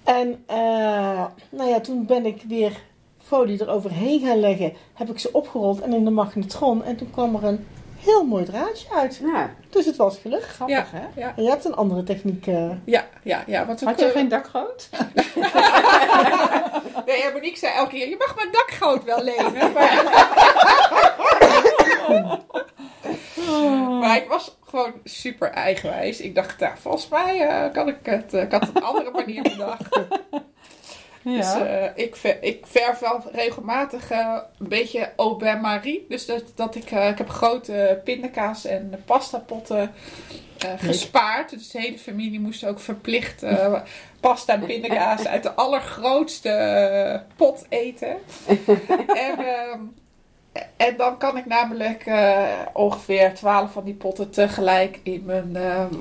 En 0.04 0.44
eh, 0.46 1.26
nou 1.50 1.70
ja, 1.70 1.80
toen 1.80 2.06
ben 2.06 2.26
ik 2.26 2.44
weer 2.48 2.82
folie 3.24 3.62
eroverheen 3.62 4.20
gaan 4.20 4.40
leggen. 4.40 4.74
Heb 4.94 5.10
ik 5.10 5.20
ze 5.20 5.30
opgerold 5.32 5.82
en 5.82 5.94
in 5.94 6.04
de 6.06 6.12
magnetron. 6.12 6.84
En 6.84 6.96
toen 6.96 7.12
kwam 7.12 7.36
er 7.36 7.44
een 7.44 7.66
heel 7.98 8.26
mooi 8.26 8.44
draadje 8.46 8.88
uit. 8.96 9.20
Ja. 9.24 9.50
Dus 9.70 9.86
het 9.86 9.96
was 9.96 10.18
gelukt. 10.18 10.44
Grappig, 10.46 10.92
hè? 10.92 11.22
Ja, 11.22 11.34
En 11.36 11.44
je 11.44 11.50
hebt 11.50 11.66
een 11.66 11.76
andere 11.76 12.04
techniek. 12.04 12.48
eh, 12.48 12.70
ja, 12.86 13.06
ja. 13.24 13.44
ja 13.48 13.66
want 13.66 13.82
Had 13.82 14.00
je 14.00 14.10
geen 14.10 14.28
dakgoot? 14.28 14.90
Nee, 17.06 17.18
ja, 17.18 17.30
Monique 17.34 17.58
zei 17.58 17.74
elke 17.74 17.90
keer, 17.90 18.10
je 18.10 18.16
mag 18.18 18.36
mijn 18.36 18.48
dakgoot 18.52 19.04
wel 19.04 19.24
lenen. 19.24 19.72
Maar, 19.78 20.06
maar 24.00 24.16
ik 24.18 24.28
was 24.30 24.58
gewoon 24.70 24.94
super 25.04 25.50
eigenwijs. 25.50 26.22
Ik 26.22 26.36
dacht, 26.36 26.60
nou, 26.60 26.74
volgens 26.78 27.08
mij 27.08 27.42
eh, 27.48 27.74
kan 27.74 27.88
ik 27.88 27.98
het, 28.04 28.34
eh, 28.34 28.42
ik 28.42 28.52
had 28.52 28.68
een 28.74 28.84
andere 28.84 29.12
manier 29.12 29.44
Dus 31.36 31.54
eh, 31.54 31.86
ik, 31.96 32.16
ver, 32.16 32.44
ik 32.44 32.66
verf 32.66 33.00
wel 33.00 33.24
regelmatig 33.32 34.12
eh, 34.12 34.38
een 34.60 34.68
beetje 34.68 35.12
au 35.16 35.38
bain 35.38 35.62
marie. 35.62 36.06
Dus 36.10 36.26
dat, 36.26 36.44
dat 36.56 36.76
ik, 36.76 36.92
eh, 36.92 37.10
ik 37.10 37.18
heb 37.18 37.30
grote 37.30 38.02
pindakaas 38.04 38.66
en 38.66 39.02
pastapotten 39.06 39.92
gespaard. 40.78 41.50
Dus 41.50 41.70
de 41.70 41.80
hele 41.80 41.98
familie 41.98 42.40
moest 42.40 42.66
ook 42.66 42.80
verplicht 42.80 43.46
pasta 44.20 44.54
en 44.54 44.66
pindakaas 44.66 45.28
uit 45.28 45.44
de 45.44 45.54
allergrootste 45.54 47.24
pot 47.36 47.66
eten. 47.70 48.18
en, 49.26 49.38
ehm, 49.38 49.80
en 50.78 50.98
dan 50.98 51.18
kan 51.18 51.38
ik 51.38 51.46
namelijk 51.46 52.12
ongeveer 52.74 53.34
12 53.34 53.72
van 53.72 53.84
die 53.84 53.94
potten 53.94 54.30
tegelijk 54.30 55.00
in 55.04 55.24
mijn, 55.26 55.56
ehm, 55.56 55.94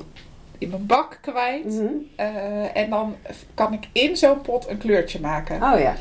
in 0.57 0.69
mijn 0.69 0.85
bak 0.85 1.17
kwijt. 1.21 1.65
Mhm. 1.65 1.87
Eh, 2.15 2.77
en 2.77 2.89
dan 2.89 3.15
kan 3.53 3.73
ik 3.73 3.87
in 3.91 4.17
zo'n 4.17 4.41
pot 4.41 4.67
een 4.69 4.77
kleurtje 4.77 5.19
maken. 5.19 5.63
Oh 5.63 5.79
ja. 5.79 5.95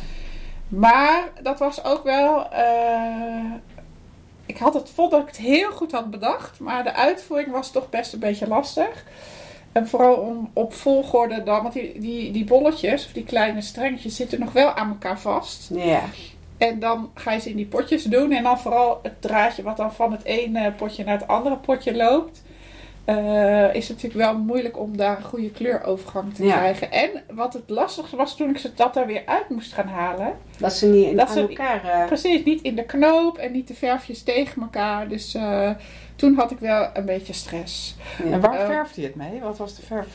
Maar 0.68 1.28
dat 1.42 1.58
was 1.58 1.84
ook 1.84 2.04
wel. 2.04 2.50
eh, 2.50 3.52
ik 4.46 4.58
had 4.58 4.74
het, 4.74 4.90
vond 4.90 5.10
dat 5.10 5.20
ik 5.20 5.26
het 5.26 5.36
heel 5.36 5.70
goed 5.70 5.92
had 5.92 6.10
bedacht. 6.10 6.60
Maar 6.60 6.84
de 6.84 6.94
uitvoering 6.94 7.52
was 7.52 7.70
toch 7.70 7.90
best 7.90 8.12
een 8.12 8.18
beetje 8.18 8.48
lastig. 8.48 9.04
En 9.72 9.88
vooral 9.88 10.14
om 10.14 10.50
op 10.52 10.74
volgorde 10.74 11.42
dan. 11.42 11.62
Want 11.62 11.74
die, 11.74 11.98
die, 12.00 12.32
die 12.32 12.44
bolletjes, 12.44 13.06
of 13.06 13.12
die 13.12 13.24
kleine 13.24 13.60
strengetjes, 13.60 14.16
zitten 14.16 14.40
nog 14.40 14.52
wel 14.52 14.72
aan 14.72 14.88
elkaar 14.88 15.20
vast. 15.20 15.70
Ja. 15.72 16.02
En 16.58 16.78
dan 16.78 17.10
ga 17.14 17.32
je 17.32 17.40
ze 17.40 17.50
in 17.50 17.56
die 17.56 17.66
potjes 17.66 18.02
doen. 18.02 18.32
En 18.32 18.42
dan 18.42 18.58
vooral 18.58 19.00
het 19.02 19.22
draadje 19.22 19.62
wat 19.62 19.76
dan 19.76 19.92
van 19.92 20.12
het 20.12 20.24
ene 20.24 20.72
potje 20.72 21.04
naar 21.04 21.18
het 21.18 21.28
andere 21.28 21.56
potje 21.56 21.96
loopt. 21.96 22.42
Eh, 23.06 23.74
is 23.74 23.88
natuurlijk 23.88 24.14
wel 24.24 24.38
moeilijk 24.38 24.78
om 24.78 24.96
daar 24.96 25.16
een 25.16 25.22
goede 25.24 25.50
kleurovergang 25.50 26.34
te 26.34 26.44
Ja. 26.44 26.56
krijgen. 26.56 26.90
En 26.92 27.10
wat 27.34 27.52
het 27.52 27.62
lastigste 27.66 28.16
was 28.16 28.36
toen 28.36 28.50
ik 28.50 28.58
ze 28.58 28.74
dat 28.74 28.96
er 28.96 29.06
weer 29.06 29.22
uit 29.26 29.48
moest 29.48 29.72
gaan 29.72 29.88
halen. 29.88 30.32
Dat 30.58 30.72
ze 30.72 30.86
niet 30.86 31.06
in, 31.06 31.16
Dat 31.16 31.28
aan 31.28 31.34
ze- 31.34 31.40
elkaar... 31.40 31.84
eh, 31.84 32.06
Precies, 32.06 32.44
niet 32.44 32.62
in 32.62 32.74
de 32.74 32.84
knoop 32.84 33.38
en 33.38 33.52
niet 33.52 33.68
de 33.68 33.74
verfjes 33.74 34.22
tegen 34.22 34.62
elkaar. 34.62 35.08
Dus 35.08 35.34
eh, 35.34 35.70
toen 36.16 36.34
had 36.34 36.50
ik 36.50 36.58
wel 36.58 36.88
een 36.94 37.04
beetje 37.04 37.32
stress. 37.32 37.96
ja. 38.24 38.30
En 38.30 38.40
waar 38.40 38.66
verfde 38.66 39.00
je 39.00 39.06
het 39.06 39.16
mee? 39.16 39.40
Wat 39.40 39.58
was 39.58 39.76
de 39.76 39.82
verf? 39.82 40.06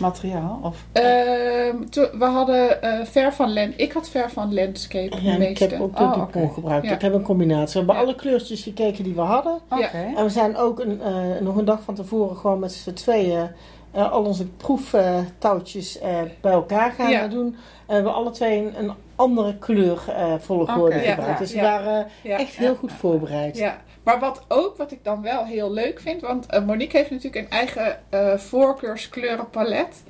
Materiaal? 0.00 0.60
Of? 0.62 0.84
Ehm, 0.92 1.76
we 2.18 2.24
hadden 2.24 2.82
eh 2.82 3.04
ver 3.04 3.32
van 3.32 3.52
Land. 3.52 3.72
Ik 3.76 3.92
had 3.92 4.08
ver 4.08 4.30
van 4.30 4.54
Landscape. 4.54 5.16
Ja, 5.22 5.36
ik 5.36 5.58
heb 5.58 5.80
ook 5.80 5.96
de 5.96 6.02
Oh, 6.02 6.14
Dupont 6.14 6.52
gebruikt. 6.52 6.86
Ja. 6.86 6.92
Ik 6.94 7.00
heb 7.00 7.14
een 7.14 7.22
combinatie. 7.22 7.72
We 7.72 7.78
hebben 7.78 7.94
Ja. 7.94 8.00
alle 8.00 8.14
kleurtjes 8.14 8.62
gekeken 8.62 9.04
die 9.04 9.14
we 9.14 9.20
hadden. 9.20 9.60
Oké. 9.70 10.12
En 10.16 10.24
we 10.24 10.30
zijn 10.30 10.56
ook 10.56 10.80
een, 10.80 11.00
eh, 11.02 11.14
nog 11.40 11.56
een 11.56 11.64
dag 11.64 11.82
van 11.82 11.94
tevoren 11.94 12.36
gewoon 12.36 12.58
met 12.58 12.72
z'n 12.72 12.92
tweeën 12.92 13.48
eh, 13.92 14.12
al 14.12 14.24
onze 14.24 14.46
proeftouwtjes 14.46 15.98
eh, 15.98 16.08
bij 16.40 16.52
elkaar 16.52 16.92
gaan 16.92 17.10
Ja. 17.10 17.26
doen. 17.28 17.46
En 17.46 17.54
we 17.86 17.94
hebben 17.94 18.14
alle 18.14 18.30
twee 18.30 18.58
een, 18.58 18.78
een 18.78 18.92
andere 19.16 19.56
kleur 19.58 20.02
eh 20.08 20.32
volgorde 20.38 20.96
Oké, 20.96 20.98
gebruikt. 21.08 21.32
ja, 21.32 21.38
dus 21.38 21.52
we 21.52 21.60
waren 21.60 22.06
Ja. 22.22 22.38
echt 22.38 22.56
heel 22.56 22.74
goed 22.74 22.92
voorbereid. 22.92 23.56
Ja, 23.58 23.76
maar 24.02 24.18
wat 24.20 24.44
ook, 24.48 24.76
wat 24.76 24.92
ik 24.92 25.04
dan 25.04 25.22
wel 25.22 25.44
heel 25.44 25.72
leuk 25.72 26.00
vind, 26.00 26.20
want 26.20 26.46
eh, 26.46 26.64
Monique 26.64 26.96
heeft 26.96 27.10
natuurlijk 27.10 27.44
een 27.44 27.50
eigen 27.58 27.98
eh 28.10 28.38
voorkeurskleurenpalet. 28.38 30.02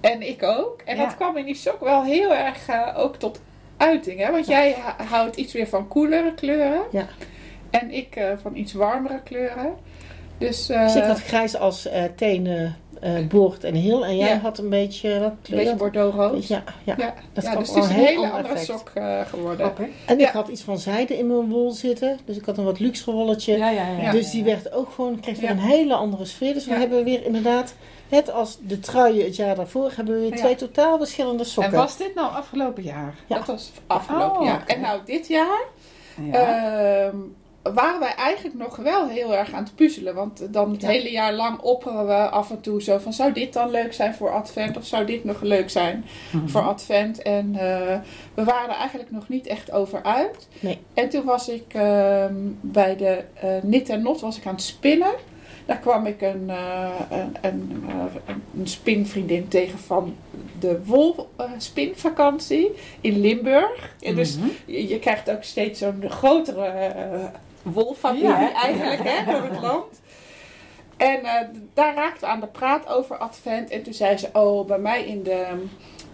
En 0.00 0.28
ik 0.28 0.42
ook. 0.42 0.80
En 0.84 0.96
Ja. 0.96 1.04
dat 1.04 1.16
kwam 1.16 1.36
in 1.36 1.44
die 1.44 1.54
sok 1.54 1.80
wel 1.80 2.04
heel 2.04 2.34
erg 2.34 2.68
eh, 2.68 2.98
ook 2.98 3.16
tot 3.16 3.40
uiting. 3.76 4.20
Hè? 4.20 4.30
Want 4.30 4.46
jij 4.46 4.76
houdt 5.08 5.36
iets 5.36 5.52
weer 5.52 5.68
van 5.68 5.88
koelere 5.88 6.34
kleuren. 6.34 6.82
Ja. 6.90 7.06
En 7.70 7.90
ik 7.90 8.20
van 8.42 8.56
iets 8.56 8.72
warmere 8.72 9.22
kleuren. 9.22 9.76
Dus, 10.38 10.68
ik 10.70 11.02
had 11.02 11.22
grijs 11.22 11.56
als 11.56 11.88
tenen, 12.16 12.76
eh 13.00 13.26
boord 13.28 13.64
en 13.64 13.74
heel. 13.74 14.04
En 14.04 14.16
jij 14.16 14.28
Ja. 14.28 14.38
had 14.38 14.58
een 14.58 14.68
beetje, 14.68 15.20
wat 15.20 15.32
een 15.50 15.56
beetje 15.56 15.74
bordeaux 15.76 16.16
rood. 16.16 16.46
Ja, 16.46 16.62
ja. 16.84 16.94
Ja, 16.98 17.14
Dat 17.32 17.44
ja 17.44 17.56
dus 17.56 17.68
het 17.68 17.76
is 17.76 17.84
een 17.84 17.94
hele 17.94 18.16
ander 18.16 18.30
andere 18.30 18.48
effect. 18.54 18.66
sok 18.78 18.90
eh, 18.94 19.20
geworden. 19.26 19.58
Grappig. 19.66 19.86
En 20.06 20.20
ik 20.20 20.26
had 20.28 20.48
iets 20.48 20.62
van 20.62 20.78
zijde 20.78 21.18
in 21.18 21.26
mijn 21.26 21.48
wol 21.48 21.70
zitten. 21.70 22.18
Dus 22.24 22.36
ik 22.36 22.44
had 22.44 22.58
een 22.58 22.64
wat 22.64 22.78
luxe 22.78 23.10
wolletje. 23.12 23.56
Ja, 23.56 23.70
ja, 23.70 23.86
ja. 23.88 24.00
Ja. 24.02 24.10
Dus 24.10 24.30
die 24.30 24.44
werd 24.44 24.72
ook 24.72 24.90
gewoon, 24.94 25.20
kreeg 25.20 25.40
weer 25.40 25.50
een 25.50 25.58
hele 25.58 25.94
andere 25.94 26.24
sfeer. 26.24 26.54
Dus 26.54 26.66
we 26.66 26.74
hebben 26.74 27.04
weer 27.04 27.24
inderdaad, 27.24 27.74
net 28.08 28.30
als 28.32 28.58
de 28.62 28.78
truien 28.80 29.24
het 29.24 29.36
jaar 29.36 29.54
daarvoor, 29.54 29.92
hebben 29.96 30.14
we 30.14 30.20
weer 30.20 30.36
twee 30.36 30.54
totaal 30.54 30.98
verschillende 30.98 31.42
En 31.42 31.48
sokken. 31.48 31.72
was 31.72 31.96
dit 31.96 32.14
nou 32.14 32.32
afgelopen 32.34 32.82
jaar? 32.82 33.14
Ja. 33.26 33.36
Dat 33.36 33.46
was 33.46 33.70
afgelopen 33.86 34.40
Oh, 34.40 34.46
jaar. 34.46 34.62
En 34.66 34.80
nou 34.80 35.00
dit 35.04 35.28
jaar 35.28 35.60
Ja. 36.32 37.04
Ehm, 37.04 37.16
waren 37.62 38.00
wij 38.00 38.14
eigenlijk 38.14 38.58
nog 38.58 38.76
wel 38.76 39.08
heel 39.08 39.34
erg 39.34 39.52
aan 39.52 39.62
het 39.64 39.74
puzzelen. 39.74 40.14
Want 40.14 40.52
dan 40.52 40.70
het 40.72 40.80
Ja. 40.82 40.88
hele 40.88 41.10
jaar 41.10 41.32
lang 41.32 41.58
opperen 41.60 42.06
we 42.06 42.12
af 42.28 42.50
en 42.50 42.60
toe 42.60 42.82
zo 42.82 42.98
van... 42.98 43.12
zou 43.12 43.32
dit 43.32 43.52
dan 43.52 43.70
leuk 43.70 43.92
zijn 43.92 44.14
voor 44.14 44.30
advent? 44.30 44.76
Of 44.76 44.84
zou 44.86 45.04
dit 45.04 45.24
nog 45.24 45.40
leuk 45.40 45.70
zijn 45.70 46.04
Mhm. 46.32 46.48
voor 46.48 46.60
advent? 46.62 47.22
En 47.22 47.54
eh, 47.54 47.98
we 48.34 48.44
waren 48.44 48.68
er 48.70 48.76
eigenlijk 48.76 49.10
nog 49.10 49.28
niet 49.28 49.46
echt 49.46 49.72
over 49.72 50.02
uit. 50.02 50.48
Nee. 50.60 50.78
En 50.94 51.08
toen 51.08 51.24
was 51.24 51.48
ik 51.48 51.64
ehm, 51.74 52.34
bij 52.60 52.96
de 52.96 53.22
eh 53.34 53.48
Knit 53.60 53.88
en 53.88 54.02
Not 54.02 54.20
was 54.20 54.36
ik 54.38 54.46
aan 54.46 54.54
het 54.54 54.62
spinnen. 54.62 55.12
Daar 55.66 55.78
kwam 55.78 56.06
ik 56.06 56.20
een, 56.20 56.44
eh, 56.50 56.88
een, 57.10 57.36
een, 57.40 57.82
een 58.58 58.66
spinvriendin 58.68 59.48
tegen 59.48 59.78
van 59.78 60.16
de 60.58 60.80
wolspinvakantie 60.84 62.70
in 63.00 63.20
Limburg. 63.20 63.94
En 64.00 64.14
dus 64.14 64.36
Mhm. 64.36 64.46
je, 64.64 64.88
je 64.88 64.98
krijgt 64.98 65.30
ook 65.30 65.42
steeds 65.42 65.78
zo'n 65.78 66.04
grotere 66.08 66.90
wolfamilie 67.62 68.28
Ja. 68.28 68.52
eigenlijk 68.52 69.00
hè, 69.04 69.32
door 69.32 69.42
het 69.42 69.60
land. 69.60 70.00
En 70.96 71.24
eh, 71.24 71.46
daar 71.74 71.94
raakte 71.94 72.26
aan 72.26 72.40
de 72.40 72.46
praat 72.46 72.88
over 72.88 73.16
Advent. 73.18 73.70
En 73.70 73.82
toen 73.82 73.92
zei 73.94 74.16
ze, 74.16 74.28
oh, 74.32 74.66
bij 74.66 74.78
mij 74.78 75.04
in 75.04 75.22
de, 75.22 75.46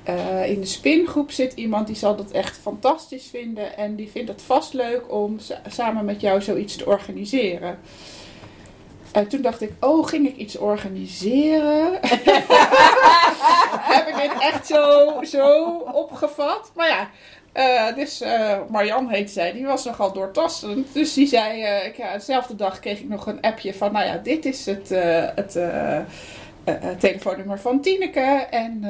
eh, 0.03 0.51
in 0.51 0.61
de 0.61 0.67
spingroep 0.67 1.31
zit 1.31 1.53
iemand 1.53 1.87
die 1.87 1.97
zal 1.97 2.17
dat 2.17 2.31
echt 2.31 2.57
fantastisch 2.59 3.27
vinden. 3.31 3.77
En 3.77 3.95
die 3.97 4.11
vindt 4.11 4.29
het 4.31 4.43
vast 4.43 4.73
leuk 4.73 5.13
om 5.13 5.39
sa- 5.39 5.61
samen 5.69 6.05
met 6.05 6.21
jou 6.21 6.43
zoiets 6.43 6.77
te 6.77 6.87
organiseren. 6.87 7.79
En 9.13 9.29
toen 9.29 9.43
dacht 9.43 9.61
ik, 9.61 9.73
oh, 9.81 10.07
ging 10.07 10.27
ik 10.29 10.37
iets 10.37 10.57
organiseren? 10.59 11.93
Heb 13.95 14.09
ik 14.09 14.15
dit 14.17 14.41
echt 14.43 14.67
zo, 14.67 15.13
zo 15.23 15.67
opgevat? 15.93 16.71
Maar 16.75 16.89
ja, 16.89 17.09
eh, 17.57 17.95
dus 17.95 18.21
eh 18.21 18.59
Marjan 18.71 19.09
heet 19.09 19.31
zij, 19.31 19.53
die 19.53 19.67
was 19.67 19.85
nogal 19.85 20.13
doortastend. 20.13 20.95
Dus 20.95 21.15
die 21.15 21.27
zei, 21.27 21.63
eh, 21.63 21.87
ik, 21.87 21.97
ja, 21.97 22.13
dezelfde 22.13 22.55
dag 22.55 22.79
kreeg 22.79 23.01
ik 23.01 23.09
nog 23.09 23.27
een 23.27 23.41
appje 23.41 23.75
van, 23.75 23.93
nou 23.93 24.07
ja, 24.07 24.17
dit 24.17 24.45
is 24.45 24.67
het, 24.67 24.89
het 25.35 25.59
telefoonnummer 27.01 27.59
van 27.59 27.81
Tineke. 27.81 28.47
En 28.51 28.85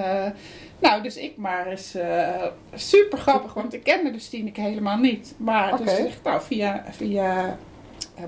nou, 0.79 1.03
dus 1.03 1.17
ik 1.17 1.37
maar 1.37 1.67
eh, 1.93 2.47
super 2.75 3.19
grappig, 3.19 3.55
want 3.55 3.75
ik 3.75 3.83
kende 3.83 4.11
dus 4.11 4.29
Tineke 4.29 4.61
helemaal 4.61 4.99
niet. 4.99 5.35
Maar 5.37 5.77
dus 5.85 5.99
ik, 5.99 6.12
nou, 6.25 6.41
via, 6.43 6.85
via 6.91 7.59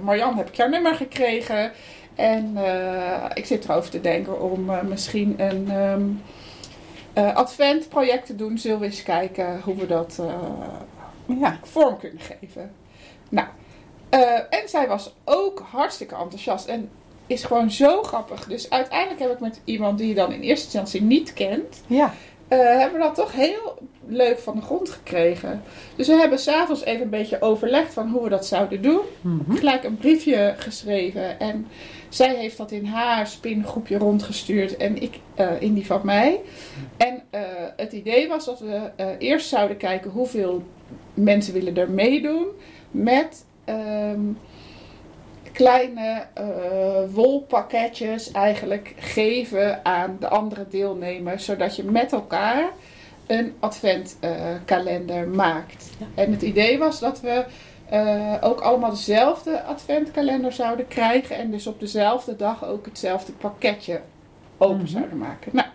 Marjan 0.00 0.36
heb 0.36 0.48
ik 0.48 0.54
jouw 0.54 0.68
nummer 0.68 0.94
gekregen. 0.94 1.72
En 2.14 2.56
ik 3.34 3.46
zit 3.46 3.64
erover 3.64 3.90
te 3.90 4.00
denken 4.00 4.42
om 4.42 4.70
misschien 4.88 5.34
een 5.38 5.70
ehm, 5.70 6.02
eh, 7.18 7.34
adventproject 7.34 8.26
te 8.26 8.34
doen. 8.36 8.58
Zullen 8.58 8.78
we 8.78 8.84
eens 8.84 9.02
kijken 9.02 9.60
hoe 9.64 9.74
we 9.76 9.86
dat 9.86 10.18
eh, 10.20 11.38
Ja. 11.40 11.58
vorm 11.62 11.98
kunnen 11.98 12.20
geven. 12.20 12.70
Nou, 13.28 13.46
eh, 14.08 14.20
en 14.50 14.68
zij 14.68 14.88
was 14.88 15.14
ook 15.24 15.62
hartstikke 15.70 16.14
enthousiast 16.14 16.66
en 16.66 16.90
is 17.26 17.44
gewoon 17.44 17.70
zo 17.70 18.02
grappig. 18.02 18.44
Dus 18.44 18.70
uiteindelijk 18.70 19.20
heb 19.20 19.30
ik 19.32 19.40
met 19.40 19.60
iemand 19.64 19.98
die 19.98 20.08
je 20.08 20.14
dan 20.14 20.32
in 20.32 20.40
eerste 20.40 20.64
instantie 20.64 21.02
niet 21.02 21.32
kent, 21.32 21.82
Ja. 21.86 22.12
hebben 22.48 22.98
we 23.00 23.06
dat 23.06 23.14
toch 23.14 23.32
heel 23.32 23.78
leuk 24.06 24.38
van 24.38 24.56
de 24.56 24.62
grond 24.62 24.88
gekregen. 24.90 25.62
Dus 25.96 26.06
we 26.06 26.14
hebben 26.14 26.38
s'avonds 26.38 26.84
even 26.84 27.02
een 27.02 27.10
beetje 27.10 27.40
overlegd 27.40 27.92
van 27.92 28.08
hoe 28.10 28.22
we 28.22 28.28
dat 28.28 28.46
zouden 28.46 28.82
doen. 28.82 29.00
Mhm. 29.20 29.56
Gelijk 29.56 29.84
een 29.84 29.96
briefje 29.96 30.54
geschreven 30.58 31.40
en 31.40 31.66
zij 32.08 32.34
heeft 32.34 32.56
dat 32.56 32.70
in 32.70 32.84
haar 32.84 33.26
spingroepje 33.26 33.98
rondgestuurd 33.98 34.76
en 34.76 35.02
ik 35.02 35.18
eh, 35.34 35.50
in 35.60 35.74
die 35.74 35.86
van 35.86 36.00
mij. 36.04 36.40
En 36.96 37.22
eh, 37.30 37.40
het 37.76 37.92
idee 37.92 38.28
was 38.28 38.44
dat 38.44 38.60
we 38.60 38.90
eh, 38.96 39.06
eerst 39.18 39.48
zouden 39.48 39.76
kijken 39.76 40.10
hoeveel 40.10 40.62
mensen 41.14 41.52
willen 41.52 41.76
er 41.76 41.90
meedoen 41.90 42.46
met 42.90 43.44
ehm, 43.64 44.20
kleine 45.52 46.26
wolpakketjes 47.12 48.30
eigenlijk 48.30 48.94
geven 48.98 49.84
aan 49.84 50.16
de 50.20 50.28
andere 50.28 50.66
deelnemers, 50.68 51.44
zodat 51.44 51.76
je 51.76 51.84
met 51.84 52.12
elkaar 52.12 52.70
een 53.26 53.54
adventkalender 53.58 55.28
maakt. 55.28 55.90
Ja. 55.98 56.06
En 56.14 56.32
het 56.32 56.42
idee 56.42 56.78
was 56.78 57.00
dat 57.00 57.20
we 57.20 57.44
eh, 57.90 58.34
ook 58.40 58.60
allemaal 58.60 58.90
dezelfde 58.90 59.62
adventkalender 59.62 60.52
zouden 60.52 60.88
krijgen 60.88 61.36
en 61.36 61.50
dus 61.50 61.66
op 61.66 61.80
dezelfde 61.80 62.36
dag 62.36 62.64
ook 62.64 62.84
hetzelfde 62.84 63.32
pakketje 63.32 64.00
open 64.58 64.76
Mhm. 64.76 64.86
zouden 64.86 65.18
maken. 65.18 65.50
Nou, 65.54 65.66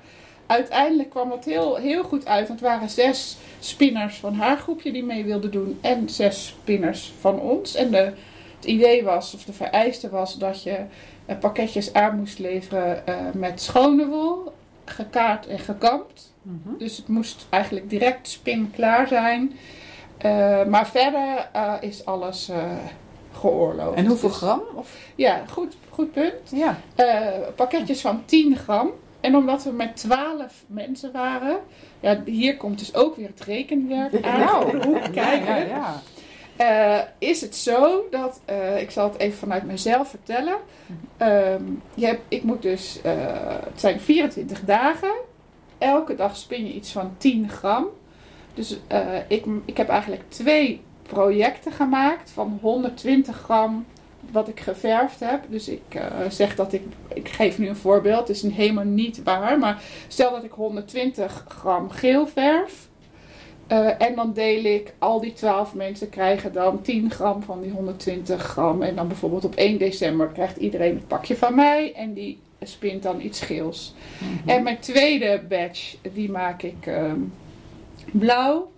uiteindelijk 0.45 1.09
kwam 1.09 1.29
dat 1.29 1.45
heel, 1.45 1.75
heel 1.75 2.03
goed 2.03 2.25
uit, 2.25 2.47
want 2.47 2.59
het 2.59 2.69
waren 2.69 2.89
zes 2.89 3.37
spinners 3.59 4.15
van 4.17 4.33
haar 4.33 4.57
groepje 4.57 4.91
die 4.91 5.03
mee 5.03 5.23
wilden 5.25 5.51
doen 5.51 5.77
en 5.81 6.09
zes 6.09 6.47
spinners 6.47 7.13
van 7.19 7.39
ons. 7.39 7.75
En 7.75 7.91
de, 7.91 8.11
het 8.55 8.65
idee 8.65 9.03
was, 9.03 9.33
of 9.33 9.43
de 9.43 9.53
vereiste 9.53 10.09
was, 10.09 10.37
dat 10.37 10.63
je 10.63 10.77
eh, 11.25 11.37
pakketjes 11.39 11.93
aan 11.93 12.17
moest 12.17 12.39
leveren 12.39 13.07
eh, 13.07 13.15
met 13.33 13.61
schone 13.61 14.07
wol, 14.07 14.51
gekaard 14.85 15.47
en 15.47 15.59
gekamd. 15.59 16.33
Mhm. 16.41 16.77
Dus 16.77 16.97
het 16.97 17.07
moest 17.07 17.45
eigenlijk 17.49 17.89
direct 17.89 18.27
spin 18.27 18.71
klaar 18.75 19.07
zijn. 19.07 19.51
Eh, 20.23 20.63
maar 20.65 20.87
verder 20.87 21.49
eh, 21.53 21.73
is 21.79 22.05
alles 22.05 22.49
eh, 22.49 22.57
geoorloofd. 23.33 23.97
En 23.97 24.05
hoeveel 24.05 24.29
Dus- 24.29 24.37
gram? 24.37 24.61
Of? 24.75 24.97
Ja, 25.15 25.41
goed, 25.49 25.77
goed 25.89 26.11
punt. 26.11 26.33
Ja. 26.51 26.77
Pakketjes 27.55 28.01
van 28.01 28.25
10 28.25 28.57
gram. 28.57 28.89
En 29.19 29.35
omdat 29.35 29.63
we 29.63 29.71
met 29.71 29.95
12 29.95 30.63
mensen 30.67 31.11
waren, 31.11 31.57
ja, 31.99 32.21
hier 32.25 32.57
komt 32.57 32.79
dus 32.79 32.95
ook 32.95 33.15
weer 33.15 33.27
het 33.27 33.41
rekenwerk 33.41 34.13
aan. 34.25 34.39
Nou, 34.39 34.79
de 34.79 34.87
hoek 34.87 35.11
kijken. 35.11 35.55
Ja, 35.55 35.57
ja, 35.57 36.01
ja. 36.57 37.13
is 37.17 37.41
het 37.41 37.55
zo 37.55 38.03
dat, 38.11 38.41
ik 38.77 38.91
zal 38.91 39.09
het 39.11 39.19
even 39.19 39.37
vanuit 39.37 39.63
mezelf 39.63 40.09
vertellen. 40.09 40.57
Ehm, 41.17 41.63
je 41.93 42.05
hebt, 42.05 42.21
ik 42.27 42.43
moet 42.43 42.61
dus, 42.61 42.99
het 43.03 43.79
zijn 43.79 43.99
24 43.99 44.61
dagen. 44.65 45.13
Elke 45.77 46.15
dag 46.15 46.37
spin 46.37 46.65
je 46.65 46.73
iets 46.73 46.91
van 46.91 47.13
10 47.17 47.49
gram. 47.49 47.85
Dus 48.53 48.77
eh, 48.87 49.17
ik, 49.27 49.45
ik 49.65 49.77
heb 49.77 49.89
eigenlijk 49.89 50.21
twee 50.27 50.81
projecten 51.03 51.71
gemaakt 51.71 52.31
van 52.31 52.59
120 52.61 53.37
gram 53.37 53.85
wat 54.31 54.47
ik 54.47 54.59
geverfd 54.59 55.19
heb. 55.19 55.43
Dus 55.49 55.67
ik 55.67 55.81
eh, 55.89 56.03
zeg 56.29 56.55
dat 56.55 56.73
ik, 56.73 56.81
ik 57.13 57.29
geef 57.29 57.57
nu 57.57 57.67
een 57.67 57.75
voorbeeld, 57.75 58.27
het 58.27 58.43
is 58.43 58.51
helemaal 58.51 58.83
niet 58.83 59.23
waar. 59.23 59.59
Maar 59.59 59.81
stel 60.07 60.31
dat 60.31 60.43
ik 60.43 60.51
120 60.51 61.45
gram 61.47 61.89
geel 61.89 62.27
verf. 62.27 62.87
eh, 63.67 64.01
en 64.01 64.15
dan 64.15 64.33
deel 64.33 64.63
ik, 64.63 64.93
al 64.99 65.19
die 65.21 65.33
12 65.33 65.73
mensen 65.73 66.09
krijgen 66.09 66.53
dan 66.53 66.81
10 66.81 67.11
gram 67.11 67.43
van 67.43 67.61
die 67.61 67.71
120 67.71 68.43
gram. 68.43 68.81
En 68.81 68.95
dan 68.95 69.07
bijvoorbeeld 69.07 69.45
op 69.45 69.55
1 69.55 69.77
december 69.77 70.27
krijgt 70.27 70.57
iedereen 70.57 70.95
het 70.95 71.07
pakje 71.07 71.35
van 71.35 71.55
mij. 71.55 71.93
En 71.93 72.13
die 72.13 72.39
spint 72.61 73.03
dan 73.03 73.21
iets 73.21 73.41
geels. 73.41 73.93
En 74.45 74.63
mijn 74.63 74.79
tweede 74.79 75.41
batch, 75.49 75.95
die 76.13 76.31
maak 76.31 76.61
ik 76.63 76.85
ehm, 76.85 77.19
blauw. 78.11 78.71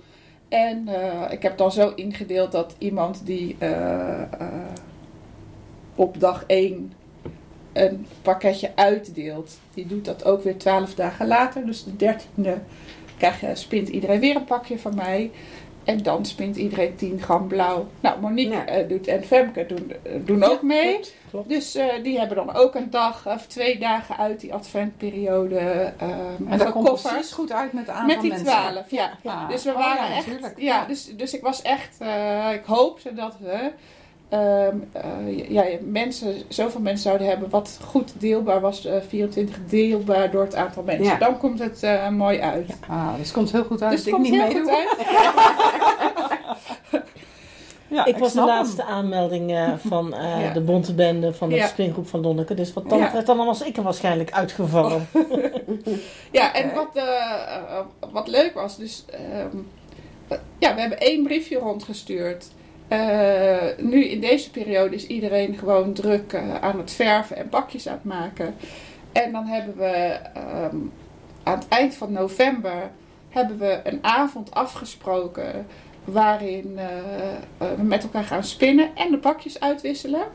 En 0.49 0.87
eh, 0.87 1.31
ik 1.31 1.41
heb 1.41 1.57
dan 1.57 1.71
zo 1.71 1.91
ingedeeld 1.95 2.51
dat 2.51 2.75
iemand 2.77 3.25
die 3.25 3.55
eh, 3.59 4.21
eh, 4.21 4.27
op 5.95 6.19
dag 6.19 6.43
1 6.47 6.93
een 7.73 8.05
pakketje 8.21 8.71
uitdeelt, 8.75 9.59
die 9.73 9.87
doet 9.87 10.05
dat 10.05 10.25
ook 10.25 10.43
weer 10.43 10.57
12 10.57 10.95
dagen 10.95 11.27
later. 11.27 11.65
Dus 11.65 11.83
de 11.83 12.15
13e 12.15 12.49
krijg 13.17 13.57
spint 13.57 13.89
iedereen 13.89 14.19
weer 14.19 14.35
een 14.35 14.45
pakje 14.45 14.79
van 14.79 14.95
mij. 14.95 15.31
En 15.85 16.03
dan 16.03 16.25
spint 16.25 16.55
iedereen 16.55 16.95
10 16.95 17.21
gram 17.21 17.47
blauw. 17.47 17.87
Nou, 17.99 18.19
Monique 18.21 18.53
Ja. 18.53 18.65
eh, 18.65 18.87
doet 18.89 19.07
en 19.07 19.23
Femke 19.23 19.65
doen, 19.65 19.91
eh, 20.03 20.11
doen 20.25 20.43
ook 20.43 20.61
mee. 20.61 20.91
Klopt, 20.93 21.13
klopt. 21.29 21.49
Dus 21.49 21.75
eh, 21.75 21.85
die 22.03 22.19
hebben 22.19 22.37
dan 22.37 22.55
ook 22.55 22.75
een 22.75 22.89
dag 22.89 23.27
of 23.27 23.45
twee 23.47 23.77
dagen 23.79 24.17
uit 24.17 24.39
die 24.39 24.53
adventperiode. 24.53 25.57
ehm 25.97 26.47
En 26.49 26.57
dat 26.57 26.71
komt 26.71 27.01
precies 27.01 27.31
goed 27.31 27.51
uit 27.51 27.73
met 27.73 27.85
de 27.85 27.91
aantal 27.91 28.07
Met 28.07 28.21
die 28.21 28.29
mensen. 28.29 28.47
twaalf, 28.47 28.91
ja. 28.91 29.11
Ja. 29.23 29.47
Dus 29.47 29.63
we 29.63 29.69
Oh, 29.71 29.77
waren 29.77 30.09
ja, 30.11 30.15
echt. 30.15 30.27
Ja, 30.57 30.85
dus, 30.85 31.15
dus 31.15 31.33
ik 31.33 31.41
was 31.41 31.61
echt. 31.61 31.95
eh, 31.99 32.53
ik 32.53 32.63
hoopte 32.65 33.13
dat 33.13 33.37
we. 33.39 33.71
Ehm, 34.29 34.75
eh, 34.91 35.49
ja, 35.49 35.63
mensen, 35.81 36.33
zoveel 36.47 36.81
mensen 36.81 37.03
zouden 37.03 37.27
hebben 37.27 37.49
wat 37.49 37.79
goed 37.83 38.13
deelbaar 38.17 38.61
was. 38.61 38.85
eh 38.85 38.93
24 39.07 39.57
deelbaar 39.69 40.31
door 40.31 40.43
het 40.43 40.55
aantal 40.55 40.83
mensen. 40.83 41.05
Ja. 41.05 41.17
Dan 41.17 41.37
komt 41.37 41.59
het 41.59 41.83
eh, 41.83 42.09
mooi 42.09 42.39
uit. 42.39 42.77
Ah, 42.87 43.09
dus 43.15 43.25
het 43.25 43.33
komt 43.35 43.51
heel 43.51 43.63
goed 43.63 43.81
uit 43.81 43.91
dus 43.91 44.03
dat 44.03 44.17
het 44.17 44.25
ik 44.25 44.31
komt 44.31 44.43
niet 44.47 44.53
heel 44.53 44.63
meedoe. 44.63 44.71
goed 44.71 44.85
uit. 46.91 47.03
Ja, 47.87 48.05
ik 48.05 48.17
was 48.17 48.33
de 48.33 48.37
hem. 48.39 48.47
laatste 48.47 48.83
aanmelding 48.83 49.51
eh, 49.51 49.71
van 49.77 50.13
eh, 50.13 50.41
Ja. 50.43 50.53
de 50.53 50.61
bonte 50.61 50.93
bende 50.93 51.33
van 51.33 51.49
de 51.49 51.55
Ja. 51.55 51.67
spingroep 51.67 52.07
van 52.07 52.19
Lonneke. 52.21 52.53
Dus 52.53 52.73
wat 52.73 52.83
betreft, 52.83 53.25
dan 53.25 53.37
was 53.37 53.61
ik 53.61 53.77
er 53.77 53.83
waarschijnlijk 53.83 54.31
uitgevallen. 54.31 55.07
Ja, 56.31 56.53
en 56.53 56.73
wat, 56.73 57.03
wat 58.11 58.27
leuk 58.27 58.53
was, 58.53 58.77
dus 58.77 59.05
ehm, 59.09 59.57
eh, 60.27 60.37
ja, 60.57 60.75
we 60.75 60.79
hebben 60.81 60.99
één 60.99 61.23
briefje 61.23 61.57
rondgestuurd. 61.57 62.47
Eh, 62.87 63.67
nu 63.77 64.05
in 64.05 64.19
deze 64.19 64.51
periode 64.51 64.95
is 64.95 65.07
iedereen 65.07 65.57
gewoon 65.57 65.93
druk 65.93 66.33
eh, 66.33 66.55
aan 66.61 66.77
het 66.77 66.91
verven 66.91 67.35
en 67.35 67.49
bakjes 67.49 67.87
aan 67.87 67.93
het 67.93 68.03
maken. 68.03 68.55
En 69.11 69.31
dan 69.31 69.45
hebben 69.45 69.77
we 69.77 70.19
ehm, 70.33 70.77
aan 71.43 71.59
het 71.59 71.67
eind 71.67 71.95
van 71.95 72.11
november 72.11 72.91
hebben 73.29 73.57
we 73.57 73.79
een 73.83 73.99
avond 74.01 74.53
afgesproken 74.53 75.67
waarin 76.03 76.77
eh, 76.77 76.85
we 77.57 77.83
met 77.83 78.03
elkaar 78.03 78.23
gaan 78.23 78.43
spinnen 78.43 78.89
en 78.95 79.11
de 79.11 79.17
bakjes 79.17 79.59
uitwisselen. 79.59 80.25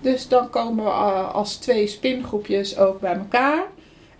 Dus 0.00 0.28
dan 0.28 0.50
komen 0.50 0.84
we 0.84 0.90
als 0.90 1.56
twee 1.56 1.86
spingroepjes 1.86 2.78
ook 2.78 3.00
bij 3.00 3.14
elkaar. 3.14 3.64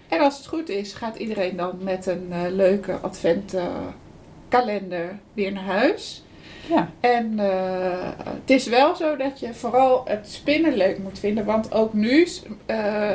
En 0.08 0.20
als 0.20 0.36
het 0.36 0.46
goed 0.46 0.68
is, 0.68 0.92
gaat 0.92 1.16
iedereen 1.16 1.56
dan 1.56 1.78
met 1.80 2.06
een 2.06 2.32
leuke 2.50 2.92
adventkalender 2.92 5.18
weer 5.34 5.52
naar 5.52 5.64
huis. 5.64 6.22
Ja. 6.68 6.88
En 7.00 7.38
eh, 7.38 8.08
het 8.24 8.50
is 8.50 8.66
wel 8.66 8.94
zo 8.96 9.16
dat 9.16 9.40
je 9.40 9.54
vooral 9.54 10.02
het 10.04 10.30
spinnen 10.30 10.74
leuk 10.76 10.98
moet 10.98 11.18
vinden. 11.18 11.44
Want 11.44 11.72
ook 11.74 11.92
nu 11.94 12.26
eh, 12.66 13.10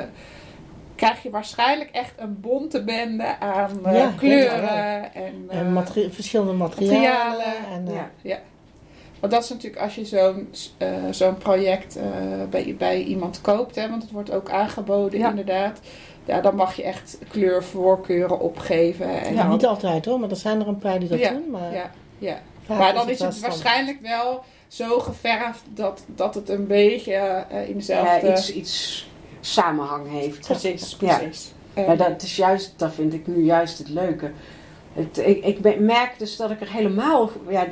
krijg 0.96 1.24
je 1.24 1.30
waarschijnlijk 1.30 1.90
echt 1.92 2.14
een 2.18 2.40
bonte 2.42 2.84
bende 2.84 3.40
aan 3.40 3.86
eh, 3.86 3.98
Ja, 3.98 4.12
kleuren. 4.18 4.62
ja, 4.64 5.14
En, 5.14 5.46
eh, 5.50 5.60
en 5.60 5.74
materi- 5.74 6.12
verschillende 6.12 6.54
materialen. 6.54 7.02
materialen. 7.02 7.54
En, 7.72 7.88
eh, 7.88 8.02
Ja. 8.22 8.40
want 9.20 9.34
dat 9.34 9.44
is 9.44 9.50
natuurlijk 9.50 9.82
als 9.82 9.96
je 9.96 10.06
zo'n 10.06 10.50
eh, 10.78 10.88
zo'n 11.12 11.38
project 11.38 11.96
eh, 11.96 12.04
bij, 12.50 12.76
bij 12.78 13.04
iemand 13.04 13.42
koopt, 13.42 13.76
hè, 13.76 13.90
want 13.90 14.02
het 14.02 14.12
wordt 14.12 14.32
ook 14.32 14.50
aangeboden 14.50 15.20
Ja. 15.20 15.30
inderdaad. 15.30 15.80
Ja, 16.26 16.42
dan 16.42 16.56
mag 16.56 16.76
je 16.76 16.84
echt 16.84 17.18
kleurvoorkeuren 17.30 18.40
opgeven. 18.40 19.22
En 19.22 19.34
ja, 19.34 19.42
dan- 19.42 19.52
niet 19.52 19.66
altijd 19.66 20.06
hoor, 20.06 20.20
maar 20.20 20.30
er 20.30 20.36
zijn 20.36 20.60
er 20.62 20.68
een 20.68 20.78
paar 20.78 21.00
die 21.00 21.10
dat 21.10 21.20
Ja, 21.20 21.30
doen. 21.30 21.50
Maar, 21.52 21.74
ja, 21.74 21.92
ja. 22.18 22.38
Maar 22.68 22.94
dan 22.94 23.10
is 23.10 23.20
het 23.20 23.40
waarschijnlijk 23.40 24.02
wel 24.02 24.44
zo 24.68 25.00
geverfd 25.00 25.64
dat, 25.70 26.04
dat 26.06 26.36
het 26.36 26.50
een 26.50 26.68
beetje 26.68 27.14
eh, 27.14 27.62
in 27.62 27.68
Ja, 27.68 27.74
dezelfde... 27.74 28.32
iets, 28.32 28.54
iets 28.54 29.08
samenhang 29.42 30.10
heeft. 30.10 30.48
Precies, 30.48 30.96
Ja. 31.00 31.18
precies. 31.18 31.52
En- 31.74 31.86
Maar 31.86 31.98
dat 31.98 32.22
is 32.22 32.36
juist, 32.36 32.74
dat 32.78 32.94
vind 32.94 33.14
ik 33.14 33.28
nu 33.28 33.44
juist 33.44 33.78
het 33.78 33.90
leuke. 33.90 34.32
Het, 34.94 35.18
ik, 35.18 35.44
ik 35.46 35.80
merk 35.80 36.12
dus 36.20 36.36
dat 36.36 36.52
ik 36.52 36.62
er 36.62 36.72
helemaal. 36.72 37.30
Ja, 37.48 37.66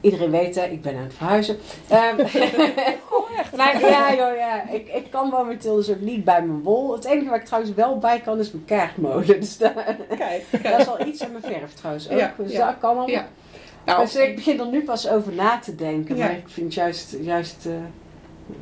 iedereen 0.00 0.30
weet, 0.30 0.54
hè, 0.54 0.64
ik 0.64 0.82
ben 0.82 0.96
aan 0.96 1.02
het 1.02 1.14
verhuizen. 1.14 1.58
Ehm, 1.88 2.16
maar 3.56 3.80
ja, 3.80 4.14
joh, 4.14 4.36
ja. 4.36 4.68
Ik, 4.70 4.88
ik 4.88 5.10
kan 5.10 5.28
momenteel 5.28 5.74
dus 5.76 5.90
ook 5.90 6.00
niet 6.00 6.24
bij 6.24 6.42
mijn 6.42 6.62
wol. 6.62 6.92
Het 6.92 7.04
enige 7.04 7.28
waar 7.28 7.38
ik 7.38 7.44
trouwens 7.44 7.74
wel 7.74 7.98
bij 7.98 8.20
kan 8.20 8.38
is 8.38 8.50
mijn 8.52 8.64
kaartmode. 8.64 9.38
Dus 9.38 9.56
dat, 9.58 9.72
Kijk, 10.18 10.44
dat 10.62 10.80
is 10.80 10.86
al 10.88 11.06
iets 11.06 11.22
aan 11.22 11.30
mijn 11.32 11.42
verf 11.54 11.72
trouwens 11.74 12.10
ook. 12.10 12.18
Ja, 12.18 12.34
dus 12.38 12.52
ja. 12.52 12.66
dat 12.66 12.78
kan 12.78 12.88
allemaal. 12.88 13.08
Ja. 13.08 13.28
Nou, 13.86 14.00
Dus 14.00 14.14
ik 14.16 14.34
begin 14.34 14.60
er 14.60 14.66
nu 14.68 14.82
pas 14.84 15.08
over 15.08 15.32
na 15.32 15.58
te 15.58 15.74
denken. 15.74 16.16
Ja. 16.16 16.24
Maar 16.26 16.36
ik 16.36 16.48
vind 16.48 16.74
juist, 16.74 17.16
juist 17.20 17.66
eh, 17.66 17.72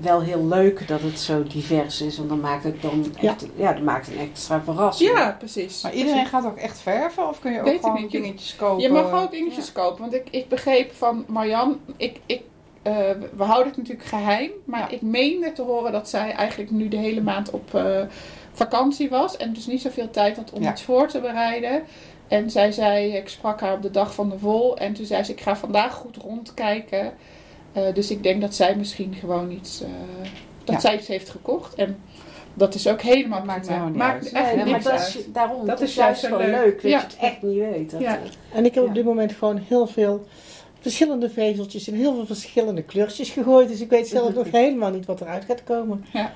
wel 0.01 0.21
heel 0.23 0.47
leuk 0.47 0.89
dat 0.89 1.01
het 1.01 1.21
zo 1.21 1.43
divers 1.43 2.01
is. 2.01 2.17
Want 2.17 2.29
dan 2.29 2.41
maakt 2.41 2.65
het 2.65 2.83
dan 2.83 3.07
echt, 3.21 3.47
ja. 3.57 3.73
dat 3.73 3.83
maakt 3.83 4.07
een 4.09 4.19
extra 4.19 4.61
verrassing. 4.63 5.11
ja, 5.11 5.37
precies. 5.39 5.83
Maar 5.83 5.93
iedereen 5.95 6.27
gaat 6.27 6.45
ook 6.47 6.57
echt 6.57 6.79
verven? 6.81 7.29
Of 7.29 7.41
kun 7.41 7.53
je 7.53 7.59
ook 7.59 7.65
Weet 7.65 7.81
gewoon 7.81 8.09
dingetjes 8.11 8.57
kopen? 8.57 8.83
Je 8.83 8.89
mag 8.91 9.23
ook 9.23 9.31
dingetjes 9.31 9.73
kopen. 9.73 10.01
Want 10.01 10.15
ik, 10.15 10.27
ik 10.31 10.49
begreep 10.49 10.93
van 10.93 11.25
Marjan, 11.29 11.81
ik, 11.97 12.21
ik, 12.27 12.43
eh, 12.83 12.93
we 13.37 13.43
houden 13.43 13.69
het 13.69 13.77
natuurlijk 13.77 14.09
geheim. 14.09 14.51
Maar 14.65 14.81
Ja. 14.81 14.89
ik 14.89 15.03
meende 15.03 15.53
te 15.53 15.63
horen 15.63 15.93
dat 15.93 16.09
zij 16.09 16.33
eigenlijk 16.33 16.71
nu 16.71 16.89
de 16.89 16.97
hele 16.97 17.21
maand 17.23 17.51
op 17.51 17.75
eh, 17.75 18.01
vakantie 18.53 19.09
was. 19.09 19.37
En 19.37 19.53
dus 19.53 19.67
niet 19.67 19.81
zoveel 19.83 20.11
tijd 20.11 20.37
had 20.37 20.53
om 20.53 20.63
Ja. 20.63 20.71
iets 20.71 20.83
voor 20.83 21.09
te 21.09 21.21
bereiden. 21.21 21.83
En 22.29 22.51
zij 22.51 22.73
zei, 22.73 23.13
ik 23.17 23.29
sprak 23.29 23.61
haar 23.61 23.73
op 23.75 23.83
de 23.83 23.91
dag 23.91 24.15
van 24.15 24.31
de 24.31 24.39
vol. 24.39 24.77
En 24.77 24.93
toen 24.93 25.07
zei 25.07 25.23
ze, 25.23 25.33
ik 25.33 25.41
ga 25.41 25.57
vandaag 25.57 25.95
goed 25.95 26.17
rondkijken. 26.17 27.13
Eh, 27.73 27.83
dus 27.95 28.11
ik 28.11 28.23
denk 28.23 28.41
dat 28.41 28.55
zij 28.55 28.77
misschien 28.77 29.15
gewoon 29.15 29.51
iets, 29.51 29.81
eh, 29.83 29.89
dat 30.65 30.75
Ja. 30.75 30.81
zij 30.81 30.95
iets 30.97 31.07
heeft 31.09 31.31
gekocht. 31.31 31.75
En 31.75 31.99
dat 32.55 32.75
is 32.75 32.89
ook 32.89 33.01
helemaal 33.03 33.45
Maakt 33.45 33.67
prima. 33.67 33.87
niet 33.87 33.97
Maakt 33.97 34.25
uit. 34.25 34.33
echt 34.33 34.47
Nee, 34.47 34.57
maar 34.57 34.67
niks 34.67 34.85
dat 34.85 34.93
uit. 34.93 35.15
is, 35.15 35.33
daarom, 35.33 35.57
Dat 35.59 35.67
dat, 35.67 35.81
is 35.81 35.89
is 35.89 35.95
juist 35.95 36.21
zo 36.21 36.37
leuk, 36.37 36.47
leuk. 36.51 36.83
dat 36.83 36.91
Ja. 36.91 36.99
je 36.99 37.05
het 37.05 37.17
echt 37.21 37.43
niet 37.43 37.59
weet. 37.59 37.91
Dat, 37.91 38.01
Ja. 38.01 38.19
En 38.53 38.65
ik 38.65 38.75
heb 38.75 38.83
Ja. 38.85 38.89
op 38.89 38.95
dit 38.95 39.05
moment 39.05 39.33
gewoon 39.33 39.57
heel 39.69 39.87
veel 39.87 40.27
verschillende 40.81 41.31
vezeltjes 41.31 41.89
en 41.89 41.95
heel 41.95 42.15
veel 42.15 42.27
verschillende 42.27 42.83
kleurtjes 42.83 43.31
gegooid. 43.31 43.69
Dus 43.69 43.81
ik 43.81 43.91
weet 43.91 44.09
zelf 44.09 44.35
nog 44.35 44.51
helemaal 44.51 44.91
niet 44.91 45.07
wat 45.07 45.21
eruit 45.21 45.45
gaat 45.45 45.65
komen. 45.65 46.05
Ja. 46.13 46.33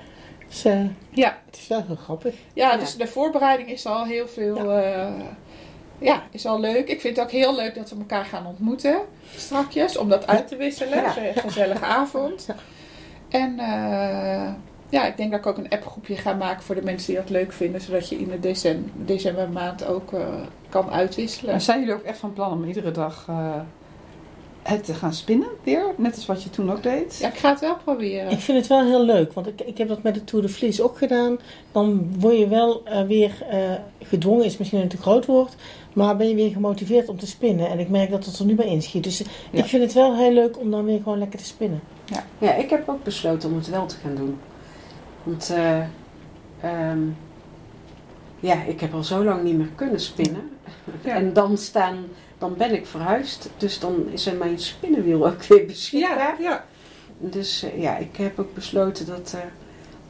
Dus 0.47 0.65
eh, 0.65 0.79
Ja. 1.11 1.37
het 1.45 1.55
is 1.57 1.67
wel 1.67 1.83
heel 1.87 1.95
grappig. 1.95 2.35
Ja, 2.53 2.71
Ja. 2.71 2.77
dus 2.77 2.95
de 2.97 3.07
voorbereiding 3.07 3.69
is 3.71 3.85
al 3.85 4.05
heel 4.05 4.27
veel. 4.27 4.55
Ja. 5.99 6.23
is 6.31 6.45
al 6.45 6.59
leuk. 6.59 6.87
Ik 6.87 7.01
vind 7.01 7.15
het 7.15 7.25
ook 7.25 7.31
heel 7.31 7.55
leuk 7.55 7.75
dat 7.75 7.89
we 7.89 7.95
elkaar 7.97 8.25
gaan 8.25 8.45
ontmoeten 8.45 8.99
strakjes. 9.35 9.97
Om 9.97 10.09
dat 10.09 10.27
uit 10.27 10.47
te 10.47 10.55
wisselen. 10.55 11.01
Ja. 11.01 11.13
Zo'n 11.13 11.33
gezellige 11.35 11.85
avond. 11.85 12.45
Ja. 12.47 12.55
En 13.29 13.59
eh, 13.59 14.53
ja, 14.89 15.05
ik 15.05 15.17
denk 15.17 15.31
dat 15.31 15.39
ik 15.39 15.45
ook 15.45 15.57
een 15.57 15.69
appgroepje 15.69 16.15
ga 16.15 16.33
maken 16.33 16.63
voor 16.63 16.75
de 16.75 16.83
mensen 16.83 17.07
die 17.07 17.21
dat 17.21 17.29
leuk 17.29 17.51
vinden. 17.51 17.81
Zodat 17.81 18.09
je 18.09 18.19
in 18.19 18.29
de 18.29 18.39
december, 18.39 18.91
decembermaand 18.95 19.85
ook 19.85 20.13
eh, 20.13 20.27
kan 20.69 20.91
uitwisselen. 20.91 21.51
Maar 21.51 21.61
zijn 21.61 21.79
jullie 21.79 21.93
ook 21.93 22.03
echt 22.03 22.17
van 22.17 22.33
plan 22.33 22.51
om 22.51 22.63
iedere 22.63 22.91
dag 22.91 23.25
eh, 23.27 23.61
het 24.61 24.83
te 24.83 24.93
gaan 24.93 25.13
spinnen 25.13 25.47
weer? 25.63 25.93
Net 25.97 26.15
als 26.15 26.25
wat 26.25 26.43
je 26.43 26.49
toen 26.49 26.71
ook 26.71 26.83
deed? 26.83 27.17
Ja, 27.17 27.27
ik 27.27 27.37
ga 27.37 27.49
het 27.49 27.59
wel 27.59 27.75
proberen. 27.83 28.31
Ik 28.31 28.39
vind 28.39 28.57
het 28.57 28.67
wel 28.67 28.85
heel 28.85 29.03
leuk, 29.03 29.33
want 29.33 29.47
ik, 29.47 29.61
ik 29.61 29.77
heb 29.77 29.87
dat 29.87 30.03
met 30.03 30.13
de 30.13 30.23
Tour 30.23 30.45
de 30.45 30.51
Vlies 30.51 30.81
ook 30.81 30.97
gedaan. 30.97 31.39
Dan 31.71 32.19
word 32.19 32.37
je 32.37 32.47
wel 32.47 32.81
eh, 32.85 33.01
weer 33.03 33.45
eh, 33.49 33.59
gedwongen, 34.01 34.45
is 34.45 34.57
misschien 34.57 34.81
een 34.81 34.87
te 34.87 34.97
groot 34.97 35.25
woord, 35.25 35.55
maar 35.93 36.17
ben 36.17 36.29
je 36.29 36.35
weer 36.35 36.51
gemotiveerd 36.51 37.09
om 37.09 37.17
te 37.17 37.27
spinnen. 37.27 37.69
En 37.69 37.79
ik 37.79 37.89
merk 37.89 38.09
dat 38.11 38.25
het 38.25 38.39
er 38.39 38.45
nu 38.45 38.55
bij 38.55 38.65
inschiet. 38.65 39.03
Dus 39.03 39.17
Ja. 39.51 39.63
ik 39.63 39.65
vind 39.65 39.83
het 39.83 39.93
wel 39.93 40.17
heel 40.17 40.33
leuk 40.33 40.59
om 40.59 40.71
dan 40.71 40.85
weer 40.85 40.99
gewoon 41.03 41.17
lekker 41.19 41.39
te 41.39 41.45
spinnen. 41.45 41.79
Ja, 42.37 42.53
ik 42.53 42.69
heb 42.69 42.89
ook 42.89 43.03
besloten 43.03 43.49
om 43.49 43.55
het 43.55 43.69
wel 43.69 43.85
te 43.85 43.95
gaan 44.03 44.15
doen. 44.15 44.37
Want 45.23 45.49
eh, 45.49 45.79
ehm, 46.61 46.99
ja, 48.39 48.63
ik 48.63 48.79
heb 48.79 48.93
al 48.93 49.03
zo 49.03 49.23
lang 49.23 49.43
niet 49.43 49.57
meer 49.57 49.69
kunnen 49.75 49.99
spinnen. 49.99 50.49
Ja. 51.03 51.15
En 51.15 51.33
dan 51.33 51.57
staan 51.57 51.95
dan 52.37 52.55
ben 52.57 52.73
ik 52.73 52.85
verhuisd. 52.85 53.49
Dus 53.57 53.79
dan 53.79 54.07
is 54.11 54.25
er 54.25 54.35
mijn 54.35 54.59
spinnenwiel 54.59 55.27
ook 55.27 55.43
weer 55.43 55.65
beschikbaar. 55.65 56.17
Ja, 56.17 56.35
ja. 56.39 56.65
Dus 57.17 57.63
eh, 57.63 57.81
ja, 57.81 57.97
ik 57.97 58.15
heb 58.17 58.39
ook 58.39 58.53
besloten 58.53 59.05
dat, 59.05 59.33
eh, 59.35 59.41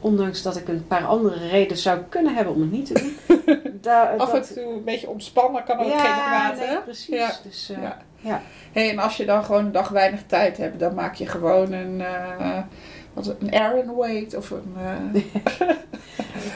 ondanks 0.00 0.42
dat 0.42 0.56
ik 0.56 0.68
een 0.68 0.86
paar 0.86 1.04
andere 1.04 1.48
redenen 1.48 1.76
zou 1.78 1.98
kunnen 2.08 2.34
hebben 2.34 2.54
om 2.54 2.60
het 2.60 2.70
niet 2.70 2.86
te 2.86 2.94
doen. 2.94 3.16
da- 3.80 4.14
Af 4.16 4.30
dat- 4.30 4.48
en 4.48 4.54
toe 4.54 4.72
een 4.72 4.84
beetje 4.84 5.08
ontspannen 5.08 5.64
kan 5.64 5.78
ook 5.78 5.84
geen 5.90 5.98
kwaad, 6.00 6.56
nee, 6.56 6.80
precies. 6.80 7.08
Ja. 7.16 7.30
Dus, 7.42 7.70
eh, 7.70 7.82
Ja. 7.82 7.98
ja. 8.20 8.42
Hey, 8.72 8.90
en 8.90 8.98
als 8.98 9.16
je 9.16 9.24
dan 9.24 9.44
gewoon 9.44 9.64
een 9.64 9.72
dag 9.72 9.88
weinig 9.88 10.22
tijd 10.26 10.56
hebt, 10.56 10.78
dan 10.80 10.94
maak 10.94 11.14
je 11.14 11.26
gewoon 11.26 11.72
een, 11.72 12.00
eh 12.00 12.58
wat, 13.12 13.34
een 13.40 13.54
Aaron 13.54 13.96
weight 13.96 14.34
of 14.36 14.50
een... 14.50 14.74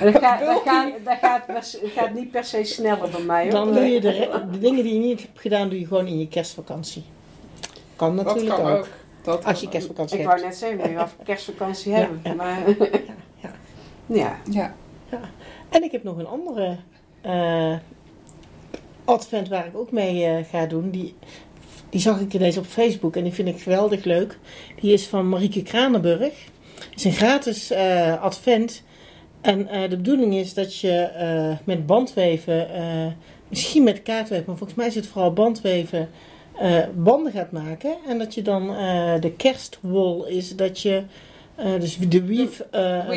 eh, 0.00 0.12
dat, 0.12 0.22
gaat, 0.22 0.40
dat, 0.40 0.62
gaat, 0.64 0.88
dat 1.04 1.16
gaat, 1.20 1.46
best- 1.46 1.80
gaat 1.84 2.14
niet 2.14 2.30
per 2.30 2.44
se 2.44 2.64
sneller 2.64 3.10
bij 3.10 3.20
mij. 3.22 3.42
Hoor. 3.42 3.50
Dan 3.52 3.72
doe 3.72 3.84
je 3.84 4.00
de, 4.00 4.40
dingen 4.60 4.84
die 4.84 4.92
je 4.94 5.00
niet 5.00 5.20
hebt 5.22 5.40
gedaan, 5.40 5.68
doe 5.68 5.80
je 5.80 5.86
gewoon 5.86 6.06
in 6.06 6.18
je 6.18 6.28
kerstvakantie. 6.28 7.04
Kan 7.96 8.16
dat 8.16 8.24
natuurlijk 8.24 8.56
kan 8.56 8.70
ook. 8.72 8.78
ook. 8.78 8.88
Dat 9.22 9.44
Als 9.44 9.56
je 9.56 9.62
kan 9.62 9.72
kerstvakantie 9.72 10.18
Ik 10.18 10.24
hebt. 10.26 10.34
wou 10.34 10.48
net 10.50 10.56
zeggen, 10.58 10.94
we 10.94 10.98
af 11.00 11.16
kerstvakantie 11.24 11.92
Ja, 11.92 11.98
hebben. 11.98 12.20
ja. 12.24 12.34
Maar, 12.34 12.58
ja. 14.06 14.36
ja. 14.50 14.74
Ja. 15.10 15.20
En 15.68 15.82
ik 15.82 15.92
heb 15.92 16.02
nog 16.02 16.18
een 16.18 16.26
andere 16.26 16.76
eh, 17.20 17.76
advent 19.04 19.48
waar 19.48 19.66
ik 19.66 19.76
ook 19.76 19.92
mee 19.92 20.24
eh, 20.24 20.44
ga 20.50 20.66
doen. 20.66 20.90
Die, 20.90 21.14
die 21.88 22.00
zag 22.00 22.20
ik 22.20 22.34
ineens 22.34 22.56
op 22.56 22.66
Facebook 22.66 23.16
en 23.16 23.22
die 23.22 23.32
vind 23.32 23.48
ik 23.48 23.62
geweldig 23.62 24.04
leuk. 24.04 24.38
Die 24.80 24.92
is 24.92 25.06
van 25.06 25.28
Marieke 25.28 25.62
Kranenburg. 25.62 26.48
Het 26.74 26.94
is 26.94 27.04
een 27.04 27.12
gratis 27.12 27.70
eh, 27.70 28.22
advent. 28.22 28.82
En 29.40 29.68
eh, 29.68 29.90
de 29.90 29.96
bedoeling 29.96 30.34
is 30.34 30.54
dat 30.54 30.78
je 30.78 31.00
eh, 31.00 31.56
met 31.64 31.86
bandweven, 31.86 32.74
eh, 32.74 33.06
misschien 33.48 33.82
met 33.82 34.02
kaartweven, 34.02 34.44
maar 34.46 34.56
volgens 34.56 34.78
mij 34.78 34.86
is 34.86 34.94
het 34.94 35.06
vooral 35.06 35.32
bandweven, 35.32 36.08
eh, 36.58 36.78
banden 36.94 37.32
gaat 37.32 37.52
maken. 37.52 37.96
En 38.08 38.18
dat 38.18 38.34
je 38.34 38.42
dan 38.42 38.74
eh, 38.74 39.20
de 39.20 39.32
kerstwol 39.32 40.26
is 40.26 40.56
dat 40.56 40.80
je, 40.80 41.02
eh, 41.54 41.80
dus 41.80 41.96
de 41.98 42.22
weave, 42.24 42.64
eh, 42.70 43.08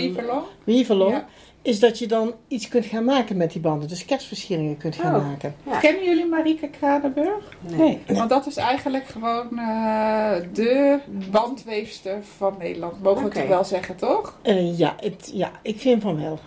Weaverlong? 0.63 1.11
Ja. 1.11 1.25
is 1.61 1.79
dat 1.79 1.99
je 1.99 2.07
dan 2.07 2.33
iets 2.47 2.67
kunt 2.67 2.85
gaan 2.85 3.03
maken 3.03 3.37
met 3.37 3.51
die 3.51 3.61
banden. 3.61 3.87
Dus 3.87 4.05
kerstversieringen 4.05 4.77
kunt 4.77 4.95
gaan 4.95 5.15
Oh. 5.15 5.27
maken. 5.27 5.55
Ja. 5.65 5.79
Kennen 5.79 6.03
jullie 6.03 6.25
Marieke 6.25 6.69
Kranenburg? 6.69 7.55
Nee. 7.77 7.99
Want 8.07 8.29
dat 8.29 8.45
is 8.47 8.55
eigenlijk 8.57 9.05
gewoon 9.05 9.57
eh, 9.59 10.35
de 10.53 10.99
bandweefster 11.31 12.17
van 12.37 12.55
Nederland. 12.59 13.03
Mogen 13.03 13.23
we 13.23 13.29
toch 13.29 13.47
wel 13.47 13.63
zeggen, 13.63 13.95
toch? 13.95 14.37
Eh, 14.41 14.77
ja, 14.77 14.95
het, 14.99 15.31
ja, 15.33 15.51
ik 15.61 15.79
vind 15.79 16.01
van 16.01 16.21
wel. 16.21 16.39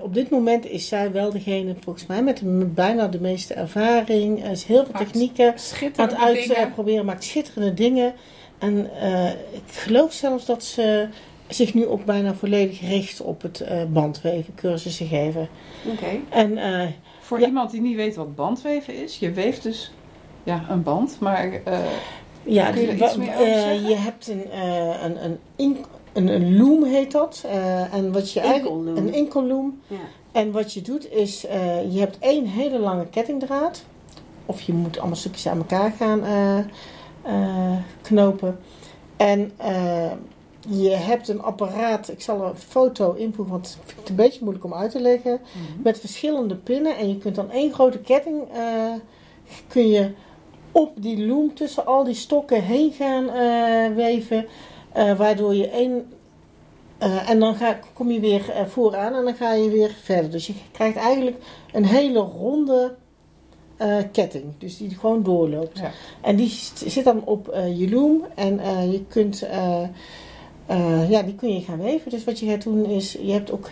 Op 0.00 0.14
dit 0.14 0.30
moment 0.30 0.66
is 0.66 0.88
zij 0.88 1.12
wel 1.12 1.30
degene, 1.30 1.74
volgens 1.80 2.06
mij, 2.06 2.22
met 2.22 2.36
de- 2.38 2.44
bijna 2.74 3.06
de 3.08 3.20
meeste 3.20 3.54
ervaring. 3.54 4.44
Er 4.44 4.50
is 4.50 4.64
heel 4.64 4.84
veel 4.84 4.92
Maakt 4.92 5.04
technieken 5.12 5.54
aan 5.96 6.08
het 6.08 6.54
uitproberen, 6.56 7.04
maakt 7.04 7.24
schitterende 7.24 7.74
dingen. 7.74 8.14
En 8.58 8.90
eh, 9.00 9.30
ik 9.30 9.62
geloof 9.66 10.12
zelfs 10.12 10.46
dat 10.46 10.64
ze 10.64 11.08
zich 11.48 11.74
nu 11.74 11.86
ook 11.86 12.04
bijna 12.04 12.34
volledig 12.34 12.80
richt 12.80 13.20
op 13.20 13.42
het 13.42 13.60
eh, 13.60 13.78
bandweven, 13.88 14.54
cursussen 14.54 15.06
geven. 15.06 15.48
Oké. 15.92 16.06
En 16.28 16.58
eh, 16.58 16.88
Voor 17.20 17.40
Ja. 17.40 17.46
iemand 17.46 17.70
die 17.70 17.80
niet 17.80 17.96
weet 17.96 18.14
wat 18.16 18.34
bandweven 18.34 19.02
is, 19.02 19.18
je 19.18 19.30
weeft 19.32 19.62
dus 19.62 19.92
ja, 20.42 20.64
een 20.70 20.82
band, 20.82 21.16
maar 21.20 21.52
eh, 21.64 21.78
Ja, 22.42 22.70
Kun 22.70 22.80
je 22.80 22.86
er 22.88 22.94
iets 23.02 23.16
meer 23.16 23.34
over 23.34 23.46
zeggen? 23.46 23.88
je 23.88 23.94
hebt 23.96 24.28
een, 24.28 24.58
een, 25.04 25.24
een, 25.24 25.38
ink- 25.56 25.86
een, 26.12 26.28
een 26.28 26.56
loom 26.56 26.84
heet 26.84 27.12
dat. 27.12 27.44
Eh, 27.46 27.94
en 27.94 28.12
wat 28.12 28.32
je 28.32 28.40
eigenlijk, 28.40 28.74
Inkelloom. 28.76 28.96
een 29.06 29.14
inkelloom. 29.14 29.80
Ja. 29.86 29.96
En 30.32 30.52
wat 30.52 30.72
je 30.72 30.82
doet 30.82 31.12
is, 31.12 31.46
eh, 31.46 31.92
je 31.92 31.98
hebt 32.00 32.18
één 32.18 32.46
hele 32.46 32.78
lange 32.78 33.06
kettingdraad. 33.06 33.84
Of 34.46 34.60
je 34.60 34.72
moet 34.72 34.98
allemaal 34.98 35.16
stukjes 35.16 35.46
aan 35.48 35.58
elkaar 35.58 35.92
gaan 35.98 36.20
knopen. 38.02 38.58
En 39.16 39.52
eh, 39.56 40.10
je 40.68 40.90
hebt 40.90 41.28
een 41.28 41.42
apparaat, 41.42 42.08
ik 42.10 42.20
zal 42.20 42.44
een 42.44 42.56
foto 42.56 43.12
invoegen, 43.12 43.52
want 43.54 43.78
ik 43.80 43.86
vind 43.86 44.00
het 44.00 44.08
een 44.08 44.14
beetje 44.16 44.40
moeilijk 44.42 44.64
om 44.64 44.74
uit 44.74 44.90
te 44.90 45.00
leggen. 45.00 45.40
Met 45.82 46.00
verschillende 46.00 46.56
pinnen. 46.56 46.96
En 46.96 47.08
je 47.08 47.18
kunt 47.18 47.34
dan 47.34 47.50
één 47.50 47.72
grote 47.72 47.98
ketting, 47.98 48.42
eh, 48.52 48.92
kun 49.68 49.88
je 49.88 50.10
op 50.72 50.90
die 50.96 51.26
loom 51.26 51.54
tussen 51.54 51.86
al 51.86 52.04
die 52.04 52.14
stokken 52.14 52.62
heen 52.62 52.92
gaan 52.92 53.28
eh, 53.30 53.94
weven. 53.96 54.46
eh, 54.92 55.16
waardoor 55.18 55.54
je 55.54 55.68
één... 55.68 56.12
eh, 56.98 57.30
en 57.30 57.40
dan 57.40 57.54
ga, 57.54 57.78
kom 57.92 58.10
je 58.10 58.20
weer 58.20 58.50
eh, 58.50 58.66
vooraan 58.66 59.14
en 59.14 59.24
dan 59.24 59.34
ga 59.34 59.52
je 59.52 59.70
weer 59.70 59.90
verder. 60.02 60.30
Dus 60.30 60.46
je 60.46 60.54
krijgt 60.72 60.96
eigenlijk 60.96 61.36
een 61.72 61.84
hele 61.84 62.18
ronde 62.18 62.94
eh, 63.76 63.96
ketting. 64.12 64.44
Dus 64.58 64.76
die 64.76 64.90
gewoon 64.90 65.22
doorloopt. 65.22 65.78
Ja. 65.78 65.90
En 66.20 66.36
die 66.36 66.48
zit 66.74 67.04
dan 67.04 67.24
op 67.24 67.48
eh, 67.48 67.78
je 67.78 67.90
loom. 67.90 68.24
En 68.34 68.58
eh, 68.58 68.92
je 68.92 69.04
kunt... 69.04 69.46
ja, 71.08 71.22
die 71.22 71.34
kun 71.34 71.54
je 71.54 71.60
gaan 71.60 71.78
weven. 71.78 72.10
Dus 72.10 72.24
wat 72.24 72.38
je 72.38 72.46
gaat 72.46 72.62
doen 72.62 72.84
is... 72.84 73.12
Je 73.12 73.32
hebt 73.32 73.52
ook... 73.52 73.70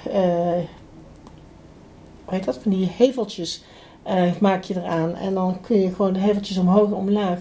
hoe 2.25 2.35
heet 2.35 2.45
dat? 2.45 2.59
Van 2.59 2.73
die 2.73 2.91
heveltjes 2.97 3.63
maak 4.41 4.65
je 4.65 4.77
eraan. 4.77 5.15
En 5.15 5.35
dan 5.35 5.61
kun 5.61 5.81
je 5.81 5.95
gewoon 5.95 6.13
de 6.13 6.19
heveltjes 6.19 6.57
omhoog 6.57 6.87
en 6.87 6.95
omlaag... 6.95 7.39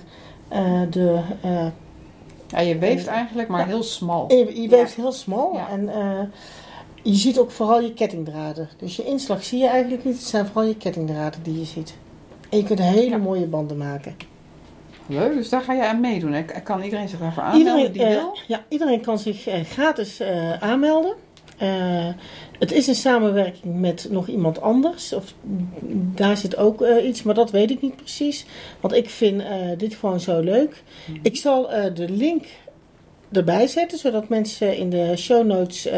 de, 0.89 1.20
ja, 2.47 2.59
je 2.59 2.78
weeft 2.78 3.07
eigenlijk 3.07 3.47
maar 3.47 3.68
heel 3.68 3.84
smal. 3.84 4.34
je, 4.34 4.62
je 4.62 4.70
weeft 4.70 4.95
heel 4.95 5.12
smal. 5.12 5.59
En 5.70 5.89
je 7.03 7.16
ziet 7.16 7.39
ook 7.39 7.51
vooral 7.51 7.82
je 7.82 7.93
kettingdraden. 7.93 8.70
Dus 8.78 8.95
je 8.95 9.03
inslag 9.03 9.43
zie 9.43 9.59
je 9.59 9.68
eigenlijk 9.68 10.03
niet. 10.03 10.16
Het 10.16 10.24
zijn 10.24 10.45
vooral 10.45 10.64
je 10.64 10.78
kettingdraden 10.78 11.43
die 11.43 11.59
je 11.59 11.66
ziet. 11.66 11.93
En 12.52 12.58
je 12.58 12.64
kunt 12.64 12.80
hele 12.80 13.10
Ja. 13.10 13.18
mooie 13.18 13.45
banden 13.45 13.78
maken. 13.78 14.16
Leuk, 15.06 15.34
dus 15.34 15.49
daar 15.49 15.62
ga 15.62 15.74
je 15.74 15.86
aan 15.88 15.99
meedoen. 15.99 16.32
hè? 16.34 16.43
Kan 16.64 16.82
iedereen 16.82 17.10
zich 17.10 17.20
daarvoor 17.20 17.43
aanmelden 17.43 17.93
die 17.93 18.04
eh, 18.04 18.16
wil? 18.16 18.38
ja, 18.47 18.66
iedereen 18.70 19.02
kan 19.02 19.20
zich 19.20 19.47
eh, 19.47 19.62
gratis 19.64 20.20
eh, 20.20 20.62
aanmelden. 20.64 21.14
Het 22.60 22.72
is 22.72 22.88
een 22.88 22.95
samenwerking 22.95 23.80
met 23.80 24.08
nog 24.10 24.28
iemand 24.28 24.62
anders. 24.62 25.14
Of, 25.14 25.34
daar 26.16 26.38
zit 26.38 26.58
ook 26.58 26.86
iets, 27.04 27.24
maar 27.24 27.36
dat 27.36 27.52
weet 27.52 27.72
ik 27.72 27.82
niet 27.82 27.95
precies. 27.95 28.45
Want 28.80 28.93
ik 28.93 29.10
vind 29.10 29.43
dit 29.78 29.93
gewoon 29.95 30.20
zo 30.20 30.39
leuk. 30.39 30.84
Ik 31.22 31.36
zal 31.38 31.70
de 31.93 32.10
link 32.10 32.45
erbij 33.32 33.68
zetten, 33.68 33.97
zodat 33.97 34.30
mensen 34.30 34.78
in 34.78 34.89
de 34.89 35.18
show 35.18 35.45
notes 35.45 35.89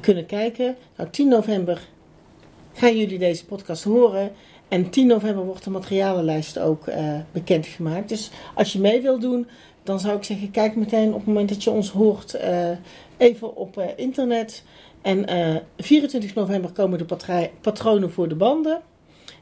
kunnen 0.00 0.26
kijken. 0.26 0.76
Nou, 0.96 1.10
10 1.10 1.28
november 1.28 1.80
gaan 2.72 2.96
jullie 2.96 3.18
deze 3.18 3.44
podcast 3.44 3.84
horen. 3.84 4.30
En 4.74 4.90
10 4.90 5.06
november 5.06 5.44
wordt 5.44 5.64
de 5.64 5.70
materialenlijst 5.70 6.58
ook 6.58 6.86
eh, 6.86 7.14
bekendgemaakt. 7.32 8.08
Dus 8.08 8.30
als 8.54 8.72
je 8.72 8.80
mee 8.80 9.02
wilt 9.02 9.20
doen, 9.20 9.48
dan 9.82 10.00
zou 10.00 10.16
ik 10.16 10.24
zeggen, 10.24 10.50
kijk 10.50 10.76
meteen 10.76 11.08
op 11.08 11.14
het 11.14 11.26
moment 11.26 11.48
dat 11.48 11.64
je 11.64 11.70
ons 11.70 11.90
hoort 11.90 12.34
eh, 12.34 12.70
even 13.16 13.56
op 13.56 13.78
eh, 13.78 13.86
internet. 13.96 14.62
En 15.02 15.26
eh, 15.26 15.56
24 15.78 16.34
november 16.34 16.70
komen 16.72 16.98
de 16.98 17.04
patrij- 17.04 17.50
patronen 17.60 18.12
voor 18.12 18.28
de 18.28 18.34
banden. 18.34 18.80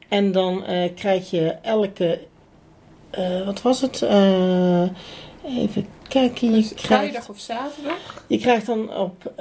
En 0.08 0.32
dan 0.32 0.64
krijg 0.94 1.30
je 1.30 1.48
elke, 1.62 2.20
wat 3.44 3.62
was 3.62 3.80
het? 3.80 4.02
Even 5.46 5.86
kijken. 6.08 6.54
Je 6.54 6.68
krijgt, 6.74 6.80
Vrijdag 6.80 7.28
of 7.28 7.38
zaterdag? 7.38 8.24
je 8.26 8.38
krijgt 8.38 8.66
dan 8.66 8.96
op 8.96 9.32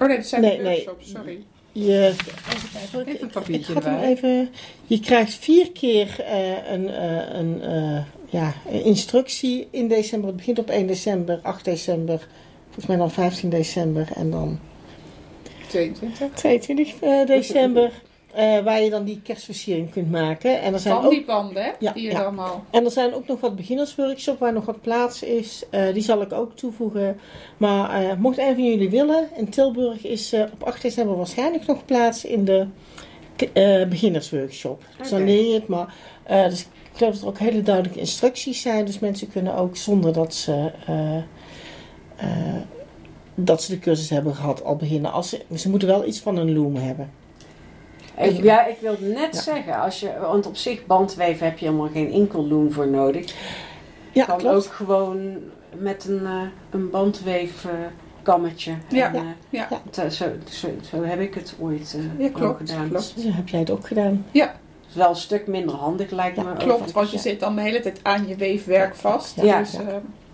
Oh 0.00 0.06
nee, 0.08 0.16
dat 0.16 0.26
zijn 0.26 0.42
nee. 0.42 0.62
workshops, 0.62 1.10
sorry. 1.10 1.44
Je. 1.74 2.14
Even 2.82 3.00
een 3.00 3.08
ik- 3.08 3.20
ik, 3.20 3.30
papiertje 3.30 3.72
hem 3.74 3.82
erbij. 3.82 4.08
even. 4.08 4.48
Je 4.86 5.00
krijgt 5.00 5.34
vier 5.34 5.72
keer 5.72 6.20
eh, 6.20 6.72
een, 6.72 6.88
eh, 6.88 7.38
een, 7.38 7.62
eh, 7.62 8.02
ja, 8.30 8.54
een 8.70 8.84
instructie 8.84 9.68
in 9.70 9.88
december. 9.88 10.28
Het 10.28 10.36
begint 10.36 10.58
op 10.58 10.70
1 10.70 10.86
december, 10.86 11.38
8 11.42 11.64
december, 11.64 12.26
volgens 12.64 12.86
mij 12.86 12.96
dan 12.96 13.10
15 13.10 13.48
december 13.50 14.08
en 14.14 14.30
dan 14.30 14.58
22. 15.68 16.30
22 16.34 17.00
eh, 17.00 17.26
december. 17.26 17.90
Eh, 18.34 18.58
waar 18.58 18.82
je 18.82 18.90
dan 18.90 19.04
die 19.04 19.20
kerstversiering 19.22 19.90
kunt 19.90 20.10
maken. 20.10 20.60
En 20.60 20.72
er 20.72 20.78
zijn 20.78 20.94
Van 20.94 21.04
ook 21.04 21.10
die 21.10 21.24
banden, 21.24 21.62
hè? 21.62 21.70
Ja, 21.78 21.92
die 21.92 22.02
je 22.02 22.10
ja. 22.10 22.22
dan 22.22 22.38
al... 22.38 22.64
En 22.70 22.84
er 22.84 22.90
zijn 22.90 23.14
ook 23.14 23.26
nog 23.26 23.40
wat 23.40 23.56
beginnersworkshops 23.56 24.38
waar 24.38 24.52
nog 24.52 24.64
wat 24.64 24.80
plaats 24.80 25.22
is. 25.22 25.64
Eh, 25.70 25.92
die 25.92 26.02
zal 26.02 26.22
ik 26.22 26.32
ook 26.32 26.56
toevoegen. 26.56 27.20
Maar 27.56 28.02
eh, 28.02 28.16
mocht 28.16 28.38
een 28.38 28.54
van 28.54 28.64
jullie 28.64 28.90
willen, 28.90 29.28
in 29.36 29.48
Tilburg 29.48 30.04
is 30.04 30.32
op 30.52 30.62
8 30.62 30.82
december 30.82 31.16
waarschijnlijk 31.16 31.66
nog 31.66 31.84
plaats 31.84 32.24
in 32.24 32.44
de 32.44 32.66
beginnersworkshop. 33.88 34.82
Dus 34.98 35.10
dan 35.10 35.24
leer 35.24 35.46
je 35.46 35.54
het. 35.54 35.66
Maar 35.66 35.94
dus 36.48 36.60
ik 36.60 36.68
geloof 36.92 37.12
dat 37.12 37.22
er 37.22 37.28
ook 37.28 37.38
hele 37.38 37.62
duidelijke 37.62 38.00
instructies 38.00 38.62
zijn. 38.62 38.84
Dus 38.84 38.98
mensen 38.98 39.30
kunnen 39.30 39.54
ook 39.54 39.76
zonder 39.76 40.12
dat 40.12 40.34
ze, 40.34 40.70
dat 43.34 43.62
ze 43.62 43.72
de 43.72 43.78
cursus 43.78 44.10
hebben 44.10 44.34
gehad 44.34 44.64
al 44.64 44.76
beginnen. 44.76 45.12
Als 45.12 45.28
ze, 45.28 45.40
ze 45.56 45.70
moeten 45.70 45.88
wel 45.88 46.06
iets 46.06 46.20
van 46.20 46.36
een 46.36 46.54
loom 46.54 46.76
hebben. 46.76 47.22
Ik, 48.18 48.42
ja, 48.42 48.66
ik 48.66 48.76
wil 48.80 48.96
net 49.00 49.34
Ja. 49.34 49.40
zeggen, 49.40 49.80
als 49.80 50.00
je, 50.00 50.10
want 50.20 50.46
op 50.46 50.56
zich 50.56 50.86
bandweven 50.86 51.46
heb 51.46 51.58
je 51.58 51.64
helemaal 51.66 51.88
geen 51.92 52.12
enkelloom 52.12 52.72
voor 52.72 52.88
nodig. 52.88 53.34
Ja, 54.12 54.24
kan 54.24 54.38
klopt. 54.38 54.54
ook 54.66 54.72
gewoon 54.72 55.32
met 55.78 56.04
een, 56.08 56.26
eh 56.26 56.40
een 56.70 56.90
bandweefkammetje. 56.90 58.72
Ja. 58.88 59.06
En, 59.14 59.14
eh, 59.14 59.22
Ja. 59.50 59.68
het, 59.84 59.98
eh, 59.98 60.08
zo, 60.08 60.24
zo, 60.50 60.68
zo 60.90 61.02
heb 61.02 61.20
ik 61.20 61.34
het 61.34 61.54
ooit 61.60 61.94
eh, 61.98 62.18
Ja, 62.20 62.26
ook 62.26 62.32
klopt, 62.32 62.70
gedaan. 62.70 62.88
klopt. 62.88 63.12
Dus 63.16 63.24
heb 63.34 63.48
jij 63.48 63.60
het 63.60 63.70
ook 63.70 63.86
gedaan? 63.86 64.24
Is 64.32 64.94
wel 64.94 65.08
een 65.08 65.16
stuk 65.16 65.46
minder 65.46 65.74
handig 65.74 66.10
lijkt 66.10 66.36
Ja, 66.36 66.42
me. 66.42 66.54
Klopt, 66.56 66.92
want 66.92 67.10
je 67.10 67.18
zit 67.18 67.40
dan 67.40 67.54
de 67.56 67.62
hele 67.62 67.80
tijd 67.80 68.00
aan 68.02 68.28
je 68.28 68.36
weefwerk 68.36 68.94
vast. 68.94 69.40
Ja. 69.40 69.58
Dus, 69.58 69.74
eh, 69.74 69.86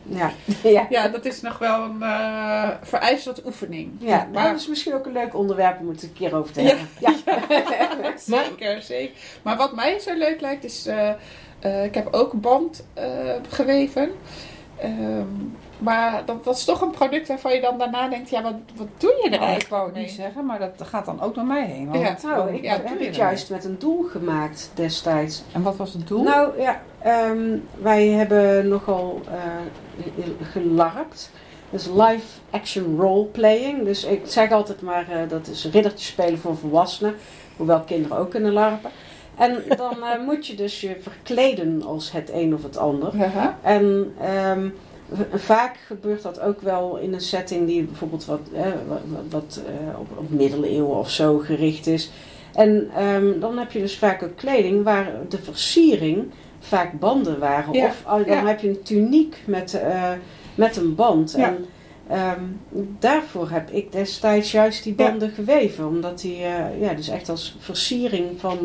Ja, 0.02 0.30
ja. 0.62 0.86
ja, 0.88 1.08
dat 1.08 1.24
is 1.24 1.40
nog 1.40 1.58
wel 1.58 1.82
een 1.82 2.02
eh 2.02 2.68
vereist 2.82 3.24
wat 3.24 3.44
oefening. 3.44 3.92
Ja, 3.98 4.28
maar 4.32 4.50
dat 4.50 4.60
is 4.60 4.68
misschien 4.68 4.94
ook 4.94 5.06
een 5.06 5.12
leuk 5.12 5.34
onderwerp 5.34 5.80
om 5.80 5.88
het 5.88 6.02
een 6.02 6.12
keer 6.12 6.36
over 6.36 6.52
te 6.52 6.60
hebben. 6.60 6.88
Ja. 7.00 7.14
zeker, 8.16 8.82
zeker. 8.82 9.16
Maar 9.42 9.56
wat 9.56 9.74
mij 9.74 9.98
zo 9.98 10.14
leuk 10.14 10.40
lijkt 10.40 10.64
is, 10.64 10.86
eh, 10.86 11.10
eh, 11.58 11.84
ik 11.84 11.94
heb 11.94 12.14
ook 12.14 12.32
een 12.32 12.40
band 12.40 12.86
eh, 12.94 13.04
geweven. 13.48 14.10
Ehm, 14.78 15.26
maar 15.80 16.22
dat, 16.26 16.44
dat 16.44 16.56
is 16.56 16.64
toch 16.64 16.80
een 16.80 16.90
product 16.90 17.28
waarvan 17.28 17.52
je 17.54 17.60
dan 17.60 17.78
daarna 17.78 18.08
denkt, 18.08 18.30
ja, 18.30 18.42
wat, 18.42 18.54
wat 18.76 18.86
doe 18.98 19.10
je 19.10 19.22
er 19.24 19.30
Nou, 19.30 19.34
ik 19.34 19.40
eigenlijk 19.40 19.70
wou 19.70 19.84
het 19.84 19.94
mee? 19.94 20.02
niet 20.04 20.12
zeggen, 20.12 20.46
maar 20.46 20.58
dat 20.58 20.72
gaat 20.88 21.04
dan 21.04 21.20
ook 21.20 21.34
door 21.34 21.44
mij 21.44 21.64
heen. 21.66 21.90
Want 21.90 22.00
Ja. 22.00 22.16
Nou, 22.22 22.54
ik 22.54 22.62
Ja, 22.62 22.70
heb 22.84 23.00
het 23.00 23.16
juist 23.16 23.50
met 23.50 23.64
een 23.64 23.78
doel 23.78 24.02
gemaakt 24.02 24.70
destijds. 24.74 25.42
En 25.52 25.62
wat 25.62 25.76
was 25.76 25.92
het 25.92 26.08
doel? 26.08 26.22
Nou 26.22 26.60
ja, 26.60 26.82
ehm, 27.02 27.56
wij 27.82 28.06
hebben 28.08 28.68
nogal 28.68 29.20
eh, 29.28 30.24
gelarpt. 30.52 31.30
Dus 31.70 31.86
live 31.86 32.26
action 32.50 32.96
role 33.00 33.24
playing. 33.24 33.84
Dus 33.84 34.04
ik 34.04 34.20
zeg 34.24 34.50
altijd 34.50 34.82
maar 34.82 35.08
eh, 35.10 35.28
dat 35.28 35.46
is 35.46 35.68
riddertje 35.72 36.06
spelen 36.06 36.38
voor 36.38 36.56
volwassenen. 36.56 37.14
Hoewel 37.56 37.80
kinderen 37.80 38.16
ook 38.16 38.30
kunnen 38.30 38.52
larpen. 38.52 38.90
En 39.36 39.62
dan 39.76 40.02
eh, 40.04 40.20
moet 40.26 40.46
je 40.46 40.54
dus 40.54 40.80
je 40.80 40.96
verkleden 41.00 41.82
als 41.86 42.12
het 42.12 42.30
een 42.32 42.54
of 42.54 42.62
het 42.62 42.76
ander. 42.76 43.16
Ja. 43.16 43.58
En 43.62 44.14
ehm, 44.20 44.68
v- 44.68 44.89
vaak 45.34 45.76
gebeurt 45.86 46.22
dat 46.22 46.40
ook 46.40 46.60
wel 46.60 46.96
in 46.96 47.12
een 47.12 47.20
setting 47.20 47.66
die 47.66 47.82
bijvoorbeeld 47.82 48.24
wat, 48.24 48.40
wat, 48.88 49.00
wat- 49.30 49.60
eh, 49.66 49.98
op, 50.00 50.06
op 50.18 50.30
middeleeuwen 50.30 50.96
of 50.96 51.10
zo 51.10 51.38
gericht 51.38 51.86
is. 51.86 52.10
En 52.54 52.90
ehm, 52.96 53.40
dan 53.40 53.58
heb 53.58 53.72
je 53.72 53.78
dus 53.78 53.98
vaak 53.98 54.22
ook 54.22 54.36
kleding 54.36 54.84
waar 54.84 55.12
de 55.28 55.38
versiering 55.38 56.24
vaak 56.58 56.98
banden 56.98 57.38
waren. 57.38 57.72
Ja, 57.74 57.86
Of 57.86 58.02
oh, 58.06 58.12
dan 58.26 58.36
ja. 58.36 58.46
heb 58.46 58.60
je 58.60 58.68
een 58.68 58.82
tuniek 58.82 59.36
met, 59.44 59.74
eh, 59.74 60.10
met 60.54 60.76
een 60.76 60.94
band. 60.94 61.34
Ja. 61.36 61.46
En 61.46 61.66
ehm, 62.08 62.40
daarvoor 62.98 63.50
heb 63.50 63.70
ik 63.70 63.92
destijds 63.92 64.50
juist 64.52 64.82
die 64.84 64.94
banden 64.94 65.30
geweven. 65.30 65.86
Omdat 65.86 66.20
die 66.20 66.36
eh, 66.36 66.80
ja, 66.80 66.94
dus 66.94 67.08
echt 67.08 67.28
als 67.28 67.56
versiering 67.58 68.40
van 68.40 68.58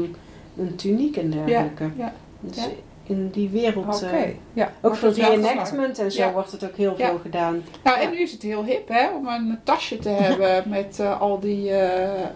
een 0.57 0.75
tuniek 0.75 1.17
en 1.17 1.29
dergelijke. 1.31 1.89
ja, 1.97 2.13
Dus 2.39 2.55
ja. 2.55 2.69
In 3.07 3.29
die 3.29 3.49
wereld... 3.49 4.03
Oké, 4.03 4.15
eh, 4.15 4.29
ja. 4.53 4.71
ook 4.81 4.95
voor 4.95 5.09
reenactment 5.09 5.99
en 5.99 6.11
zo 6.11 6.21
Ja. 6.23 6.31
wordt 6.31 6.51
het 6.51 6.63
ook 6.63 6.75
heel 6.75 6.93
Ja. 6.97 7.07
veel 7.07 7.19
gedaan. 7.19 7.63
Nou, 7.83 7.99
en 7.99 8.09
nu 8.09 8.19
is 8.19 8.31
het 8.31 8.41
heel 8.41 8.63
hip, 8.63 8.87
hè, 8.87 9.09
om 9.15 9.27
een 9.27 9.59
tasje 9.63 9.97
te 9.97 10.09
hebben 10.19 10.69
met 10.69 10.99
eh, 10.99 11.21
al 11.21 11.39
die 11.39 11.71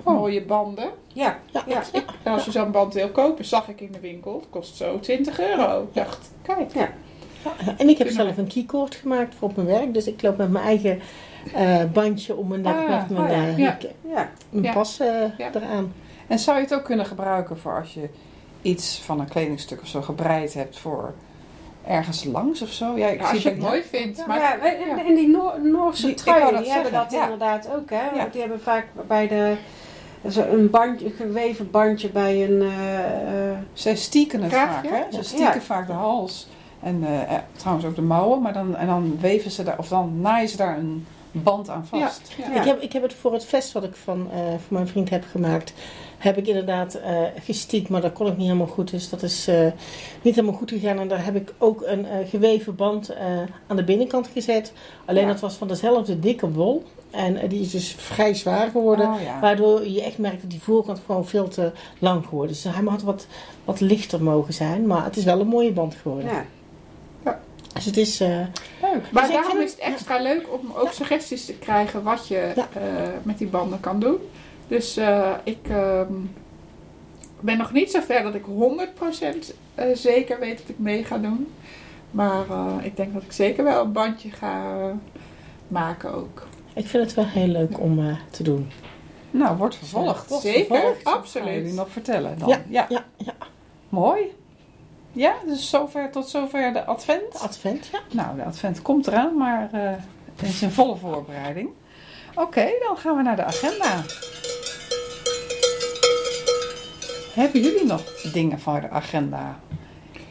Oh. 0.04 0.16
mooie 0.18 0.42
banden. 0.46 0.90
Ja, 1.14 1.40
Ja, 1.52 1.82
als 2.24 2.46
je 2.46 2.52
zo'n 2.52 2.72
band 2.72 2.94
wil 2.94 3.10
kopen, 3.10 3.46
zag 3.46 3.68
ik 3.68 3.82
in 3.82 3.92
de 3.92 4.00
winkel, 4.00 4.34
het 4.36 4.50
kost 4.50 4.76
zo 4.76 5.00
20 5.00 5.40
euro. 5.40 5.82
Ik 5.82 5.94
dacht, 5.94 6.32
kijk. 6.42 6.74
Ja, 6.74 6.90
en 7.78 7.90
ik 7.90 7.98
heb 7.98 8.10
zelf 8.10 8.38
een 8.38 8.48
keycord 8.48 8.96
gemaakt 8.96 9.36
voor 9.36 9.50
op 9.50 9.56
mijn 9.56 9.68
werk. 9.68 9.94
Dus 9.94 10.08
ik 10.08 10.22
loop 10.22 10.38
met 10.38 10.52
mijn 10.52 10.66
eigen 10.66 11.02
bandje 11.94 12.36
om 12.36 12.48
mijn 12.48 12.62
nek 12.62 12.76
Ah, 12.76 12.90
met 12.90 13.10
mijn, 13.10 13.58
ja. 13.58 13.78
mijn 14.50 14.74
pas 14.74 15.00
eraan. 15.00 15.94
En 16.28 16.40
zou 16.40 16.58
je 16.58 16.64
het 16.64 16.74
ook 16.74 16.84
kunnen 16.84 17.06
gebruiken 17.06 17.58
voor 17.58 17.80
als 17.80 17.94
je 17.94 18.10
iets 18.62 19.02
van 19.06 19.20
een 19.20 19.28
kledingstuk 19.30 19.82
of 19.82 19.88
zo 19.88 20.02
gebreid 20.02 20.54
hebt 20.54 20.78
voor 20.80 21.14
ergens 21.88 22.24
langs 22.24 22.62
of 22.62 22.70
zo? 22.70 22.98
Ja, 22.98 23.08
ik 23.08 23.20
Ja, 23.20 23.22
als 23.24 23.32
je 23.32 23.40
zie 23.40 23.50
het 23.50 23.60
mooi 23.60 23.82
vindt. 23.84 24.18
Maar 24.18 24.28
Maar 24.28 24.40
ja, 24.40 24.60
en, 24.60 25.06
en 25.06 25.16
die 25.16 25.28
Noor- 25.28 25.60
Noorse 25.64 26.06
Die- 26.06 26.16
truien, 26.16 26.64
die 26.64 26.72
hebben 26.72 26.92
dat 26.92 27.12
ja. 27.12 27.24
inderdaad 27.24 27.70
ook. 27.76 27.90
Hè? 27.90 28.10
Ja. 28.16 28.28
Die 28.32 28.42
hebben 28.42 28.62
vaak 28.62 28.86
bij 29.08 29.28
de... 29.28 29.56
zo 30.30 30.42
een 30.42 30.70
bandje, 30.70 31.06
een 31.06 31.12
geweven 31.12 31.72
bandje 31.72 32.10
bij 32.10 32.44
een... 32.50 32.62
eh, 32.62 33.50
eh, 33.52 33.58
Zij 33.74 33.96
stieken 33.96 34.42
het 34.44 34.54
vaak, 34.54 34.88
hè? 34.88 34.98
Ja. 34.98 35.06
Ze 35.12 35.24
stieken 35.24 35.54
Ja. 35.54 35.62
vaak 35.62 35.88
de 35.88 35.94
hals. 35.94 36.48
En 36.84 37.04
eh, 37.28 37.38
trouwens 37.56 37.86
ook 37.88 37.96
de 37.96 38.02
mouwen. 38.02 38.42
Maar 38.42 38.54
dan, 38.54 38.76
en 38.76 38.88
dan 38.88 39.18
weven 39.22 39.52
ze 39.52 39.64
daar, 39.64 39.78
of 39.78 39.88
dan 39.88 40.22
naaien 40.22 40.50
ze 40.50 40.58
daar 40.58 40.78
een 40.78 41.06
band 41.32 41.70
aan 41.70 41.86
vast. 41.86 42.34
Ja. 42.38 42.46
Ja. 42.54 42.60
Ik, 42.60 42.66
heb, 42.68 42.82
ik 42.82 42.94
heb 42.94 43.02
het 43.02 43.14
voor 43.14 43.34
het 43.34 43.46
vest 43.46 43.72
wat 43.72 43.84
ik 43.84 43.96
van, 43.96 44.28
eh, 44.34 44.40
voor 44.40 44.60
mijn 44.68 44.88
vriend 44.88 45.10
heb 45.10 45.24
gemaakt, 45.32 45.74
heb 46.20 46.38
ik 46.38 46.48
inderdaad 46.48 46.94
eh 46.96 47.22
gestiekt, 47.44 47.90
maar 47.90 48.02
dat 48.02 48.14
kon 48.14 48.28
ik 48.28 48.38
niet 48.38 48.46
helemaal 48.46 48.68
goed. 48.68 48.92
Dus 48.92 49.10
dat 49.10 49.24
is 49.24 49.48
eh, 49.48 49.66
niet 50.22 50.36
helemaal 50.36 50.58
goed 50.58 50.70
gegaan. 50.70 51.00
En 51.00 51.08
daar 51.08 51.26
heb 51.26 51.36
ik 51.36 51.54
ook 51.58 51.82
een 51.86 52.06
eh, 52.06 52.28
geweven 52.30 52.76
band 52.76 53.10
eh, 53.10 53.26
aan 53.68 53.76
de 53.76 53.84
binnenkant 53.84 54.28
gezet. 54.34 54.74
Alleen 55.06 55.22
Ja. 55.26 55.32
dat 55.32 55.40
was 55.40 55.56
van 55.56 55.68
dezelfde 55.68 56.20
dikke 56.20 56.52
wol. 56.52 56.84
En 57.12 57.48
die 57.48 57.62
is 57.62 57.72
dus 57.72 57.96
vrij 57.98 58.34
zwaar 58.34 58.70
geworden. 58.70 59.08
Oh, 59.08 59.22
ja. 59.22 59.40
Waardoor 59.40 59.88
je 59.88 60.04
echt 60.04 60.18
merkt 60.18 60.42
dat 60.42 60.50
die 60.50 60.62
voorkant 60.62 61.02
gewoon 61.06 61.26
veel 61.28 61.48
te 61.48 61.72
lang 62.00 62.26
geworden 62.26 62.56
is. 62.56 62.62
Dus 62.62 62.74
hij 62.74 62.84
had 62.86 63.02
wat, 63.02 63.28
wat 63.66 63.80
lichter 63.80 64.24
mogen 64.24 64.54
zijn. 64.54 64.88
Maar 64.88 65.04
het 65.04 65.18
is 65.18 65.24
wel 65.24 65.40
een 65.40 65.48
mooie 65.48 65.72
band 65.72 65.96
geworden. 65.96 66.30
ja. 66.32 66.46
Dus 67.74 67.86
het 67.86 67.98
is... 67.98 68.20
eh, 68.20 68.28
Leuk. 68.82 69.12
Maar 69.12 69.24
Dus 69.24 69.32
ik 69.32 69.38
daarom 69.38 69.52
vind 69.58 69.64
is 69.64 69.72
het 69.72 69.80
extra 69.80 70.22
leuk 70.22 70.48
om 70.60 70.72
ook 70.76 70.92
suggesties 70.92 71.46
te 71.46 71.54
krijgen 71.54 72.04
wat 72.04 72.28
je 72.28 72.52
Ja. 72.56 72.68
eh, 72.74 72.82
met 73.24 73.38
die 73.38 73.48
banden 73.48 73.80
kan 73.80 74.00
doen. 74.00 74.16
Dus 74.70 74.98
eh, 74.98 75.34
ik 75.44 75.68
ehm, 75.70 76.14
ben 77.40 77.58
nog 77.58 77.72
niet 77.72 77.92
zo 77.92 78.00
ver 78.00 78.24
dat 78.24 78.36
ik 78.36 78.46
100% 78.46 79.56
eh, 79.76 79.86
zeker 79.94 80.40
weet 80.40 80.58
dat 80.58 80.70
ik 80.70 80.80
mee 80.80 81.04
ga 81.04 81.18
doen. 81.18 81.48
Maar 82.12 82.50
eh, 82.50 82.76
ik 82.82 82.96
denk 82.98 83.14
dat 83.14 83.24
ik 83.24 83.32
zeker 83.32 83.64
wel 83.64 83.84
een 83.84 83.92
bandje 83.92 84.32
ga 84.32 84.76
maken 85.68 86.14
ook. 86.14 86.48
ik 86.74 86.88
vind 86.88 87.04
het 87.04 87.14
wel 87.14 87.26
heel 87.26 87.48
leuk 87.48 87.80
om 87.80 88.00
eh, 88.00 88.16
te 88.32 88.44
doen. 88.44 88.72
Nou, 89.32 89.58
wordt 89.58 89.76
vervolgd. 89.76 90.30
Wordt 90.30 90.44
zeker, 90.44 90.66
vervolgd. 90.66 91.04
Absoluut. 91.04 91.54
jullie 91.54 91.74
nog 91.74 91.90
vertellen 91.90 92.38
dan? 92.40 92.48
Ja, 92.48 92.62
ja. 92.70 92.86
Ja, 92.90 93.06
ja. 93.18 93.34
Mooi. 93.90 94.34
Ja, 95.12 95.34
dus 95.46 95.70
zover, 95.70 96.12
tot 96.12 96.30
zover 96.30 96.74
de 96.74 96.86
advent. 96.86 97.32
De 97.32 97.38
advent, 97.38 97.90
ja. 97.92 98.00
Nou, 98.12 98.36
de 98.36 98.44
advent 98.44 98.82
komt 98.82 99.08
eraan, 99.08 99.38
maar 99.38 99.70
eh 99.72 99.92
het 100.36 100.50
is 100.50 100.62
in 100.62 100.72
volle 100.72 100.96
voorbereiding. 100.96 101.70
Oké, 102.36 102.70
dan 102.88 102.98
gaan 102.98 103.16
we 103.16 103.22
naar 103.22 103.36
de 103.36 103.44
agenda. 103.44 104.04
Hebben 107.40 107.62
jullie 107.62 107.86
nog 107.86 108.04
dingen 108.34 108.60
voor 108.60 108.82
de 108.82 108.90
agenda? 108.90 109.60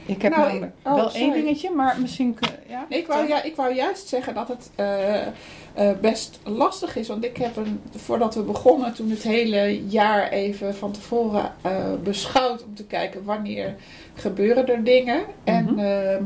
Ik 0.06 0.22
heb 0.22 0.36
Nou, 0.36 0.56
ik- 0.56 0.70
oh, 0.82 0.94
wel 0.94 1.12
één 1.12 1.32
dingetje, 1.32 1.70
maar 1.70 2.00
misschien... 2.00 2.36
Ja, 2.68 2.86
Nee, 2.88 2.98
ik, 2.98 3.06
wou, 3.06 3.28
ja, 3.28 3.42
ik 3.42 3.56
wou 3.56 3.74
juist 3.74 4.08
zeggen 4.08 4.34
dat 4.34 4.48
het 4.48 4.70
eh, 4.74 5.26
eh, 5.26 5.98
best 6.00 6.38
lastig 6.44 6.96
is. 6.96 7.08
Want 7.08 7.24
ik 7.24 7.36
heb 7.36 7.56
een, 7.56 7.80
voordat 7.96 8.34
we 8.34 8.42
begonnen, 8.42 8.94
toen 8.94 9.10
het 9.10 9.22
hele 9.22 9.86
jaar 9.86 10.28
even 10.28 10.74
van 10.74 10.92
tevoren 10.92 11.52
eh, 11.62 11.72
beschouwd 12.02 12.64
om 12.64 12.74
te 12.74 12.84
kijken 12.84 13.24
wanneer 13.24 13.74
gebeuren 14.14 14.66
er 14.68 14.84
dingen. 14.84 15.20
En 15.44 15.64
Mhm. 15.64 15.78
ehm, 15.78 16.24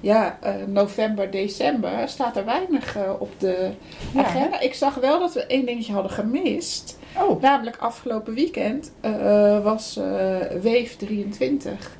ja, 0.00 0.38
november, 0.66 1.30
december 1.30 2.08
staat 2.08 2.36
er 2.36 2.44
weinig 2.44 2.96
op 3.18 3.30
de 3.38 3.70
Ja, 4.14 4.24
agenda. 4.24 4.60
Ik 4.60 4.74
zag 4.74 4.94
wel 4.94 5.18
dat 5.18 5.34
we 5.34 5.46
één 5.46 5.66
dingetje 5.66 5.92
hadden 5.92 6.12
gemist. 6.12 6.97
Oh, 7.16 7.40
Namelijk 7.42 7.76
afgelopen 7.76 8.34
weekend 8.34 8.92
eh, 9.00 9.62
was 9.62 9.96
eh 9.96 10.36
Weef 10.62 10.96
23. 10.96 11.96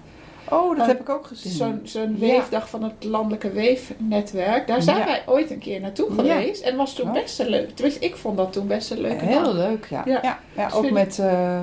oh, 0.50 0.68
dat 0.70 0.80
Oh, 0.80 0.86
heb 0.86 1.00
ik 1.00 1.09
ook 1.09 1.26
gezien. 1.26 1.52
Zo'n 1.52 1.80
zo'n 1.84 2.11
Ja. 2.18 2.18
weefdag 2.18 2.68
van 2.68 2.82
het 2.82 3.04
landelijke 3.04 3.50
weefnetwerk. 3.50 4.66
Daar 4.66 4.82
zijn 4.82 4.98
Ja. 4.98 5.04
wij 5.04 5.22
ooit 5.26 5.50
een 5.50 5.59
keer 5.59 5.80
naartoe 5.80 6.11
geweest. 6.14 6.62
En 6.62 6.76
was 6.76 6.94
toen 6.94 7.12
best 7.12 7.40
een 7.40 7.48
leuk. 7.48 7.70
Tenminste, 7.74 8.04
ik 8.06 8.16
vond 8.16 8.36
dat 8.36 8.52
toen 8.52 8.66
best 8.66 8.90
een 8.90 9.00
leuke 9.00 9.24
Heel 9.24 9.42
dag. 9.42 9.52
leuk, 9.54 9.86
ja. 9.90 10.02
ja. 10.06 10.20
Ja. 10.56 10.64
Dus 10.64 10.74
ook 10.74 10.90
met 10.90 11.18
eh, 11.18 11.59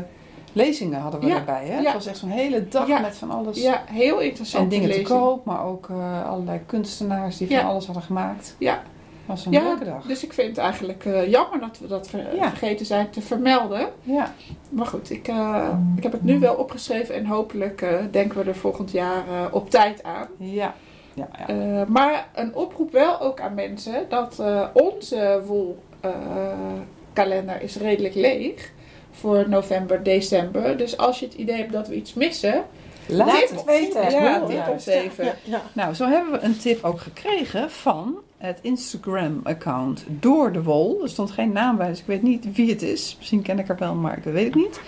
lezingen 0.53 0.99
hadden 0.99 1.19
we 1.19 1.27
Ja, 1.27 1.35
erbij. 1.35 1.65
Hè? 1.65 1.77
ja. 1.77 1.83
Het 1.83 1.93
was 1.93 2.05
echt 2.05 2.17
zo'n 2.17 2.29
hele 2.29 2.67
dag 2.67 2.87
Ja. 2.87 2.99
met 2.99 3.15
van 3.17 3.31
alles. 3.31 3.61
Ja, 3.61 3.83
heel 3.91 4.19
interessant. 4.19 4.63
En 4.63 4.69
dingen 4.69 4.91
te 4.91 5.01
koop, 5.01 5.45
maar 5.45 5.65
ook 5.65 5.89
eh, 5.89 6.29
allerlei 6.29 6.59
kunstenaars 6.65 7.37
die 7.37 7.47
van 7.47 7.65
alles 7.65 7.85
hadden 7.85 8.03
gemaakt. 8.03 8.55
Ja. 8.59 8.81
Was 9.25 9.45
een 9.45 9.51
Ja, 9.51 9.61
leuke 9.63 9.83
dag. 9.85 10.05
Dus 10.05 10.23
ik 10.23 10.33
vind 10.33 10.47
het 10.47 10.57
eigenlijk 10.57 11.05
eh, 11.05 11.29
jammer 11.29 11.59
dat 11.59 11.79
we 11.79 11.87
dat 11.87 12.09
ver- 12.09 12.35
Ja. 12.35 12.47
vergeten 12.49 12.85
zijn 12.85 13.09
te 13.09 13.21
vermelden. 13.21 13.87
Ja, 14.03 14.33
Maar 14.69 14.85
goed, 14.85 15.09
ik, 15.09 15.27
eh, 15.27 15.69
ik 15.97 16.03
heb 16.03 16.11
het 16.11 16.23
nu 16.23 16.39
wel 16.39 16.55
opgeschreven 16.55 17.15
en 17.15 17.25
hopelijk 17.25 17.81
eh, 17.81 17.93
denken 18.11 18.43
we 18.43 18.49
er 18.49 18.55
volgend 18.55 18.91
jaar 18.91 19.23
op 19.51 19.69
tijd 19.69 20.03
aan. 20.03 20.27
ja, 20.37 20.73
ja. 21.13 21.27
ja. 21.47 21.85
Maar 21.87 22.27
een 22.35 22.55
oproep 22.55 22.91
wel 22.91 23.21
ook 23.21 23.39
aan 23.39 23.53
mensen 23.53 24.05
dat 24.09 24.41
onze 24.73 25.41
wolkalender 25.45 27.61
is 27.61 27.75
redelijk 27.75 28.15
leeg 28.15 28.71
voor 29.11 29.49
november, 29.49 30.03
december. 30.03 30.77
Dus 30.77 30.97
als 30.97 31.19
je 31.19 31.25
het 31.25 31.35
idee 31.35 31.55
hebt 31.57 31.71
dat 31.71 31.87
we 31.87 31.95
iets 31.95 32.13
missen, 32.13 32.63
Laat 33.07 33.49
het 33.49 33.63
weten. 33.63 34.11
Ja, 34.11 34.45
tip 34.45 34.67
ons 34.67 34.85
even. 34.85 35.33
Nou, 35.73 35.93
zo 35.93 36.07
hebben 36.07 36.31
we 36.31 36.39
een 36.41 36.57
tip 36.57 36.83
ook 36.83 36.99
gekregen 36.99 37.71
van 37.71 38.15
het 38.45 38.59
Instagram-account 38.61 40.05
Door 40.07 40.51
de 40.51 40.63
Wol. 40.63 41.01
Er 41.01 41.09
stond 41.09 41.31
geen 41.31 41.51
naam 41.51 41.77
bij, 41.77 41.87
dus 41.87 41.99
ik 41.99 42.05
weet 42.05 42.21
niet 42.21 42.55
wie 42.55 42.69
het 42.69 42.81
is. 42.81 43.15
Misschien 43.17 43.41
ken 43.41 43.59
ik 43.59 43.67
haar 43.67 43.77
wel, 43.77 43.95
maar 43.95 44.17
ik 44.17 44.23
weet 44.23 44.45
het 44.45 44.55
niet. 44.55 44.81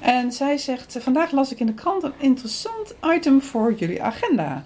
En 0.00 0.32
zij 0.32 0.58
zegt, 0.58 0.96
eh, 0.96 1.02
vandaag 1.02 1.30
las 1.30 1.52
ik 1.52 1.60
in 1.60 1.66
de 1.66 1.74
krant 1.74 2.02
een 2.02 2.12
interessant 2.18 2.94
item 3.14 3.42
voor 3.42 3.74
jullie 3.74 4.02
agenda. 4.02 4.64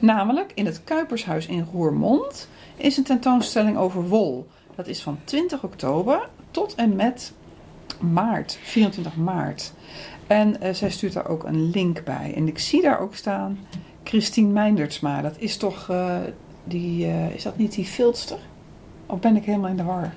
Namelijk, 0.00 0.52
in 0.54 0.66
het 0.66 0.84
Kuipershuis 0.84 1.46
in 1.46 1.68
Roermond 1.72 2.48
is 2.76 2.96
een 2.96 3.04
tentoonstelling 3.04 3.76
over 3.76 4.08
wol. 4.08 4.46
Dat 4.74 4.86
is 4.86 5.02
van 5.02 5.18
20 5.24 5.64
oktober 5.64 6.28
tot 6.50 6.74
en 6.74 6.96
met 6.96 7.32
maart, 8.00 8.58
24 8.62 9.16
maart. 9.16 9.72
En 10.26 10.60
eh, 10.60 10.74
zij 10.74 10.90
stuurt 10.90 11.12
daar 11.12 11.28
ook 11.28 11.44
een 11.44 11.70
link 11.70 12.04
bij. 12.04 12.32
En 12.36 12.48
ik 12.48 12.58
zie 12.58 12.82
daar 12.82 13.00
ook 13.00 13.14
staan 13.14 13.58
Christine 14.04 14.52
Meindertsma. 14.52 15.22
Dat 15.22 15.38
is 15.38 15.56
toch 15.56 15.90
eh, 15.90 16.16
die, 16.64 17.06
eh, 17.06 17.34
is 17.34 17.42
dat 17.42 17.56
niet 17.56 17.74
die 17.74 17.84
filster? 17.84 18.38
Of 19.06 19.18
ben 19.18 19.36
ik 19.36 19.44
helemaal 19.44 19.70
in 19.70 19.76
de 19.76 19.82
war? 19.82 20.14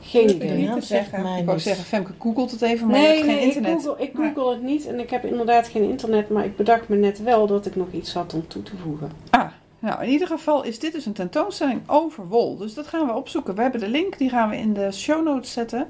Geen 0.00 0.28
Ik 0.28 0.34
idee. 0.34 0.56
niet 0.56 0.68
zegt 0.70 0.86
zeggen. 0.86 1.22
mij 1.22 1.40
Ik 1.40 1.46
wou 1.46 1.58
zeggen, 1.58 1.84
Femke 1.84 2.12
googelt 2.18 2.50
het 2.50 2.62
even, 2.62 2.86
maar 2.86 2.96
je 2.96 3.02
Nee, 3.02 3.12
hebt 3.16 3.24
geen 3.26 3.34
nee, 3.36 3.46
ik 3.46 3.54
internet. 3.54 3.82
google, 3.84 4.04
ik 4.04 4.12
Maar- 4.12 4.32
google 4.34 4.50
het 4.52 4.62
niet 4.62 4.86
en 4.86 4.98
ik 5.00 5.10
heb 5.10 5.24
inderdaad 5.24 5.68
geen 5.68 5.88
internet, 5.90 6.28
maar 6.28 6.44
ik 6.44 6.56
bedacht 6.56 6.88
me 6.88 6.96
net 6.96 7.22
wel 7.22 7.46
dat 7.46 7.66
ik 7.66 7.76
nog 7.76 7.92
iets 7.92 8.14
had 8.14 8.34
om 8.34 8.46
toe 8.48 8.62
te 8.62 8.76
voegen. 8.76 9.10
Ah, 9.30 9.46
nou 9.78 10.02
in 10.04 10.08
ieder 10.10 10.26
geval 10.28 10.64
is 10.64 10.78
dit 10.78 10.92
dus 10.92 11.06
een 11.06 11.12
tentoonstelling 11.12 11.80
over 11.86 12.28
wol. 12.28 12.56
Dus 12.56 12.74
dat 12.74 12.86
gaan 12.86 13.06
we 13.06 13.12
opzoeken. 13.14 13.54
We 13.54 13.62
hebben 13.62 13.80
de 13.80 13.88
link, 13.88 14.18
die 14.18 14.28
gaan 14.28 14.48
we 14.48 14.56
in 14.56 14.72
de 14.72 14.92
show 14.92 15.24
notes 15.24 15.52
zetten. 15.52 15.86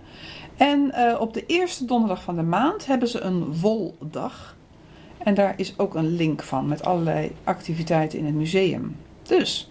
En 0.56 0.92
eh, 0.92 1.20
op 1.20 1.34
de 1.34 1.46
eerste 1.46 1.84
donderdag 1.84 2.22
van 2.22 2.36
de 2.36 2.42
maand 2.42 2.86
hebben 2.86 3.08
ze 3.08 3.20
een 3.20 3.60
woldag. 3.60 4.56
En 5.18 5.34
daar 5.34 5.54
is 5.56 5.74
ook 5.78 5.94
een 5.94 6.16
link 6.16 6.42
van 6.42 6.68
met 6.68 6.84
allerlei 6.84 7.32
activiteiten 7.44 8.18
in 8.18 8.24
het 8.26 8.34
museum. 8.34 8.96
Dus, 9.28 9.70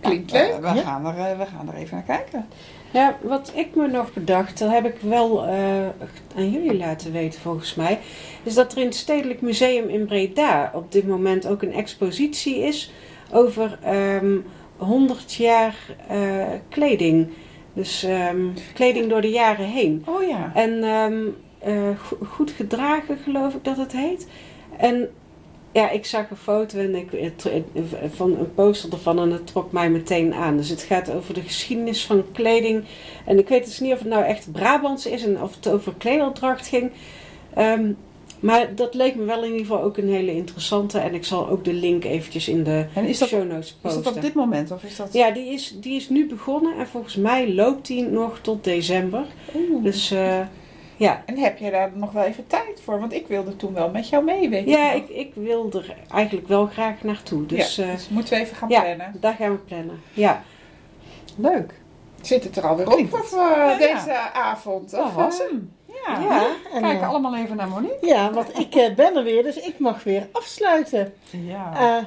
Klinkt 0.00 0.30
ja, 0.30 0.38
leuk. 0.38 0.54
We, 0.54 0.60
we 0.60 0.74
Ja. 0.74 0.82
gaan 0.82 1.06
er, 1.06 1.18
eh, 1.30 1.38
we 1.38 1.46
gaan 1.46 1.68
er 1.68 1.74
even 1.74 1.94
naar 1.96 2.18
kijken. 2.18 2.46
Ja, 2.90 3.16
wat 3.22 3.52
ik 3.54 3.74
me 3.74 3.86
nog 3.86 4.12
bedacht, 4.12 4.58
dat 4.58 4.70
heb 4.70 4.84
ik 4.86 4.96
wel 5.00 5.44
eh, 5.46 5.86
aan 6.36 6.50
jullie 6.50 6.76
laten 6.76 7.12
weten 7.12 7.40
volgens 7.40 7.74
mij, 7.74 7.98
is 8.42 8.54
dat 8.54 8.72
er 8.72 8.78
in 8.78 8.84
het 8.86 8.94
Stedelijk 8.94 9.40
Museum 9.40 9.88
in 9.88 10.06
Breda 10.06 10.70
op 10.74 10.92
dit 10.92 11.06
moment 11.06 11.46
ook 11.46 11.62
een 11.62 11.72
expositie 11.72 12.58
is 12.58 12.92
over 13.32 13.78
ehm 13.82 14.36
100 14.76 15.34
jaar 15.34 15.74
eh, 16.08 16.44
kleding. 16.68 17.28
Dus 17.72 18.02
ehm, 18.02 18.38
kleding 18.74 19.08
door 19.10 19.20
de 19.20 19.30
jaren 19.30 19.66
heen. 19.66 20.02
Oh 20.06 20.28
ja. 20.28 20.50
En 20.54 20.82
ehm, 20.84 21.22
eh, 21.58 21.98
go- 21.98 22.18
goed 22.26 22.50
gedragen, 22.50 23.18
geloof 23.24 23.54
ik 23.54 23.64
dat 23.64 23.76
het 23.76 23.92
heet. 23.92 24.28
En 24.76 25.08
ja, 25.74 25.90
ik 25.90 26.06
zag 26.06 26.30
een 26.30 26.36
foto 26.36 26.78
en 26.78 26.94
ik, 26.94 27.32
van 28.14 28.38
een 28.38 28.54
poster 28.54 28.92
ervan 28.92 29.18
en 29.18 29.30
het 29.30 29.46
trok 29.46 29.72
mij 29.72 29.90
meteen 29.90 30.34
aan. 30.34 30.56
Dus 30.56 30.68
het 30.68 30.82
gaat 30.82 31.10
over 31.10 31.34
de 31.34 31.40
geschiedenis 31.40 32.04
van 32.04 32.24
kleding. 32.32 32.84
En 33.24 33.38
ik 33.38 33.48
weet 33.48 33.64
dus 33.64 33.80
niet 33.80 33.92
of 33.92 33.98
het 33.98 34.08
nou 34.08 34.24
echt 34.24 34.52
Brabants 34.52 35.06
is 35.06 35.24
en 35.24 35.42
of 35.42 35.54
het 35.54 35.68
over 35.68 35.94
klederdracht 35.98 36.66
ging. 36.66 36.90
Ehm, 37.54 37.92
maar 38.40 38.74
dat 38.74 38.94
leek 38.94 39.14
me 39.14 39.24
wel 39.24 39.38
in 39.38 39.50
ieder 39.50 39.66
geval 39.66 39.82
ook 39.82 39.96
een 39.96 40.08
hele 40.08 40.34
interessante. 40.34 40.98
En 40.98 41.14
ik 41.14 41.24
zal 41.24 41.48
ook 41.48 41.64
de 41.64 41.72
link 41.72 42.04
eventjes 42.04 42.48
in 42.48 42.64
de 42.64 42.86
En 42.94 43.06
is 43.06 43.18
dat, 43.18 43.28
show 43.28 43.48
notes 43.48 43.66
is 43.66 43.76
posten. 43.80 44.02
dat 44.02 44.16
op 44.16 44.22
dit 44.22 44.34
moment 44.34 44.70
of 44.70 44.84
is 44.84 44.96
dat... 44.96 45.12
Ja, 45.12 45.30
die 45.30 45.46
is, 45.46 45.76
die 45.80 45.96
is 45.96 46.08
nu 46.08 46.26
begonnen 46.26 46.78
en 46.78 46.86
volgens 46.86 47.16
mij 47.16 47.54
loopt 47.54 47.86
die 47.86 48.02
nog 48.02 48.38
tot 48.40 48.64
december. 48.64 49.24
Oeh. 49.54 49.82
Dus 49.82 50.10
eh, 50.10 50.40
ja, 50.96 51.22
En 51.26 51.38
heb 51.38 51.58
je 51.58 51.70
daar 51.70 51.90
nog 51.94 52.12
wel 52.12 52.24
even 52.24 52.46
tijd 52.46 52.80
voor? 52.84 53.00
Want 53.00 53.12
ik 53.12 53.26
wilde 53.26 53.56
toen 53.56 53.74
wel 53.74 53.90
met 53.90 54.08
jou 54.08 54.24
mee, 54.24 54.48
weet 54.48 54.68
Ja, 54.68 54.90
je 54.92 54.96
ik, 54.96 55.08
ik 55.08 55.32
wil 55.34 55.70
er 55.72 55.94
eigenlijk 56.12 56.48
wel 56.48 56.66
graag 56.66 57.02
naartoe. 57.02 57.46
Dus, 57.46 57.76
ja, 57.76 57.84
eh, 57.84 57.90
dus 57.92 58.08
moeten 58.08 58.34
we 58.34 58.40
even 58.40 58.56
gaan 58.56 58.68
ja. 58.68 58.80
plannen. 58.82 59.12
daar 59.20 59.34
gaan 59.34 59.50
we 59.50 59.56
plannen. 59.58 60.00
Ja, 60.12 60.42
Leuk. 61.36 61.74
Zit 62.20 62.44
het 62.44 62.56
er 62.56 62.66
alweer 62.66 62.86
op 62.92 63.12
of, 63.12 63.32
eh, 63.32 63.38
Ja, 63.38 63.76
deze 63.78 64.12
avond? 64.32 64.90
Dat 64.90 65.04
Of, 65.04 65.14
was 65.14 65.40
eh, 65.40 65.46
hem. 65.48 65.72
Ja. 66.06 66.20
Ja, 66.20 66.46
en, 66.72 66.82
Kijk 66.82 67.02
allemaal 67.02 67.36
even 67.36 67.56
naar 67.56 67.68
Monique. 67.68 68.06
ja, 68.06 68.32
want 68.32 68.58
ik 68.58 68.92
ben 68.96 69.16
er 69.16 69.22
weer, 69.24 69.42
dus 69.42 69.56
ik 69.56 69.78
mag 69.78 70.02
weer 70.04 70.28
afsluiten. 70.32 71.12
Ja. 71.30 72.06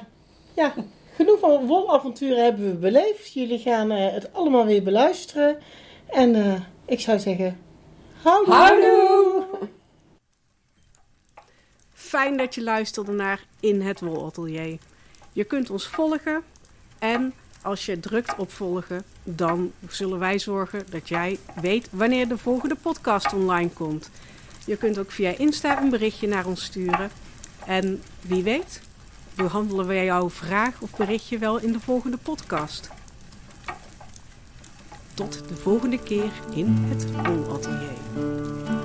Ja, 0.54 0.72
genoeg 1.14 1.38
van 1.38 1.66
wolavonturen 1.66 2.44
hebben 2.44 2.70
we 2.70 2.76
beleefd. 2.76 3.32
Jullie 3.32 3.58
gaan 3.58 3.90
het 3.90 4.32
allemaal 4.32 4.66
weer 4.66 4.82
beluisteren. 4.82 5.56
En 6.06 6.62
ik 6.86 7.00
zou 7.00 7.18
zeggen, 7.18 7.58
Houdoe! 8.22 9.44
Fijn 11.94 12.36
dat 12.36 12.54
je 12.54 12.62
luisterde 12.62 13.12
naar 13.12 13.44
In 13.60 13.80
het 13.80 14.00
Wolatelier. 14.00 14.78
Je 15.32 15.44
kunt 15.44 15.70
ons 15.70 15.88
volgen 15.88 16.42
en 16.98 17.34
als 17.62 17.86
je 17.86 18.00
drukt 18.00 18.36
op 18.36 18.52
volgen, 18.52 19.04
dan 19.22 19.72
zullen 19.88 20.18
wij 20.18 20.38
zorgen 20.38 20.84
dat 20.90 21.08
jij 21.08 21.38
weet 21.60 21.88
wanneer 21.90 22.28
de 22.28 22.38
volgende 22.38 22.74
podcast 22.74 23.32
online 23.32 23.70
komt. 23.70 24.10
Je 24.66 24.76
kunt 24.76 24.98
ook 24.98 25.10
via 25.10 25.36
Insta 25.36 25.82
een 25.82 25.90
berichtje 25.90 26.28
naar 26.28 26.46
ons 26.46 26.64
sturen. 26.64 27.10
En 27.66 28.02
wie 28.20 28.42
weet, 28.42 28.80
behandelen 29.34 29.86
wij 29.86 30.04
jouw 30.04 30.30
vraag 30.30 30.80
of 30.80 30.96
berichtje 30.96 31.38
wel 31.38 31.58
in 31.58 31.72
de 31.72 31.80
volgende 31.80 32.16
podcast. 32.16 32.90
Tot 35.18 35.48
de 35.48 35.56
volgende 35.56 35.98
keer 35.98 36.32
in 36.54 36.66
het 36.66 37.12
Wolatelier. 37.12 38.77